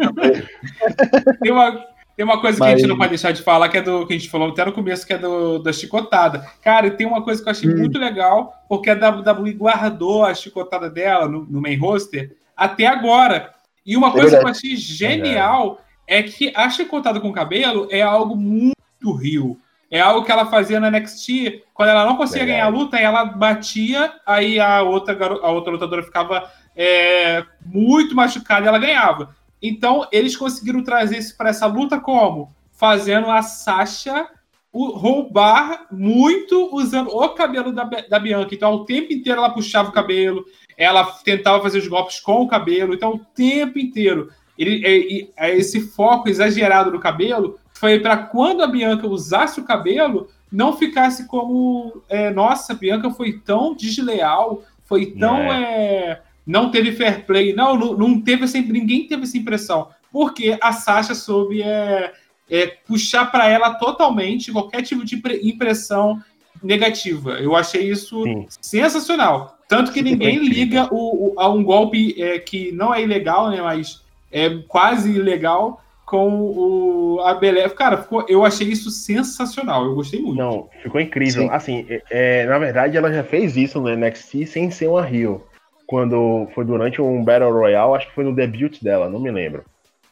tem, 1.42 1.52
uma, 1.52 1.86
tem 2.16 2.24
uma 2.24 2.40
coisa 2.40 2.60
Mas... 2.60 2.70
que 2.70 2.74
a 2.74 2.78
gente 2.78 2.88
não 2.88 2.98
pode 2.98 3.10
deixar 3.10 3.32
de 3.32 3.42
falar, 3.42 3.68
que 3.70 3.80
é 3.80 3.82
do 3.82 4.06
que 4.06 4.14
a 4.14 4.18
gente 4.18 4.30
falou 4.30 4.50
até 4.50 4.64
no 4.64 4.72
começo, 4.72 5.06
que 5.06 5.14
é 5.14 5.18
do, 5.18 5.58
da 5.58 5.74
chicotada. 5.74 6.46
Cara, 6.62 6.88
e 6.88 6.92
tem 6.92 7.08
uma 7.08 7.24
coisa 7.24 7.42
que 7.42 7.50
eu 7.50 7.52
achei 7.52 7.70
hum. 7.70 7.78
muito 7.78 7.98
legal, 7.98 8.54
porque 8.70 8.92
a 8.92 8.94
WWE 8.94 9.54
guardou 9.54 10.24
a 10.24 10.36
chicotada 10.36 10.88
dela 10.88 11.28
no, 11.28 11.46
no 11.46 11.60
main 11.60 11.78
roster 11.78 12.36
até 12.56 12.86
agora. 12.86 13.54
E 13.84 13.98
uma 13.98 14.10
é 14.10 14.12
coisa 14.12 14.38
que 14.38 14.46
eu 14.46 14.50
achei 14.50 14.76
genial 14.76 15.82
é 16.06 16.22
que 16.22 16.54
a 16.56 16.70
chicotada 16.70 17.20
com 17.20 17.32
cabelo 17.32 17.88
é 17.90 18.02
algo 18.02 18.36
muito 18.36 18.76
rio. 19.20 19.58
É 19.92 20.00
algo 20.00 20.26
que 20.26 20.32
ela 20.32 20.46
fazia 20.46 20.80
na 20.80 20.90
NXT, 20.90 21.64
quando 21.74 21.90
ela 21.90 22.06
não 22.06 22.16
conseguia 22.16 22.46
ganhar 22.46 22.66
a 22.66 22.70
luta, 22.70 22.98
ela 22.98 23.26
batia, 23.26 24.14
aí 24.26 24.58
a 24.58 24.82
outra, 24.82 25.18
a 25.22 25.52
outra 25.52 25.74
lutadora 25.74 26.02
ficava 26.02 26.50
é, 26.74 27.44
muito 27.66 28.16
machucada 28.16 28.66
e 28.66 28.70
ela 28.70 28.80
ganhava. 28.80 29.36
Então, 29.62 30.08
eles 30.10 30.38
conseguiram 30.38 30.82
trazer 30.82 31.18
isso 31.18 31.36
para 31.36 31.50
essa 31.50 31.66
luta 31.66 32.00
como? 32.00 32.56
Fazendo 32.72 33.30
a 33.30 33.42
Sasha 33.42 34.30
roubar 34.74 35.88
muito 35.92 36.74
usando 36.74 37.10
o 37.10 37.30
cabelo 37.30 37.74
da, 37.74 37.84
da 37.84 38.18
Bianca. 38.18 38.56
Então, 38.56 38.74
o 38.74 38.86
tempo 38.86 39.12
inteiro 39.12 39.40
ela 39.40 39.54
puxava 39.54 39.90
o 39.90 39.94
cabelo, 39.94 40.46
ela 40.78 41.04
tentava 41.04 41.62
fazer 41.62 41.80
os 41.80 41.88
golpes 41.88 42.22
com 42.22 42.42
o 42.42 42.48
cabelo. 42.48 42.94
Então, 42.94 43.16
o 43.16 43.20
tempo 43.20 43.78
inteiro 43.78 44.30
ele, 44.58 45.30
é, 45.38 45.48
é, 45.48 45.58
esse 45.58 45.82
foco 45.82 46.30
exagerado 46.30 46.92
no 46.92 47.00
cabelo 47.00 47.60
foi 47.82 48.00
para 48.00 48.16
quando 48.16 48.62
a 48.62 48.68
Bianca 48.68 49.08
usasse 49.08 49.60
o 49.60 49.64
cabelo, 49.64 50.30
não 50.52 50.78
ficasse 50.78 51.28
como, 51.28 52.04
é, 52.08 52.30
nossa, 52.30 52.74
a 52.74 52.76
Bianca 52.76 53.10
foi 53.10 53.40
tão 53.40 53.76
desleal, 53.76 54.62
foi 54.86 55.08
tão. 55.08 55.52
É. 55.52 56.22
não 56.46 56.70
teve 56.70 56.92
fair 56.92 57.26
play. 57.26 57.56
Não, 57.56 57.76
não, 57.76 57.98
não 57.98 58.22
teve 58.22 58.48
sempre, 58.48 58.72
ninguém 58.72 59.08
teve 59.08 59.24
essa 59.24 59.36
impressão. 59.36 59.88
Porque 60.12 60.60
a 60.62 60.72
Sasha 60.74 61.16
soube 61.16 61.64
é, 61.64 62.14
é 62.48 62.68
puxar 62.68 63.32
para 63.32 63.50
ela 63.50 63.74
totalmente 63.74 64.52
qualquer 64.52 64.84
tipo 64.84 65.04
de 65.04 65.20
impressão 65.42 66.22
negativa. 66.62 67.40
Eu 67.40 67.56
achei 67.56 67.90
isso 67.90 68.22
Sim. 68.22 68.46
sensacional. 68.62 69.58
Tanto 69.68 69.92
que 69.92 70.04
ninguém 70.04 70.38
liga 70.38 70.88
o, 70.94 71.34
o, 71.34 71.40
a 71.40 71.50
um 71.50 71.64
golpe 71.64 72.14
é, 72.22 72.38
que 72.38 72.72
não 72.74 72.94
é 72.94 73.02
ilegal, 73.02 73.50
né? 73.50 73.60
Mas 73.60 74.04
é 74.32 74.50
quase 74.68 75.10
ilegal 75.10 75.82
com 76.12 76.28
o 76.30 77.22
a 77.22 77.34
Belé. 77.34 77.70
Cara, 77.70 78.00
ficou, 78.00 78.26
eu 78.28 78.44
achei 78.44 78.68
isso 78.68 78.92
sensacional. 78.92 79.86
Eu 79.86 79.96
gostei 79.96 80.22
muito. 80.22 80.38
Não, 80.38 80.68
ficou 80.84 81.00
incrível. 81.00 81.44
Sim. 81.44 81.50
Assim, 81.50 81.86
é, 81.88 82.02
é, 82.12 82.46
na 82.46 82.60
verdade, 82.60 82.98
ela 82.98 83.14
já 83.14 83.24
fez 83.24 83.56
isso 83.56 83.80
no 83.80 83.90
NXT 83.96 84.46
sem 84.46 84.70
ser 84.70 84.90
uma 84.90 85.02
Rio. 85.02 85.42
Quando 85.88 86.50
foi 86.54 86.66
durante 86.66 87.02
um 87.02 87.24
Battle 87.24 87.54
Royale, 87.54 87.96
acho 87.96 88.08
que 88.08 88.14
foi 88.14 88.26
no 88.26 88.36
debut 88.36 88.84
dela, 88.84 89.10
não 89.10 89.22
me 89.22 89.32
lembro. 89.32 89.64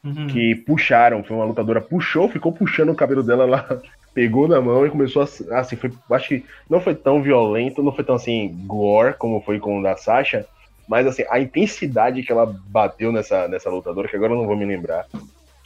Uhum. 0.01 0.27
Que 0.27 0.55
puxaram, 0.55 1.21
foi 1.21 1.35
uma 1.35 1.45
lutadora, 1.45 1.81
puxou, 1.81 2.29
ficou 2.29 2.53
puxando 2.53 2.91
o 2.91 2.95
cabelo 2.95 3.21
dela 3.21 3.45
lá, 3.45 3.67
pegou 4.15 4.47
na 4.47 4.61
mão 4.61 4.85
e 4.85 4.89
começou 4.89 5.21
a. 5.21 5.59
Assim, 5.59 5.75
foi, 5.75 5.91
acho 6.11 6.29
que 6.29 6.45
não 6.69 6.79
foi 6.79 6.95
tão 6.95 7.21
violento, 7.21 7.83
não 7.83 7.91
foi 7.91 8.05
tão 8.05 8.15
assim, 8.15 8.57
gore 8.65 9.15
como 9.15 9.41
foi 9.41 9.59
com 9.59 9.79
o 9.79 9.83
da 9.83 9.97
Sasha, 9.97 10.45
mas 10.87 11.05
assim, 11.05 11.25
a 11.29 11.41
intensidade 11.41 12.23
que 12.23 12.31
ela 12.31 12.45
bateu 12.45 13.11
nessa, 13.11 13.49
nessa 13.49 13.69
lutadora, 13.69 14.07
que 14.07 14.15
agora 14.15 14.31
eu 14.31 14.37
não 14.37 14.47
vou 14.47 14.55
me 14.55 14.65
lembrar, 14.65 15.05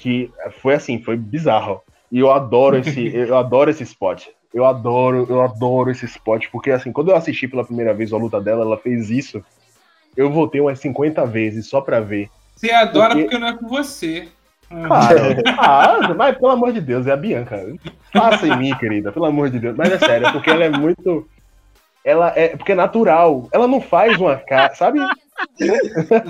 que 0.04 0.30
foi 0.62 0.74
assim, 0.74 1.02
foi 1.02 1.16
bizarro. 1.16 1.82
E 2.12 2.20
eu 2.20 2.30
adoro 2.30 2.78
esse, 2.78 3.08
eu 3.16 3.38
adoro 3.38 3.72
esse 3.72 3.84
spot. 3.84 4.28
Eu 4.54 4.66
adoro, 4.66 5.26
eu 5.30 5.42
adoro 5.42 5.90
esse 5.90 6.06
spot, 6.06 6.48
porque 6.52 6.70
assim, 6.70 6.92
quando 6.92 7.10
eu 7.10 7.16
assisti 7.16 7.48
pela 7.48 7.64
primeira 7.64 7.94
vez 7.94 8.12
a 8.12 8.18
luta 8.18 8.42
dela, 8.42 8.64
ela 8.66 8.78
fez 8.78 9.10
isso. 9.10 9.44
Eu 10.16 10.30
voltei 10.30 10.60
umas 10.60 10.78
50 10.80 11.26
vezes 11.26 11.68
só 11.68 11.80
pra 11.80 12.02
ver. 12.02 12.30
Você 12.56 12.70
adora 12.70 13.12
porque, 13.12 13.24
porque 13.24 13.38
não 13.40 13.48
é 13.48 13.58
com 13.58 13.68
você. 13.68 14.28
Claro. 14.70 15.22
ah, 15.58 16.14
mas 16.16 16.38
pelo 16.38 16.52
amor 16.52 16.74
de 16.74 16.82
Deus, 16.82 17.08
é 17.08 17.12
a 17.14 17.18
Bianca. 17.18 17.66
Faça 18.12 18.46
em 18.46 18.58
mim, 18.58 18.78
querida, 18.78 19.12
pelo 19.12 19.26
amor 19.26 19.50
de 19.50 19.58
Deus. 19.58 19.76
Mas 19.76 19.92
é 19.92 19.98
sério, 19.98 20.32
porque 20.34 20.50
ela 20.50 20.66
é 20.66 20.70
muito 20.70 21.28
ela 22.04 22.34
é 22.36 22.50
porque 22.50 22.74
é 22.74 22.76
natural. 22.76 23.48
Ela 23.52 23.68
não 23.68 23.80
faz 23.80 24.20
uma 24.20 24.36
cara, 24.36 24.76
sabe? 24.76 25.00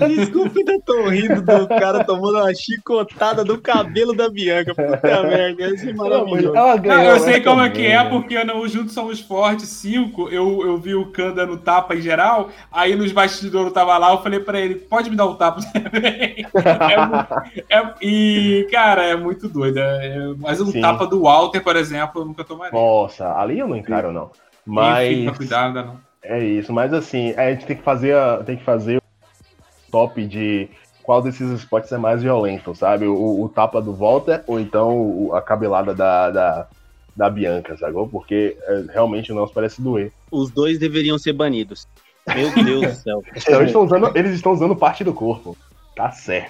Desculpa, 0.08 0.58
ainda 0.58 0.80
tô 0.84 1.08
rindo 1.08 1.42
do 1.42 1.68
cara 1.68 2.04
tomando 2.04 2.38
uma 2.38 2.54
chicotada 2.54 3.44
do 3.44 3.58
cabelo 3.58 4.14
da 4.14 4.28
Bianca. 4.28 4.74
Puta 4.74 5.22
merda, 5.22 5.70
esse 5.70 5.90
é 5.90 5.94
maravilhoso. 5.94 6.56
Ela 6.56 6.76
ganhou, 6.76 6.98
não, 6.98 7.10
eu 7.10 7.20
sei 7.20 7.40
como 7.40 7.62
é 7.62 7.70
que 7.70 7.86
é, 7.86 8.04
porque 8.04 8.42
no 8.44 8.66
Juntos 8.68 8.92
Somos 8.92 9.20
Fortes 9.20 9.68
5, 9.68 10.28
eu, 10.28 10.66
eu 10.66 10.78
vi 10.78 10.94
o 10.94 11.06
Kanda 11.06 11.46
no 11.46 11.56
tapa 11.56 11.94
em 11.94 12.00
geral, 12.00 12.50
aí 12.70 12.94
nos 12.94 13.12
bastidores 13.12 13.72
tava 13.72 13.96
lá, 13.98 14.12
eu 14.12 14.22
falei 14.22 14.40
pra 14.40 14.60
ele, 14.60 14.76
pode 14.76 15.10
me 15.10 15.16
dar 15.16 15.26
um 15.26 15.34
tapa 15.34 15.60
também? 15.72 16.46
é, 17.68 17.76
é, 17.76 17.94
e, 18.02 18.68
cara, 18.70 19.04
é 19.04 19.16
muito 19.16 19.48
doido. 19.48 19.78
É, 19.78 20.34
mas 20.38 20.60
um 20.60 20.66
Sim. 20.66 20.80
tapa 20.80 21.06
do 21.06 21.22
Walter, 21.22 21.60
por 21.60 21.76
exemplo, 21.76 22.22
eu 22.22 22.26
nunca 22.26 22.44
tomaria. 22.44 22.78
Nossa, 22.78 23.32
ali 23.36 23.58
eu 23.58 23.68
não 23.68 23.76
encaro, 23.76 24.12
não. 24.12 24.30
Mas. 24.66 25.36
cuidado, 25.36 25.74
não. 25.74 26.14
É 26.22 26.42
isso, 26.42 26.72
mas 26.72 26.92
assim, 26.94 27.34
a 27.36 27.50
gente 27.50 27.66
tem 27.66 27.76
que 27.76 27.82
fazer, 27.82 28.16
tem 28.46 28.56
que 28.56 28.64
fazer 28.64 28.96
o 28.96 29.03
top 29.94 30.26
de 30.26 30.68
qual 31.04 31.22
desses 31.22 31.48
spots 31.60 31.92
é 31.92 31.98
mais 31.98 32.20
violento, 32.20 32.74
sabe? 32.74 33.06
O, 33.06 33.44
o 33.44 33.48
tapa 33.48 33.80
do 33.80 33.94
Walter 33.94 34.42
ou 34.48 34.58
então 34.58 35.30
a 35.32 35.40
cabelada 35.40 35.94
da, 35.94 36.30
da, 36.30 36.66
da 37.14 37.30
Bianca, 37.30 37.76
sabe? 37.76 37.94
Porque 38.10 38.56
é, 38.60 38.84
realmente 38.92 39.30
o 39.30 39.36
nosso 39.36 39.54
parece 39.54 39.80
doer. 39.80 40.10
Os 40.32 40.50
dois 40.50 40.80
deveriam 40.80 41.16
ser 41.16 41.32
banidos. 41.32 41.86
Meu 42.34 42.52
Deus 42.64 42.86
do 42.86 42.94
céu. 43.02 43.22
Eles 43.32 43.66
estão, 43.68 43.84
usando, 43.84 44.16
eles 44.16 44.34
estão 44.34 44.52
usando 44.52 44.74
parte 44.74 45.04
do 45.04 45.14
corpo. 45.14 45.56
Tá 45.94 46.10
certo. 46.10 46.48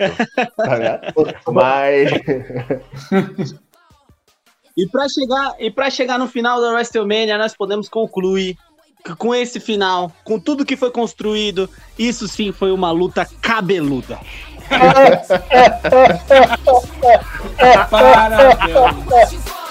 Tá 0.57 1.53
Mas. 1.53 2.11
E 4.77 4.89
para 4.89 5.07
chegar, 5.09 5.55
e 5.61 5.91
chegar 5.93 6.19
no 6.19 6.27
final 6.27 6.61
da 6.61 6.73
WrestleMania, 6.73 7.39
nós 7.39 7.57
podemos 7.57 7.89
concluir 7.89 8.57
com 9.19 9.35
esse 9.35 9.61
final, 9.61 10.11
com 10.25 10.39
tudo 10.39 10.65
que 10.65 10.77
foi 10.77 10.91
construído, 10.91 11.69
isso 11.99 12.27
sim 12.27 12.53
foi 12.53 12.73
uma 12.73 12.91
luta 12.91 13.29
cabeluda. 13.43 14.19
Parabéns. 17.91 19.64